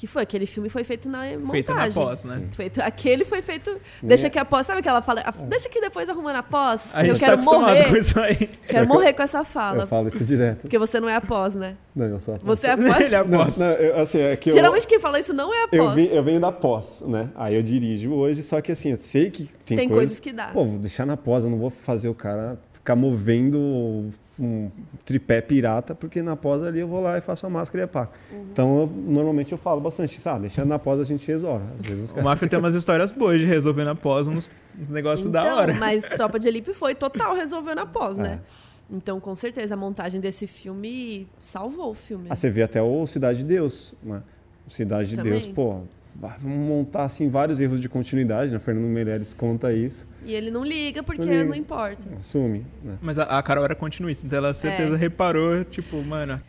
[0.00, 1.50] Que foi, aquele filme foi feito na montagem.
[1.50, 2.42] Feito na pós, né?
[2.52, 3.78] Feito, aquele foi feito.
[4.02, 4.66] Deixa que a pós.
[4.66, 5.20] Sabe aquela fala?
[5.20, 5.24] É.
[5.28, 6.88] a- Deixa que depois arruma na pós.
[6.94, 7.88] A que eu gente tá quero acostumado morrer.
[7.90, 8.36] com isso aí.
[8.66, 9.82] Quero morrer com essa fala.
[9.82, 10.62] Eu falo isso direto.
[10.62, 11.76] Porque você não é a pós, né?
[11.94, 12.38] Não, eu só.
[12.42, 12.98] Você é a pós.
[12.98, 13.62] Ele Não, aposta.
[13.64, 15.78] não, eu, assim, é que eu, Geralmente quem fala isso não é a pós.
[15.78, 17.28] eu, vim- eu venho da pós, né?
[17.34, 20.46] Aí eu dirijo hoje, só que assim, eu sei que tem, Tem coisas que dá.
[20.48, 24.08] Pô, vou deixar na pós, eu não vou fazer o cara ficar movendo
[24.40, 24.70] um
[25.04, 27.88] tripé pirata, porque na pós ali eu vou lá e faço a máscara e a
[27.88, 28.08] pá.
[28.32, 28.46] Uhum.
[28.52, 31.64] Então, eu- normalmente eu falo bastante, ah, deixando na pós a gente resolve.
[31.78, 32.22] Às vezes os O.
[32.22, 34.50] Mafia tem umas histórias boas de resolver na pós uns,
[34.80, 35.74] uns negócios da Então, hora.
[35.74, 38.22] Mas Tropa de Elite foi total resolvendo após, É.
[38.22, 38.40] né?
[38.90, 42.26] Então, com certeza, a montagem desse filme salvou o filme.
[42.30, 44.22] Ah, você vê até o Cidade de Deus, né?
[44.66, 45.32] Cidade de Também.
[45.32, 45.82] Deus, pô,
[46.40, 48.58] vamos montar assim vários erros de continuidade, né?
[48.58, 51.44] Fernando Meirelles conta isso, E ele não liga porque Não liga.
[51.44, 52.06] não importa.
[52.16, 52.98] assume, né?
[53.00, 54.98] Mas a, a Carol era continuista, então ela certeza É.
[54.98, 56.40] reparou, tipo, mano.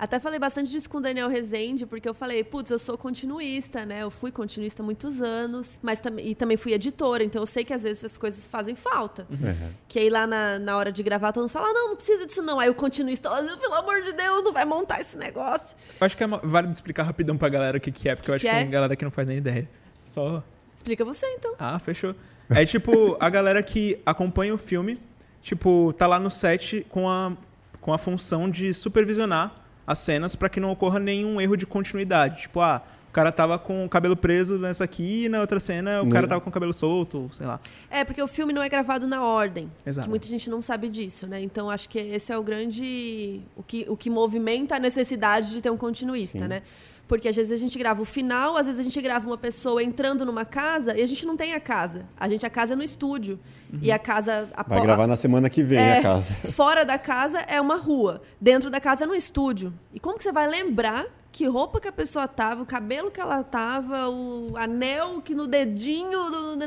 [0.00, 3.84] Até falei bastante disso com o Daniel Rezende, porque eu falei, putz, eu sou continuista,
[3.84, 4.02] né?
[4.02, 7.66] Eu fui continuista há muitos anos, mas tam e também fui editora, então eu sei
[7.66, 9.26] que às vezes essas coisas fazem falta.
[9.28, 9.72] Uhum.
[9.86, 12.24] Que aí lá na, na hora de gravar, todo mundo fala, ah, não, não precisa
[12.24, 12.58] disso não.
[12.58, 15.76] Aí o continuista lá, pelo amor de Deus, não vai montar esse negócio.
[16.00, 18.34] Eu acho que é válido explicar rapidão pra galera o que, que é, porque eu
[18.34, 18.60] acho que, que é?
[18.62, 19.68] tem galera que não faz nem ideia.
[20.06, 20.42] Só.
[20.74, 21.54] Explica você então.
[21.58, 22.14] Ah, fechou.
[22.48, 24.98] É tipo, a galera que acompanha o filme,
[25.42, 27.36] tipo, tá lá no set com a,
[27.82, 29.59] com a função de supervisionar
[29.90, 32.42] as cenas para que não ocorra nenhum erro de continuidade.
[32.42, 36.00] Tipo, ah, o cara tava com o cabelo preso nessa aqui e na outra cena
[36.00, 37.58] o cara tava com o cabelo solto, sei lá.
[37.90, 39.68] É, porque o filme não é gravado na ordem.
[39.84, 40.08] Exato.
[40.08, 41.42] muita gente não sabe disso, né?
[41.42, 43.40] Então acho que esse é o grande.
[43.56, 46.46] O que, o que movimenta a necessidade de ter um continuista, Sim.
[46.46, 46.62] né?
[47.10, 49.82] Porque às vezes a gente grava o final, às vezes a gente grava uma pessoa
[49.82, 52.06] entrando numa casa e a gente não tem a casa.
[52.16, 53.36] A gente a casa é no estúdio.
[53.72, 53.80] Uhum.
[53.82, 54.48] E a casa.
[54.54, 56.32] A Vai gravar na semana que vem é, a casa.
[56.54, 58.22] Fora da casa é uma rua.
[58.40, 59.74] Dentro da casa é no estúdio.
[59.92, 63.20] E como que você vai lembrar que roupa que a pessoa tava, o cabelo que
[63.20, 66.58] ela tava, o anel que no dedinho do.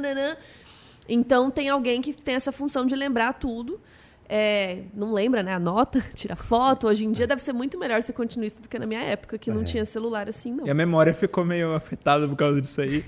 [1.07, 3.80] Então tem alguém que tem essa função de lembrar tudo.
[4.28, 5.54] É, não lembra, né?
[5.54, 6.88] Anota, tira foto.
[6.88, 9.52] Hoje em dia deve ser muito melhor ser continuista do que na minha época, que
[9.52, 9.64] não é.
[9.64, 10.66] tinha celular assim, não.
[10.66, 13.04] E a memória ficou meio afetada por causa disso aí.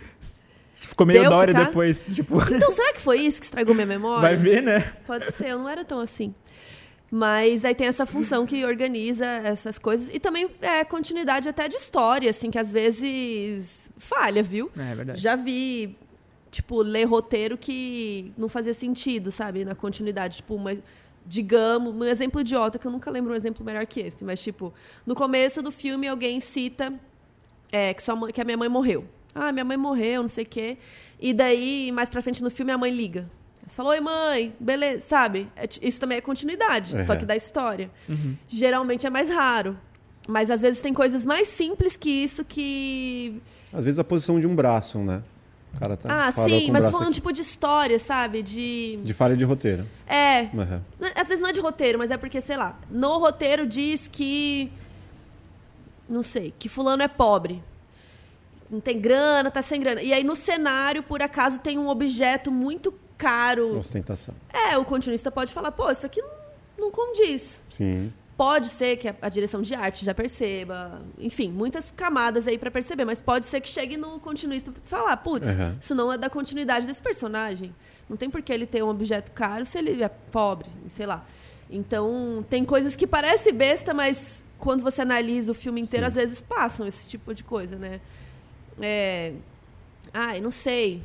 [0.75, 2.05] Ficou meio Deu depois.
[2.13, 2.41] Tipo...
[2.51, 4.21] Então, será que foi isso que estragou minha memória?
[4.21, 4.81] Vai ver, né?
[5.07, 6.33] Pode ser, eu não era tão assim.
[7.09, 10.09] Mas aí tem essa função que organiza essas coisas.
[10.13, 14.69] E também é continuidade até de história, assim, que às vezes falha, viu?
[14.77, 15.21] É, é verdade.
[15.21, 15.95] Já vi,
[16.51, 19.63] tipo, ler roteiro que não fazia sentido, sabe?
[19.63, 20.37] Na continuidade.
[20.37, 20.73] Tipo, uma
[21.25, 24.73] digamos, um exemplo idiota, que eu nunca lembro um exemplo melhor que esse, mas tipo,
[25.05, 26.93] no começo do filme alguém cita
[27.71, 29.05] é, que, sua mãe, que a minha mãe morreu.
[29.33, 30.77] Ah, minha mãe morreu, não sei o quê.
[31.19, 33.29] E daí, mais pra frente no filme, a mãe liga.
[33.65, 35.49] Você falou, oi mãe, beleza, sabe?
[35.55, 37.03] É, isso também é continuidade, uhum.
[37.03, 37.89] só que da história.
[38.07, 38.35] Uhum.
[38.47, 39.77] Geralmente é mais raro.
[40.27, 43.41] Mas às vezes tem coisas mais simples que isso que.
[43.73, 45.23] Às vezes a posição de um braço, né?
[45.75, 47.15] O cara tá ah, sim, mas falando aqui.
[47.15, 48.41] tipo de história, sabe?
[48.41, 48.97] De.
[49.03, 49.85] De falha de roteiro.
[50.07, 50.43] É.
[50.53, 50.81] Uhum.
[51.13, 54.71] Às vezes não é de roteiro, mas é porque, sei lá, no roteiro diz que.
[56.07, 57.61] Não sei, que fulano é pobre.
[58.69, 60.01] Não tem grana, tá sem grana.
[60.01, 63.77] E aí no cenário, por acaso, tem um objeto muito caro.
[63.77, 64.33] Ostentação.
[64.51, 66.29] É, o continuista pode falar, pô, isso aqui não,
[66.77, 67.63] não condiz.
[67.69, 68.13] Sim.
[68.37, 72.69] Pode ser que a, a, direção de arte já perceba, enfim, muitas camadas aí para
[72.69, 75.75] perceber, mas pode ser que chegue no continuista e falar, putz, uhum.
[75.79, 77.73] isso não é da continuidade desse personagem.
[78.09, 81.25] Não tem por que ele ter um objeto caro se ele é pobre, sei lá.
[81.69, 86.07] Então, tem coisas que parecem besta, mas quando você analisa o filme inteiro, Sim.
[86.07, 88.01] às vezes passam esse tipo de coisa, né?
[88.81, 89.31] É...
[90.13, 91.01] Ai, não sei.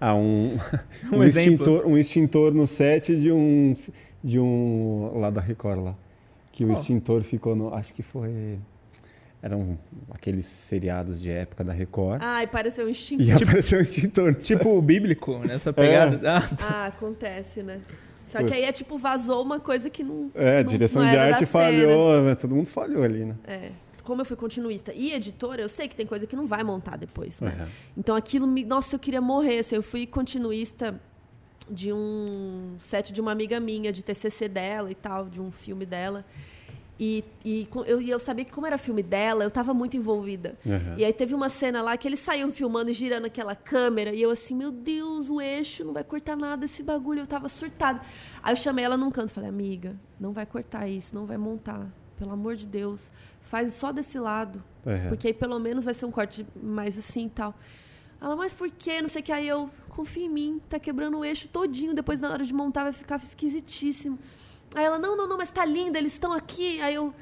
[0.00, 0.56] Ah, um,
[1.12, 3.76] um, um extintor, um extintor no set de um,
[4.24, 5.94] de um lá da Record lá
[6.56, 6.72] que o oh.
[6.72, 7.72] extintor ficou no.
[7.74, 8.58] Acho que foi.
[9.42, 9.78] Eram
[10.10, 12.20] aqueles seriados de época da Record.
[12.22, 13.26] Ah, e pareceu um extintor.
[13.26, 14.34] E tipo, apareceu um extintor.
[14.34, 16.26] Tipo o bíblico, nessa pegada.
[16.26, 16.30] É.
[16.30, 17.82] Ah, ah, acontece, né?
[18.32, 20.30] Só que aí é tipo, vazou uma coisa que não.
[20.34, 22.34] É, a direção não de arte falhou, cena.
[22.34, 23.36] todo mundo falhou ali, né?
[23.46, 23.70] É.
[24.02, 26.96] Como eu fui continuista e editora, eu sei que tem coisa que não vai montar
[26.96, 27.54] depois, né?
[27.58, 27.66] Uhum.
[27.98, 28.64] Então aquilo me.
[28.64, 29.58] Nossa, eu queria morrer.
[29.58, 30.98] Assim, eu fui continuista
[31.68, 35.84] de um set de uma amiga minha, de TCC dela e tal, de um filme
[35.84, 36.24] dela.
[36.98, 40.56] E, e eu, eu, sabia que, como era filme dela, eu estava muito envolvida.
[40.64, 40.94] Uhum.
[40.96, 44.14] E aí teve uma cena lá que eles saíam filmando e girando aquela câmera.
[44.14, 47.20] E eu assim, meu Deus, o eixo não vai cortar nada esse bagulho.
[47.20, 48.00] Eu estava surtada.
[48.42, 51.86] Aí eu chamei ela num canto falei, amiga, não vai cortar isso, não vai montar.
[52.16, 53.10] Pelo amor de Deus,
[53.42, 54.64] faz só desse lado.
[54.86, 55.08] Uhum.
[55.10, 57.54] Porque aí pelo menos vai ser um corte mais assim e tal.
[58.18, 59.02] Ela, mas por quê?
[59.02, 59.32] Não sei o que.
[59.32, 61.94] Aí eu, confia em mim, tá quebrando o eixo todinho.
[61.94, 64.18] Depois, na hora de montar, vai ficar esquisitíssimo.
[64.74, 66.78] Aí ela, não, não, não, mas tá linda, eles estão aqui.
[66.82, 67.14] Aí eu.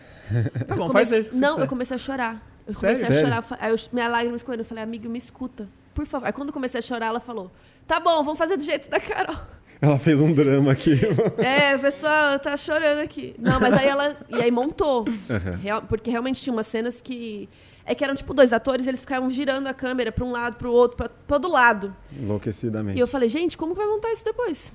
[0.66, 1.10] Tá bom, comece...
[1.10, 1.40] faz isso.
[1.40, 2.42] Não, eu comecei a chorar.
[2.66, 2.96] Eu Sério?
[2.96, 3.58] comecei a chorar.
[3.60, 4.62] Aí eu, minha lágrima escorrendo.
[4.62, 6.26] Eu falei, amigo, me escuta, por favor.
[6.26, 7.52] Aí quando eu comecei a chorar, ela falou:
[7.86, 9.36] tá bom, vamos fazer do jeito da Carol.
[9.80, 10.98] Ela fez um drama aqui.
[11.38, 13.34] é, o pessoal tá chorando aqui.
[13.38, 14.16] Não, mas aí ela.
[14.30, 15.04] E aí montou.
[15.06, 15.56] Uhum.
[15.62, 17.48] Real, porque realmente tinha umas cenas que.
[17.86, 20.68] É que eram tipo dois atores, eles ficavam girando a câmera para um lado, para
[20.68, 21.94] o outro, para todo lado.
[22.18, 22.96] Enlouquecidamente.
[22.96, 24.72] E eu falei, gente, como vai montar isso depois?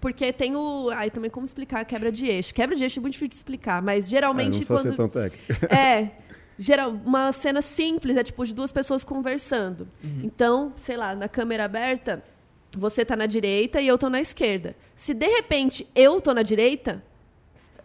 [0.00, 0.90] Porque tem o.
[0.90, 2.52] Aí também como explicar a quebra de eixo.
[2.52, 4.56] Quebra de eixo é muito difícil de explicar, mas geralmente.
[4.56, 4.82] É, não quando...
[4.82, 5.44] ser tão técnico.
[5.74, 6.10] É.
[6.58, 9.88] Geral, uma cena simples, é tipo de duas pessoas conversando.
[10.02, 10.20] Uhum.
[10.22, 12.22] Então, sei lá, na câmera aberta,
[12.76, 14.76] você tá na direita e eu tô na esquerda.
[14.94, 17.02] Se de repente eu tô na direita,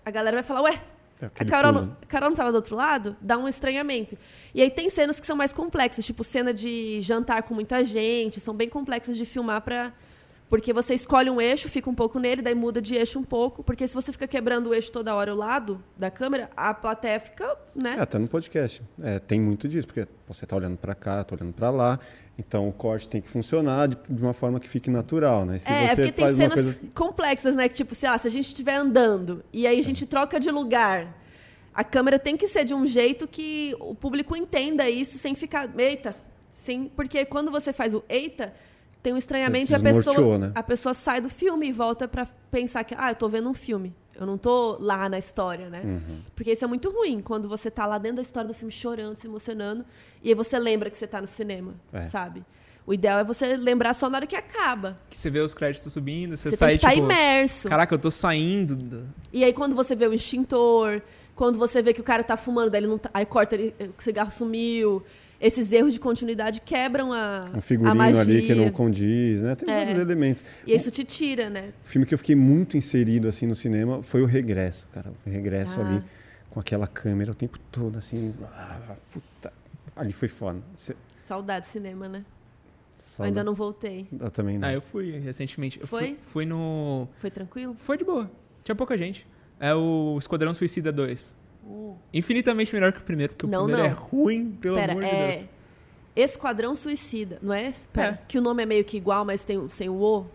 [0.06, 0.82] a galera vai falar, ué,
[1.22, 3.16] é a Carol, Carol não tava do outro lado?
[3.20, 4.18] Dá um estranhamento.
[4.54, 8.40] E aí tem cenas que são mais complexas, tipo cena de jantar com muita gente,
[8.40, 9.92] são bem complexas de filmar para
[10.50, 13.64] Porque você escolhe um eixo, fica um pouco nele, daí muda de eixo um pouco.
[13.64, 17.20] Porque se você fica quebrando o eixo toda hora o lado da câmera, a plateia
[17.20, 17.96] fica, né?
[18.00, 18.82] É, até no podcast.
[19.02, 22.00] É, tem muito disso, porque você está olhando para cá, está olhando para lá.
[22.40, 25.58] Então o corte tem que funcionar de, de, uma forma que fique natural, né?
[25.58, 26.80] Se é, é porque tem cenas coisa...
[26.96, 27.68] complexas, né?
[27.68, 31.20] Que tipo, lá, se a gente estiver andando e aí a gente troca de lugar,
[31.74, 35.70] a câmera tem que ser de um jeito que o público entenda isso sem ficar,
[35.78, 36.16] eita,
[36.50, 38.54] sim, porque quando você faz o eita,
[39.04, 40.52] tem um estranhamento e a pessoa, né?
[40.56, 43.54] a pessoa sai do filme e volta para pensar que, ah, eu tô vendo um
[43.54, 43.94] filme.
[44.20, 45.82] Eu não tô lá na história, né?
[45.82, 46.20] Uhum.
[46.36, 49.16] Porque isso é muito ruim, quando você tá lá dentro da história do filme chorando,
[49.16, 49.86] se emocionando,
[50.22, 52.02] e aí você lembra que você tá no cinema, é.
[52.10, 52.44] sabe?
[52.86, 54.98] O ideal é você lembrar só na hora que acaba.
[55.10, 57.04] Que você vê os créditos subindo, você, você sai, tem que tá tipo...
[57.04, 57.70] imerso.
[57.70, 58.76] Caraca, eu tô saindo.
[58.76, 59.08] Do...
[59.32, 61.02] E aí quando você vê o extintor,
[61.34, 63.10] quando você vê que o cara tá fumando, daí ele não tá...
[63.14, 63.74] aí corta, ele...
[63.98, 65.02] o cigarro sumiu
[65.40, 68.22] esses erros de continuidade quebram a, um figurino a magia.
[68.22, 69.56] ali que não condiz, né?
[69.56, 69.86] Tem é.
[69.86, 70.44] vários elementos.
[70.68, 71.72] E isso te tira, né?
[71.84, 75.12] O filme que eu fiquei muito inserido assim no cinema foi o Regresso, cara.
[75.26, 75.88] O Regresso ah.
[75.88, 76.04] ali
[76.50, 79.54] com aquela câmera o tempo todo assim, ah, puta.
[79.96, 80.60] Ali foi foda.
[80.76, 80.96] Cê...
[81.24, 82.26] Saudade de cinema, né?
[83.04, 83.30] Saudade.
[83.30, 84.08] Ainda não voltei.
[84.20, 84.68] Eu também não.
[84.68, 85.80] Ah, eu fui recentemente.
[85.80, 86.08] Eu foi?
[86.08, 87.76] Fui, fui no Foi tranquilo?
[87.78, 88.30] Foi de boa.
[88.64, 89.28] Tinha pouca gente.
[89.60, 91.36] É o Esquadrão Suicida 2.
[91.66, 91.96] Uh.
[92.14, 93.96] Infinitamente melhor que o primeiro, porque não, o primeiro não.
[93.96, 95.32] é ruim, pelo Pera, amor é...
[95.32, 95.50] de Deus.
[96.16, 97.72] Esquadrão Suicida, não é?
[97.94, 98.26] Pera, é.
[98.28, 100.26] Que o nome é meio que igual, mas tem sem o O.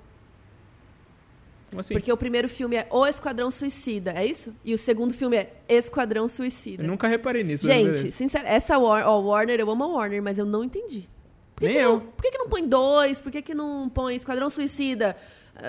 [1.69, 1.95] Como assim?
[1.95, 4.55] Porque o primeiro filme é O Esquadrão Suicida, é isso?
[4.65, 6.85] E o segundo filme é Esquadrão Suicida.
[6.85, 7.67] Eu nunca reparei nisso.
[7.67, 11.09] Gente, sincero, essa War oh, Warner, eu amo a Warner, mas eu não entendi.
[11.55, 11.93] Por que Nem que eu.
[11.93, 13.21] Não, por que, que não põe dois?
[13.21, 15.17] Por que, que não põe Esquadrão Suicida?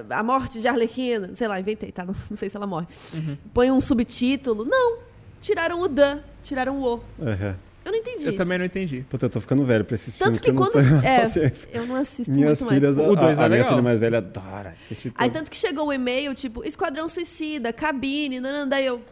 [0.10, 1.34] A morte de Arlequina.
[1.36, 2.06] Sei lá, inventei, tá?
[2.06, 2.88] Não, não sei se ela morre.
[3.14, 3.38] Uhum.
[3.54, 4.66] Põe um subtítulo.
[4.66, 5.00] Não.
[5.46, 6.96] Tiraram o Dan, tiraram o O.
[7.20, 7.56] Uhum.
[7.86, 8.38] Eu não entendi Eu isso.
[8.38, 9.06] também não entendi.
[9.08, 10.84] Puta, eu tô ficando velho pra esses Tanto filmes que, que quando.
[10.84, 13.10] eu não tenho é, eu não assisto Minhas muito filhas, mais.
[13.10, 13.70] O dois a, é a minha legal.
[13.70, 15.22] filha mais velha adora assistir tudo.
[15.22, 19.04] Aí tanto que chegou o e-mail, tipo, Esquadrão Suicida, cabine, nanana, daí eu.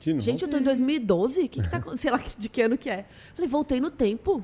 [0.00, 0.24] De novo?
[0.24, 1.42] Gente, eu tô em 2012?
[1.42, 2.00] O que, que tá acontecendo?
[2.00, 3.04] Sei lá de que ano que é.
[3.34, 4.42] Falei, voltei no tempo.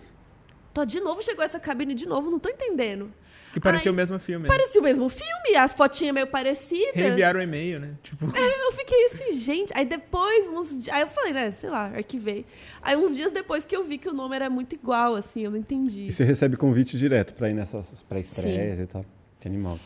[0.74, 3.10] Tô de novo, chegou essa cabine de novo, não tô entendendo.
[3.52, 4.48] Que parecia Ai, o mesmo filme.
[4.48, 4.54] né?
[4.54, 6.94] Parecia o mesmo filme, as fotinhas meio parecidas.
[6.94, 7.94] Reenviaram o e-mail, né?
[8.02, 9.72] Tipo, É, eu fiquei assim, gente.
[9.74, 12.46] Aí depois, uns, aí eu falei, né, sei lá, arquivei.
[12.80, 15.50] Aí uns dias depois que eu vi que o nome era muito igual, assim, eu
[15.50, 16.06] não entendi.
[16.06, 19.04] E você recebe convite direto pra ir nessas pré-estreias e tal.
[19.40, 19.78] Que animal.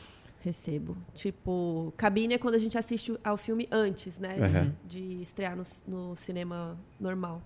[0.42, 0.94] Recebo.
[1.14, 4.34] Tipo, cabine é quando a gente assiste ao filme antes, né?
[4.34, 4.72] de- Uhum.
[4.84, 7.40] De estrear no, no cinema normal.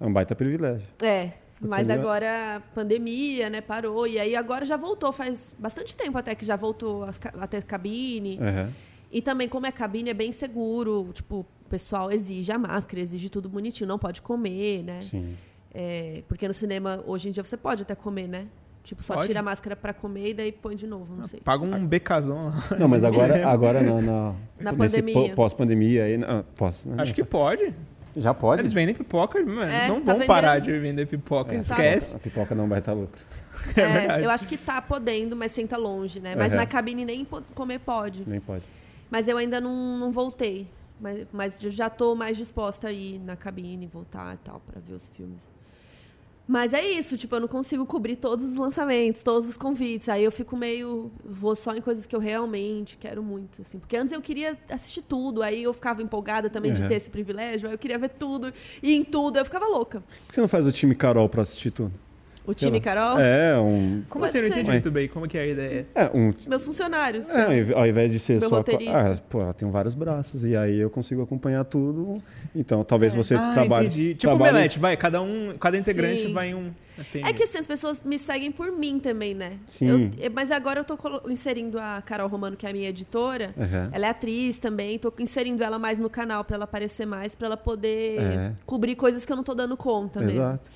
[0.00, 0.86] É um baita privilégio.
[1.02, 1.32] É.
[1.68, 2.02] Mas Entendeu?
[2.10, 4.06] agora a pandemia, né, parou.
[4.06, 8.38] E aí agora já voltou, faz bastante tempo até que já voltou as até cabine.
[8.38, 8.72] Uhum.
[9.10, 11.08] E também, como é cabine, é bem seguro.
[11.12, 15.00] Tipo, o pessoal exige a máscara, exige tudo bonitinho, não pode comer, né?
[15.02, 15.36] Sim.
[15.72, 18.46] É, porque no cinema, hoje em dia, você pode até comer, né?
[18.84, 19.28] Tipo, só Pode?
[19.28, 21.40] tira a máscara pra comer e daí põe de novo, não sei.
[21.40, 22.76] paga um becazão lá.
[22.80, 25.34] Não, mas agora, agora na, na, Na nesse pandemia.
[25.36, 26.20] pós-pandemia aí.
[26.24, 27.72] ah, pós, Acho que pode.
[28.16, 28.60] Já pode.
[28.62, 29.62] Eles vendem pipoca, mano.
[29.62, 31.54] É, Eles não tá vão parar de vender pipoca.
[31.56, 32.14] É, Esquece.
[32.16, 33.20] A pipoca não vai estar lucro.
[33.76, 34.24] É, É, verdade.
[34.24, 36.34] eu acho que tá podendo, mas senta longe, né?
[36.34, 36.58] Mas Uhum.
[36.58, 37.24] na cabine nem
[37.54, 38.28] comer pode.
[38.28, 38.64] Nem pode.
[39.10, 40.66] Mas eu ainda não, não voltei.
[41.00, 44.94] Mas, mas já tô mais disposta a ir na cabine, voltar e tal, pra ver
[44.94, 45.48] os filmes.
[46.52, 50.06] Mas é isso, tipo, eu não consigo cobrir todos os lançamentos, todos os convites.
[50.10, 51.10] Aí eu fico meio.
[51.24, 53.78] Vou só em coisas que eu realmente quero muito, assim.
[53.78, 56.88] Porque antes eu queria assistir tudo, aí eu ficava empolgada também de Uhum.
[56.88, 58.52] ter esse privilégio, aí eu queria ver tudo,
[58.82, 60.02] e em tudo, eu ficava louca.
[60.02, 61.90] Por que você não faz o time Carol pra assistir tudo?
[62.44, 62.80] O time.
[62.80, 64.02] Carol, É, um.
[64.08, 64.38] Como Pode assim?
[64.38, 65.86] Eu não entendi muito bem como que é a ideia.
[65.94, 66.34] É, um.
[66.48, 67.28] meus funcionários.
[67.30, 68.56] É, ao invés de ser Meu só.
[68.56, 69.12] roteirista.
[69.12, 70.44] Ah, pô, ela tem vários braços.
[70.44, 72.20] E aí eu consigo acompanhar tudo.
[72.54, 73.86] Então, talvez você ah, trabalhe.
[73.86, 74.14] entendi.
[74.14, 74.96] Tipo o trabalhe- Melete, vai.
[74.96, 76.32] Cada um, cada integrante Sim.
[76.32, 76.72] vai em um.
[76.98, 77.26] Entendi.
[77.26, 79.52] É que assim, as pessoas me seguem por mim também, né?
[79.68, 80.10] Sim.
[80.18, 80.98] Eu- mas agora eu tô
[81.28, 83.54] inserindo a Carol Romano, que é a minha editora.
[83.58, 83.88] Aham.
[83.92, 87.46] Ela é atriz também, tô inserindo ela mais no canal pra ela aparecer mais, pra
[87.46, 88.52] ela poder É.
[88.66, 90.32] cobrir coisas que eu não tô dando conta mesmo.
[90.40, 90.70] Exato.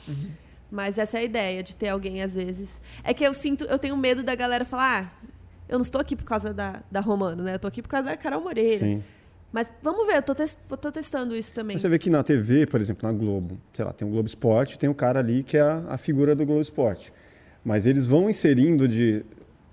[0.70, 2.80] Mas essa é a ideia de ter alguém às vezes.
[3.04, 5.26] É que eu sinto, eu tenho medo da galera falar, ah,
[5.68, 7.54] eu não estou aqui por causa da, da Romano, né?
[7.54, 8.78] Eu tô aqui por causa da Carol Moreira.
[8.84, 9.02] Sim.
[9.52, 11.78] Mas vamos ver, eu tô, tes- eu tô testando isso também.
[11.78, 14.78] Você vê que na TV, por exemplo, na Globo, sei lá, tem o Globo Esporte,
[14.78, 17.12] tem o cara ali que é a, a figura do Globo Esporte.
[17.64, 19.24] Mas eles vão inserindo de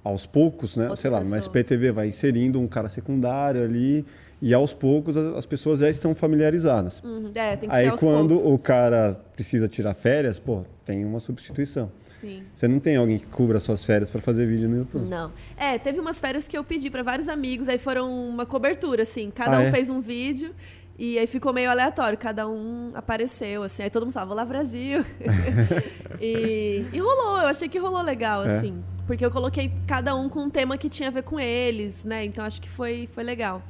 [0.03, 0.83] aos poucos, né?
[0.85, 1.35] Outra sei lá, pessoa.
[1.35, 4.05] mas PTV vai inserindo um cara secundário ali
[4.45, 7.01] e aos poucos as, as pessoas já estão familiarizadas.
[7.03, 8.51] Uhum, É, tem que Aí ser aos quando poucos.
[8.53, 11.89] o cara precisa tirar férias, pô, tem uma substituição.
[12.03, 12.43] Sim.
[12.53, 15.05] Você não tem alguém que cubra suas férias para fazer vídeo no YouTube.
[15.05, 15.31] Não.
[15.55, 19.29] É, teve umas férias que eu pedi pra vários amigos, aí foram uma cobertura, assim.
[19.29, 19.71] Cada Ah, um é?
[19.71, 20.53] fez um vídeo
[20.99, 22.17] e aí ficou meio aleatório.
[22.17, 23.83] Cada um apareceu, assim.
[23.83, 25.03] Aí todo mundo falava, lá Brasil.
[26.21, 28.57] e, e rolou, eu achei que rolou legal, É?
[28.57, 28.83] assim.
[29.05, 32.23] Porque eu coloquei cada um com um tema que tinha a ver com eles, né?
[32.23, 33.61] Então acho que foi, foi legal.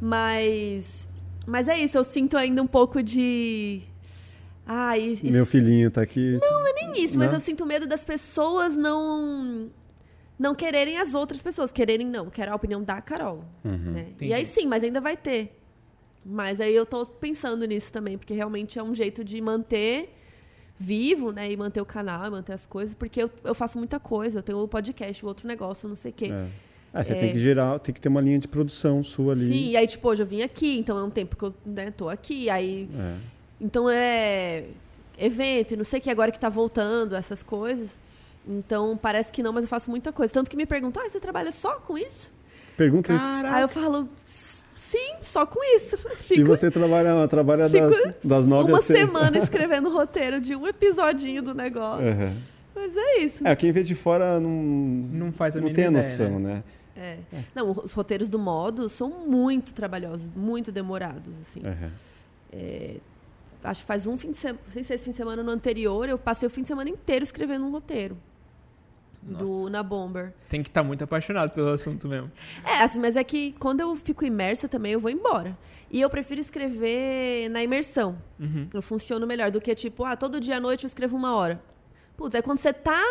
[0.00, 1.08] Mas.
[1.46, 3.82] Mas é isso, eu sinto ainda um pouco de.
[4.66, 6.38] Ah, isso, Meu filhinho tá aqui.
[6.40, 7.34] Não, não é nem isso, mas Não?
[7.36, 9.70] eu sinto medo das pessoas não.
[10.38, 11.72] Não quererem as outras pessoas.
[11.72, 12.28] Quererem, não.
[12.28, 13.44] Quero a opinião da Carol.
[13.64, 13.92] Uhum.
[13.92, 14.08] né?
[14.20, 15.58] E aí sim, mas ainda vai ter.
[16.24, 20.14] Mas aí eu tô pensando nisso também, porque realmente é um jeito de manter
[20.76, 21.50] vivo, né?
[21.50, 24.40] E manter o canal, e manter as coisas, porque eu, eu faço muita coisa.
[24.40, 26.30] Eu tenho o podcast, o outro negócio, não sei o quê.
[26.30, 26.48] É.
[26.92, 27.16] Ah, você É.
[27.16, 29.46] tem que gerar, tem que ter uma linha de produção sua ali.
[29.46, 31.90] Sim, e aí, tipo, hoje eu vim aqui, então é um tempo que eu né,
[31.90, 32.48] tô aqui.
[32.48, 33.14] Aí É.
[33.60, 34.64] Então é
[35.18, 37.98] evento e não sei o que agora que tá voltando, essas coisas.
[38.48, 40.32] Então parece que não, mas eu faço muita coisa.
[40.32, 42.32] Tanto que me perguntam, ah, você trabalha só com isso?
[42.76, 43.24] Pergunta isso.
[43.24, 45.98] Aí eu falo, sim, só com isso.
[46.30, 49.00] E Fico você trabalha, trabalha fico das, das nove uma às seis.
[49.00, 52.06] semana escrevendo roteiro de um episodinho do negócio.
[52.06, 52.32] Uhum.
[52.74, 53.46] Mas é isso.
[53.46, 56.54] É, quem vê de fora não, Não faz a não tem a ideia, noção, né?
[56.54, 56.58] né?
[56.98, 57.18] É.
[57.54, 61.60] Não, os roteiros do modo são muito trabalhosos, muito demorados, assim.
[61.60, 61.90] Uhum.
[63.62, 66.08] Acho que faz um fim de semana, sem ser esse fim de semana no anterior,
[66.08, 68.16] eu passei o fim de semana inteiro escrevendo um roteiro.
[69.20, 69.70] Do, Nossa.
[69.70, 70.32] na Bomber.
[70.48, 72.30] Tem que estar muito apaixonado pelo assunto mesmo.
[72.64, 75.58] É, assim, mas é que quando eu fico imersa também, eu vou embora.
[75.90, 78.16] E eu prefiro escrever na imersão.
[78.38, 78.68] Uhum.
[78.72, 81.60] Eu funciono melhor do que, tipo, ah, todo dia à noite eu escrevo uma hora.
[82.16, 83.02] Putz, aí quando você tá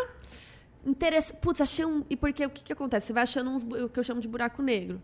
[0.87, 1.37] interessado.
[1.37, 2.03] Putz, achei um.
[2.09, 3.07] E porque o que, que acontece?
[3.07, 5.01] Você vai achando uns, o que eu chamo de buraco negro.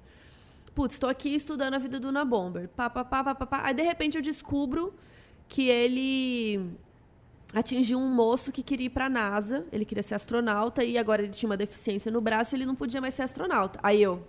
[0.74, 2.68] Putz, estou aqui estudando a vida do Una Bomber.
[2.70, 3.62] Pá, pá, pá, pá, pá, pá.
[3.66, 4.94] Aí, de repente, eu descubro
[5.48, 6.72] que ele
[7.54, 9.66] atingiu um moço que queria ir para a NASA.
[9.72, 12.74] Ele queria ser astronauta e agora ele tinha uma deficiência no braço e ele não
[12.76, 13.80] podia mais ser astronauta.
[13.84, 14.26] Aí eu.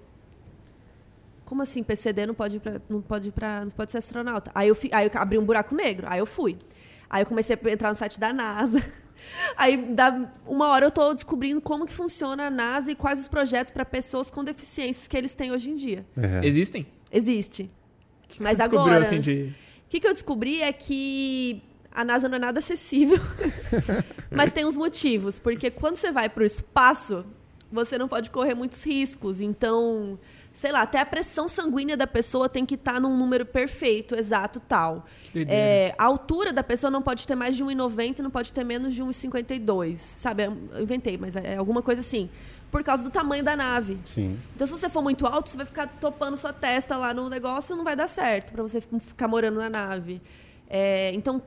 [1.47, 4.51] Como assim, PCD não pode ir pra, não pode ir pra, não pode ser astronauta?
[4.55, 6.07] Aí eu, fi- aí eu abri um buraco negro.
[6.11, 6.59] Aí eu fui.
[7.09, 8.83] Aí eu comecei a entrar no site da NASA.
[9.57, 13.29] Aí, da uma hora eu tô descobrindo como que funciona a NASA e quais os
[13.29, 16.05] projetos para pessoas com deficiências que eles têm hoje em dia.
[16.17, 16.43] Uhum.
[16.43, 16.87] Existem?
[17.13, 17.71] Existe.
[18.25, 19.55] O que Mas agora- assim, de...
[19.87, 23.19] O que, que eu descobri é que a NASA não é nada acessível.
[24.31, 25.39] Mas tem uns motivos.
[25.39, 27.25] Porque quando você vai para o espaço,
[27.71, 29.41] você não pode correr muitos riscos.
[29.41, 30.19] Então,
[30.55, 34.61] sei lá, até a pressão sanguínea da pessoa tem que estar num número perfeito, exato,
[34.61, 35.05] tal.
[35.35, 38.63] É, a altura da pessoa não pode ter mais de 1,90 e não pode ter
[38.63, 39.97] menos de 1,52.
[39.97, 40.45] Sabe?
[40.45, 42.31] Eu inventei, mas é alguma coisa assim.
[42.71, 43.99] Por causa do tamanho da nave.
[44.07, 44.39] Sim.
[44.55, 47.75] Então, se você for muito alto, você vai ficar topando sua testa lá no negócio,
[47.75, 50.23] não vai dar certo pra você ficar morando na nave.
[50.71, 51.43] É, então,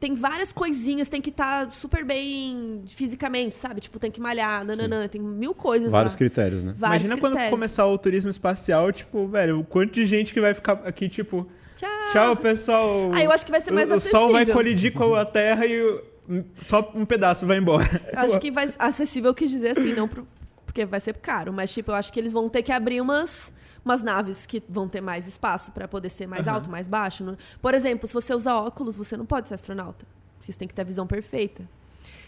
[0.00, 3.80] tem várias coisinhas, tem que estar super bem fisicamente, sabe?
[3.80, 6.18] Tipo, tem que malhar, nananã, tem mil coisas Vários lá.
[6.18, 6.74] critérios, né?
[6.76, 7.50] Vários Imagina quando critérios.
[7.58, 11.46] começar o turismo espacial, tipo, velho, o quanto de gente que vai ficar aqui, tipo,
[11.76, 11.88] Tchau.
[12.12, 13.10] tchau, pessoal.
[13.14, 14.54] Ah, eu acho que vai ser mais o, o sol vai acessível.
[14.54, 17.88] colidir com a Terra e o- só um pedaço vai embora.
[18.14, 20.26] Acho que vai acessível eu quis dizer assim, não pro-
[20.66, 23.52] porque vai ser caro, mas tipo, eu acho que eles vão ter que abrir umas
[23.84, 26.56] umas naves que vão ter mais espaço pra poder ser mais Aham.
[26.56, 27.36] alto, mais baixo.
[27.60, 30.06] Por exemplo, se você usar óculos, você não pode ser astronauta.
[30.40, 31.68] Você tem que ter a visão perfeita.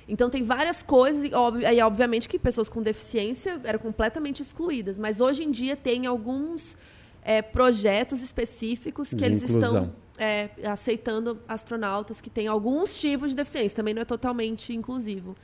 [0.08, 5.20] Então tem várias coisas, e aí obviamente que pessoas com deficiência eram completamente excluídas, mas
[5.20, 6.76] hoje em dia tem alguns
[7.22, 9.84] é, projetos específicos que De eles inclusão.
[9.84, 13.76] estão é, aceitando astronautas que têm alguns tipos de deficiência.
[13.76, 15.36] Também não é totalmente inclusivo.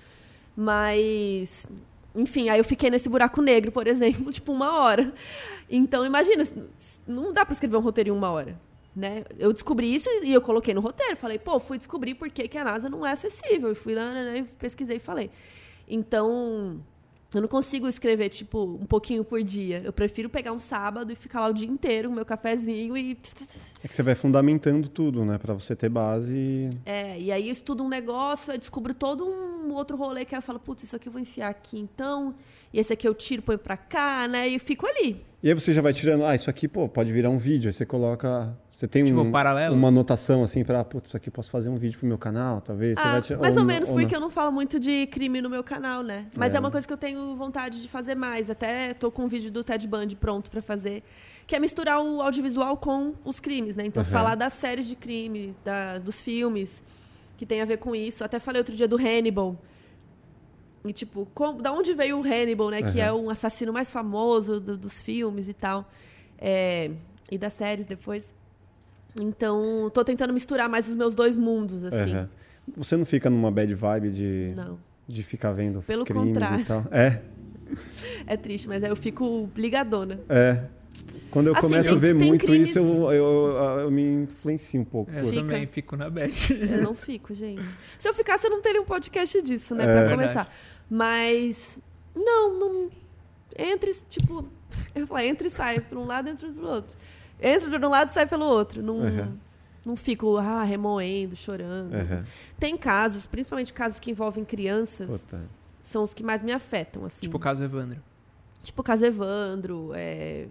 [0.56, 1.66] Mas,
[2.14, 5.12] enfim, aí eu fiquei nesse buraco negro, por exemplo, tipo uma hora.
[5.68, 6.46] Então, imagina,
[7.06, 8.58] não dá pra escrever um roteiro em uma hora.
[8.94, 9.24] Né?
[9.38, 11.16] Eu descobri isso e eu coloquei no roteiro.
[11.16, 13.72] Falei, pô, fui descobrir por que, que a NASA não é acessível.
[13.72, 15.30] E fui lá, né, né, pesquisei e falei.
[15.88, 16.82] Então,
[17.34, 19.80] eu não consigo escrever, tipo, um pouquinho por dia.
[19.84, 23.16] Eu prefiro pegar um sábado e ficar lá o dia inteiro com meu cafezinho e.
[23.82, 25.38] É que você vai fundamentando tudo, né?
[25.38, 26.68] Pra você ter base.
[26.84, 30.42] É, e aí eu estudo um negócio, eu descubro todo um outro rolê que eu
[30.42, 32.34] falo, putz, isso aqui eu vou enfiar aqui então,
[32.72, 34.48] e esse aqui eu tiro, põe pra cá, né?
[34.48, 35.24] E fico ali.
[35.42, 37.68] E aí você já vai tirando, ah, isso aqui, pô, pode virar um vídeo.
[37.68, 38.56] Aí você coloca.
[38.70, 39.74] Você tem Tipo, um, paralelo?
[39.74, 42.60] uma anotação assim pra, putz, isso aqui eu posso fazer um vídeo pro meu canal,
[42.60, 42.96] talvez.
[42.96, 43.96] Você Ah, tirar- mais ou, não- menos, não.
[43.96, 46.26] porque eu não falo muito de crime no meu canal, né?
[46.38, 46.58] Mas É.
[46.58, 46.60] é.
[46.60, 48.48] uma coisa que eu tenho vontade de fazer mais.
[48.48, 51.02] Até tô com um vídeo do Ted Bundy pronto pra fazer.
[51.44, 53.84] Que é misturar o audiovisual com os crimes, né?
[53.84, 54.10] Então, Aham.
[54.12, 56.84] falar das séries de crime, da- dos filmes,
[57.36, 58.22] que tem a ver com isso.
[58.22, 59.56] Até falei outro dia do Hannibal.
[60.84, 62.82] E, tipo, como- da onde veio o Hannibal, né?
[62.82, 63.08] Que Aham.
[63.08, 65.88] é um assassino mais famoso do- dos filmes e tal.
[66.38, 66.90] É,
[67.30, 68.34] e das séries depois.
[69.20, 72.12] Então, tô tentando misturar mais os meus dois mundos, assim.
[72.14, 72.28] Aham.
[72.76, 74.78] Você não fica numa bad vibe de, Não.
[75.06, 76.60] de ficar vendo Pelo crimes contrário.
[76.60, 76.84] e tal?
[76.90, 77.20] É,
[78.26, 80.20] É triste, mas aí eu fico ligadona.
[80.28, 80.64] é.
[81.30, 84.78] Quando eu Assim, começo tem- a ver muito crimes- isso, eu, eu, eu me influencio
[84.78, 85.10] um pouco.
[85.10, 86.30] É, eu também fico na bad.
[86.70, 87.62] Eu não fico, gente.
[87.98, 89.84] Se eu ficasse, eu não teria um podcast disso, né?
[89.84, 89.86] É.
[89.86, 90.48] pra Verdade.
[90.96, 91.80] Mas
[92.14, 92.90] Não, não.
[93.58, 94.46] Entre, tipo.
[94.94, 95.80] Eu falo, entra e sai.
[95.80, 96.94] Por um lado, entra pro outro.
[97.40, 98.82] Entra por um lado e sai pelo outro.
[98.82, 99.38] Não, Uhum.
[99.86, 101.94] não fico ah, remoendo, chorando.
[101.94, 102.24] Aham.
[102.60, 105.42] Tem casos, principalmente casos que envolvem crianças, Puta.
[105.82, 107.22] são os que mais me afetam, assim.
[107.22, 108.00] Tipo o caso Evandro.
[108.62, 110.46] Tipo o caso Evandro, é,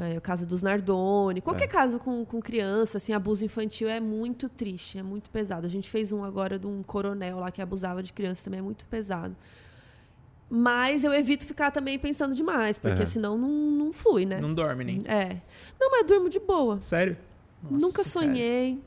[0.00, 1.40] é, o caso dos Nardoni.
[1.40, 1.68] Qualquer É.
[1.68, 5.66] caso com, com criança, assim, abuso infantil é muito triste, é muito pesado.
[5.66, 8.62] A gente fez um agora de um coronel lá que abusava de criança, também é
[8.62, 9.34] muito pesado.
[10.50, 13.06] Mas eu evito ficar também pensando demais, porque Aham.
[13.06, 14.40] senão não, não flui, né?
[14.40, 15.02] Não dorme nem.
[15.04, 15.42] É.
[15.78, 16.78] Não, mas eu durmo de boa.
[16.80, 17.16] Sério?
[17.62, 18.08] Nossa, Nunca cara.
[18.08, 18.72] sonhei.
[18.74, 18.80] Não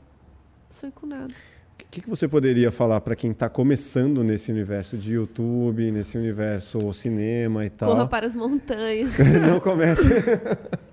[0.70, 1.32] sonhei com nada.
[1.32, 6.16] O que, que você poderia falar para quem está começando nesse universo de YouTube, nesse
[6.16, 7.90] universo cinema e tal?
[7.90, 9.10] Corra para as montanhas.
[9.46, 10.02] Não comece.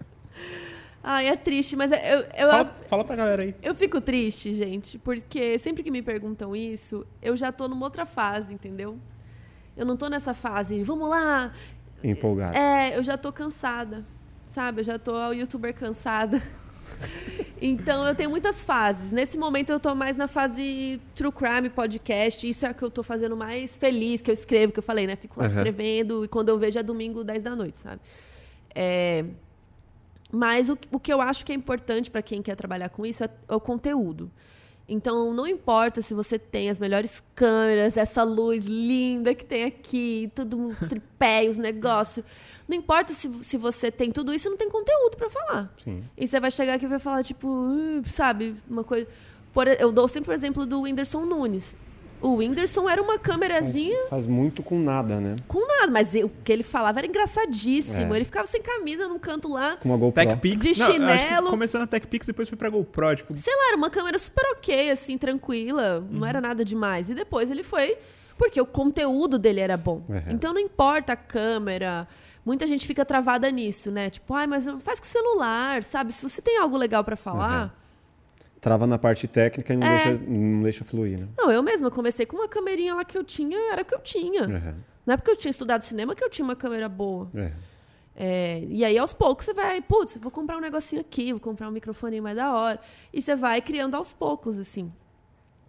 [1.03, 3.55] Ai, é triste, mas é- eu, eu, Fala, fala pra galera aí.
[3.61, 8.05] Eu fico triste, gente, porque sempre que me perguntam isso, eu já tô numa outra
[8.05, 8.97] fase, entendeu?
[9.77, 11.53] Eu não tô nessa fase, vamos lá.
[12.03, 12.57] Empolgado.
[12.57, 14.05] É, eu já tô cansada,
[14.53, 14.81] sabe?
[14.81, 16.41] Eu já tô a youtuber cansada.
[17.61, 19.11] Então eu tenho muitas fases.
[19.11, 22.47] Nesse momento eu tô mais na fase True Crime Podcast.
[22.47, 25.05] Isso é o que eu tô fazendo mais feliz, que eu escrevo, que eu falei,
[25.05, 25.17] né?
[25.17, 25.55] Fico lá Aham.
[25.57, 27.99] escrevendo e quando eu vejo é domingo, 10 da noite, sabe?
[28.73, 29.25] É,
[30.31, 33.23] Mas o, o que eu acho que é importante para quem quer trabalhar com isso
[33.23, 34.31] é, é o conteúdo.
[34.87, 40.31] Então, não importa se você tem as melhores câmeras, essa luz linda que tem aqui,
[40.33, 42.25] tudo tripé, os negócios.
[42.67, 45.73] Não importa se, se você tem tudo isso não tem conteúdo para falar.
[45.83, 46.03] Sim.
[46.17, 49.07] E você vai chegar aqui e vai falar, tipo, "Uh", sabe, uma coisa.
[49.53, 51.75] Por, eu dou sempre o exemplo do Whindersson Nunes.
[52.21, 55.35] O Whindersson era uma câmerazinha Faz, faz muito com nada, né?
[55.47, 58.13] com nada, mas o que ele falava era engraçadíssimo.
[58.13, 58.17] É.
[58.17, 59.77] Ele ficava sem camisa num canto lá.
[59.77, 60.25] Com uma GoPro.
[60.25, 60.63] TechPix.
[60.63, 61.49] De Não, chinelo.
[61.49, 63.15] começou na TechPix e depois foi pra GoPro.
[63.15, 66.05] Tipo, Sei lá, era uma câmera super ok, assim, tranquila.
[66.09, 67.09] Não era nada demais.
[67.09, 67.97] E depois ele foi.
[68.37, 70.03] Porque o conteúdo dele era bom.
[70.07, 70.23] Uhum.
[70.29, 72.07] Então não importa a câmera.
[72.45, 74.09] Muita gente fica travada nisso, né?
[74.09, 76.13] Tipo, ai, mas faz com o celular, sabe?
[76.13, 77.78] Se você tem algo legal pra falar.
[78.61, 79.95] Trava na parte técnica e não, É.
[79.97, 81.27] deixa, não deixa fluir, né?
[81.37, 83.99] Não, eu mesma comecei com uma câmerinha lá que eu tinha, era o que eu
[83.99, 84.43] tinha.
[84.43, 84.75] Uhum.
[85.05, 87.29] Não é porque eu tinha estudado cinema que eu tinha uma câmera boa.
[87.35, 87.53] É.
[88.21, 91.69] É, e aí, aos poucos, você vai, putz, vou comprar um negocinho aqui, vou comprar
[91.69, 92.79] um microfone mais da hora.
[93.13, 94.91] E você vai criando aos poucos, assim.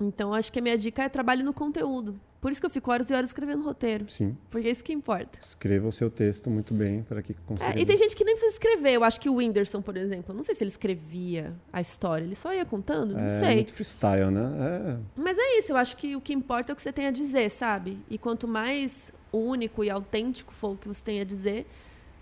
[0.01, 2.19] Então, acho que a minha dica é trabalhe no conteúdo.
[2.41, 4.09] Por isso que eu fico horas e horas escrevendo roteiro.
[4.09, 4.35] Sim.
[4.49, 5.39] Porque é isso que importa.
[5.43, 7.79] Escreva o seu texto muito bem para que consiga.
[7.79, 8.93] É, e tem gente que nem precisa escrever.
[8.93, 12.35] Eu acho que o Whindersson, por exemplo, não sei se ele escrevia a história, ele
[12.35, 13.57] só ia contando, não é sei.
[13.57, 14.99] muito freestyle, né?
[15.15, 17.11] Mas é isso, eu acho que o que importa é o que você tem a
[17.11, 17.99] dizer, sabe?
[18.09, 21.67] E quanto mais único e autêntico for o que você tem a dizer,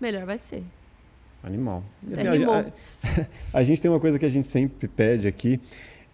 [0.01, 0.63] melhor vai ser.
[1.41, 1.81] É animal.
[2.13, 2.55] Tem- rimou.
[2.55, 2.65] a,
[3.59, 5.61] a gente tem uma coisa que a gente sempre pede aqui,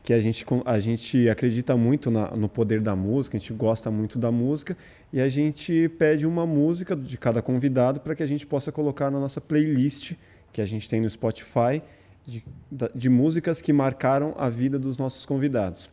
[0.06, 3.90] que a gente, a gente acredita muito na- no poder da música, a gente gosta
[3.90, 4.78] muito da música
[5.12, 9.10] e a gente pede uma música de cada convidado para que a gente possa colocar
[9.10, 10.14] na nossa playlist
[10.54, 11.82] que a gente tem no Spotify
[12.24, 12.44] de,
[12.94, 15.90] de músicas que marcaram a vida dos nossos convidados.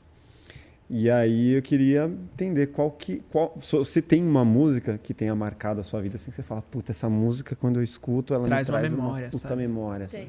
[0.90, 3.22] E aí eu queria entender qual que.
[3.30, 6.43] Qual, se você tem uma música que tenha marcado a sua vida, assim que você
[6.43, 9.62] fala, puta, essa música, quando eu escuto, ela Traz me uma traz memória, puta sabe?
[9.62, 10.06] memória.
[10.06, 10.28] sabe?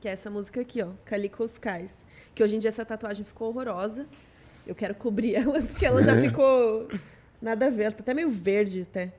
[0.00, 2.04] Que é essa música aqui, ó, Calico Skies.
[2.34, 4.06] Que hoje em dia essa tatuagem ficou horrorosa.
[4.66, 6.88] Eu quero cobrir ela, porque ela já ficou
[7.40, 7.84] nada a ver.
[7.84, 9.12] Ela tá até meio verde até.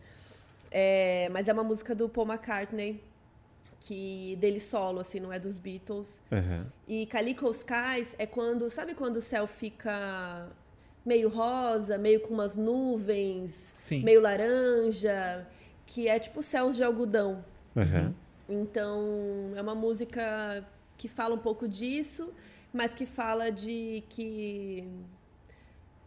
[0.70, 3.02] É, mas é uma música do Paul McCartney,
[3.80, 6.22] que dele solo, assim, não é dos Beatles.
[6.32, 6.68] Aham.
[6.88, 10.48] E Calico Skies é quando, sabe quando o céu fica
[11.06, 14.04] meio rosa, meio com umas nuvens, Sim.
[14.04, 15.48] meio laranja,
[15.86, 17.44] que é tipo céus de algodão.
[17.76, 18.14] Aham.
[18.50, 20.66] Então, é uma música
[20.98, 22.34] que fala um pouco disso,
[22.74, 24.88] mas que fala de que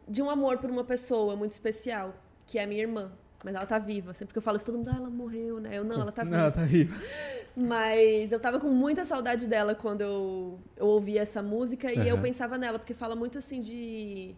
[0.08, 2.14] de um amor por uma pessoa muito especial,
[2.46, 3.12] que é a minha irmã.
[3.44, 4.12] Mas ela tá viva.
[4.12, 5.70] Sempre que eu falo isso, todo mundo, ah, ela morreu, né?
[5.72, 6.36] Eu, não, ela tá viva.
[6.36, 6.94] Não, ela tá viva.
[7.56, 12.16] Mas eu tava com muita saudade dela quando eu, eu ouvia essa música e eu
[12.16, 12.22] Aham.
[12.22, 14.34] pensava nela, porque fala muito assim de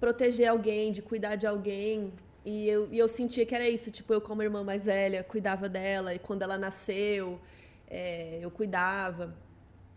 [0.00, 2.12] proteger alguém, de cuidar de alguém.
[2.44, 5.68] E eu, e eu sentia que era isso, tipo, eu como irmã mais velha, cuidava
[5.68, 7.40] dela, e quando ela nasceu,
[7.88, 9.34] é, eu cuidava.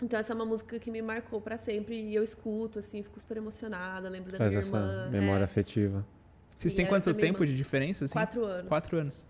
[0.01, 3.19] Então essa é uma música que me marcou pra sempre e eu escuto, assim, fico
[3.19, 5.09] super emocionada, lembro da Traz minha essa irmã.
[5.09, 6.05] memória é, afetiva.
[6.57, 7.45] Vocês têm era quanto tempo irmã.
[7.51, 8.05] de diferença?
[8.05, 8.13] Assim?
[8.13, 8.67] Quatro anos.
[8.67, 9.27] Quatro anos.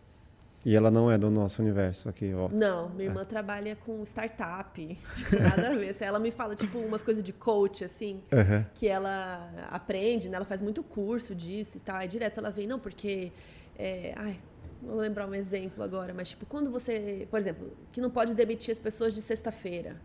[0.64, 2.48] E ela não é do nosso universo aqui, ó.
[2.52, 4.72] Não, minha irmã trabalha com startup.
[5.18, 5.96] Tipo, nada a ver.
[6.00, 8.66] Ela me fala, tipo, umas coisas de coach, assim, Aham.
[8.76, 10.36] que ela aprende, né?
[10.36, 11.96] Ela faz muito curso disso e tal.
[11.96, 13.32] Aí direto ela vem, não, porque.
[13.78, 14.38] é, ai,
[14.82, 17.28] vou lembrar um exemplo agora, mas tipo, quando você.
[17.30, 19.96] Por exemplo, que não pode demitir as pessoas de sexta-feira.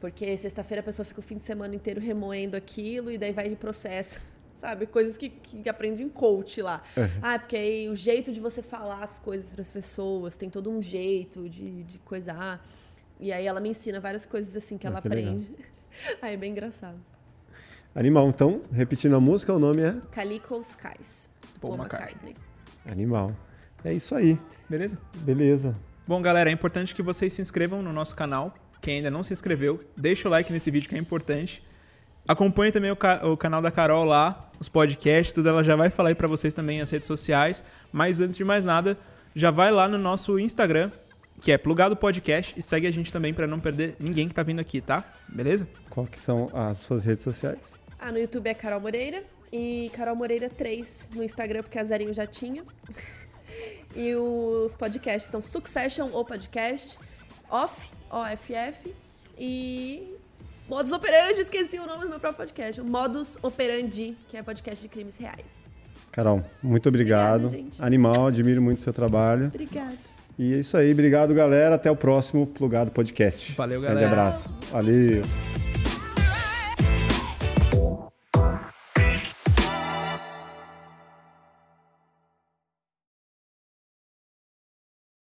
[0.00, 3.48] Porque sexta-feira a pessoa fica o fim de semana inteiro remoendo aquilo e daí vai
[3.48, 4.20] de processo.
[4.58, 4.86] Sabe?
[4.86, 6.82] Coisas que, que aprende em coach lá.
[6.96, 7.10] É.
[7.22, 10.70] Ah, porque aí o jeito de você falar as coisas para as pessoas, tem todo
[10.70, 12.64] um jeito de, de coisar.
[13.20, 15.32] E aí ela me ensina várias coisas assim que Ah, ela que legal.
[15.34, 15.48] aprende.
[16.22, 16.96] Aí é bem engraçado.
[17.94, 18.28] Animal.
[18.28, 21.28] Então, repetindo a música, o nome é Calico Skies.
[21.60, 22.34] Paul McCartney.
[22.86, 23.34] Animal.
[23.84, 24.38] É isso aí.
[24.68, 24.96] Beleza?
[25.16, 25.74] Beleza.
[26.06, 28.54] Bom, galera, é importante que vocês se inscrevam no nosso canal.
[28.80, 31.62] Quem ainda não se inscreveu, deixa o like nesse vídeo que é importante.
[32.28, 35.48] Acompanhe também o, ca- o canal da Carol lá, os podcasts, tudo.
[35.48, 37.64] Ela já vai falar aí pra vocês também as redes sociais.
[37.90, 38.96] Mas antes de mais nada,
[39.34, 40.90] já vai lá no nosso Instagram,
[41.40, 44.42] que é Plugado Podcast, e segue a gente também pra não perder ninguém que tá
[44.42, 45.02] vindo aqui, tá?
[45.28, 45.66] Beleza?
[45.88, 47.78] Qual que são as suas redes sociais?
[47.98, 52.12] Ah, no YouTube é Carol Moreira e Carol Moreira 3 no Instagram, porque a Zerinho
[52.12, 52.62] já tinha.
[53.96, 56.98] E os podcasts são Succession ou Podcast,
[57.50, 58.92] Off, OFF
[59.38, 60.14] e
[60.68, 62.80] Modus Operandi, esqueci o nome do meu próprio podcast.
[62.80, 65.46] o Modus Operandi, que é podcast de crimes reais.
[66.12, 67.46] Carol, muito obrigado.
[67.46, 67.76] Obrigada.
[67.86, 69.46] Animal, admiro muito o seu trabalho.
[69.46, 69.94] Obrigada.
[70.38, 70.92] E é isso aí.
[70.92, 71.74] Obrigado, galera.
[71.74, 73.52] Até o próximo Plugado Podcast.
[73.52, 74.10] Valeu, Grande galera.
[74.20, 74.50] abraço.
[74.70, 75.67] Valeu.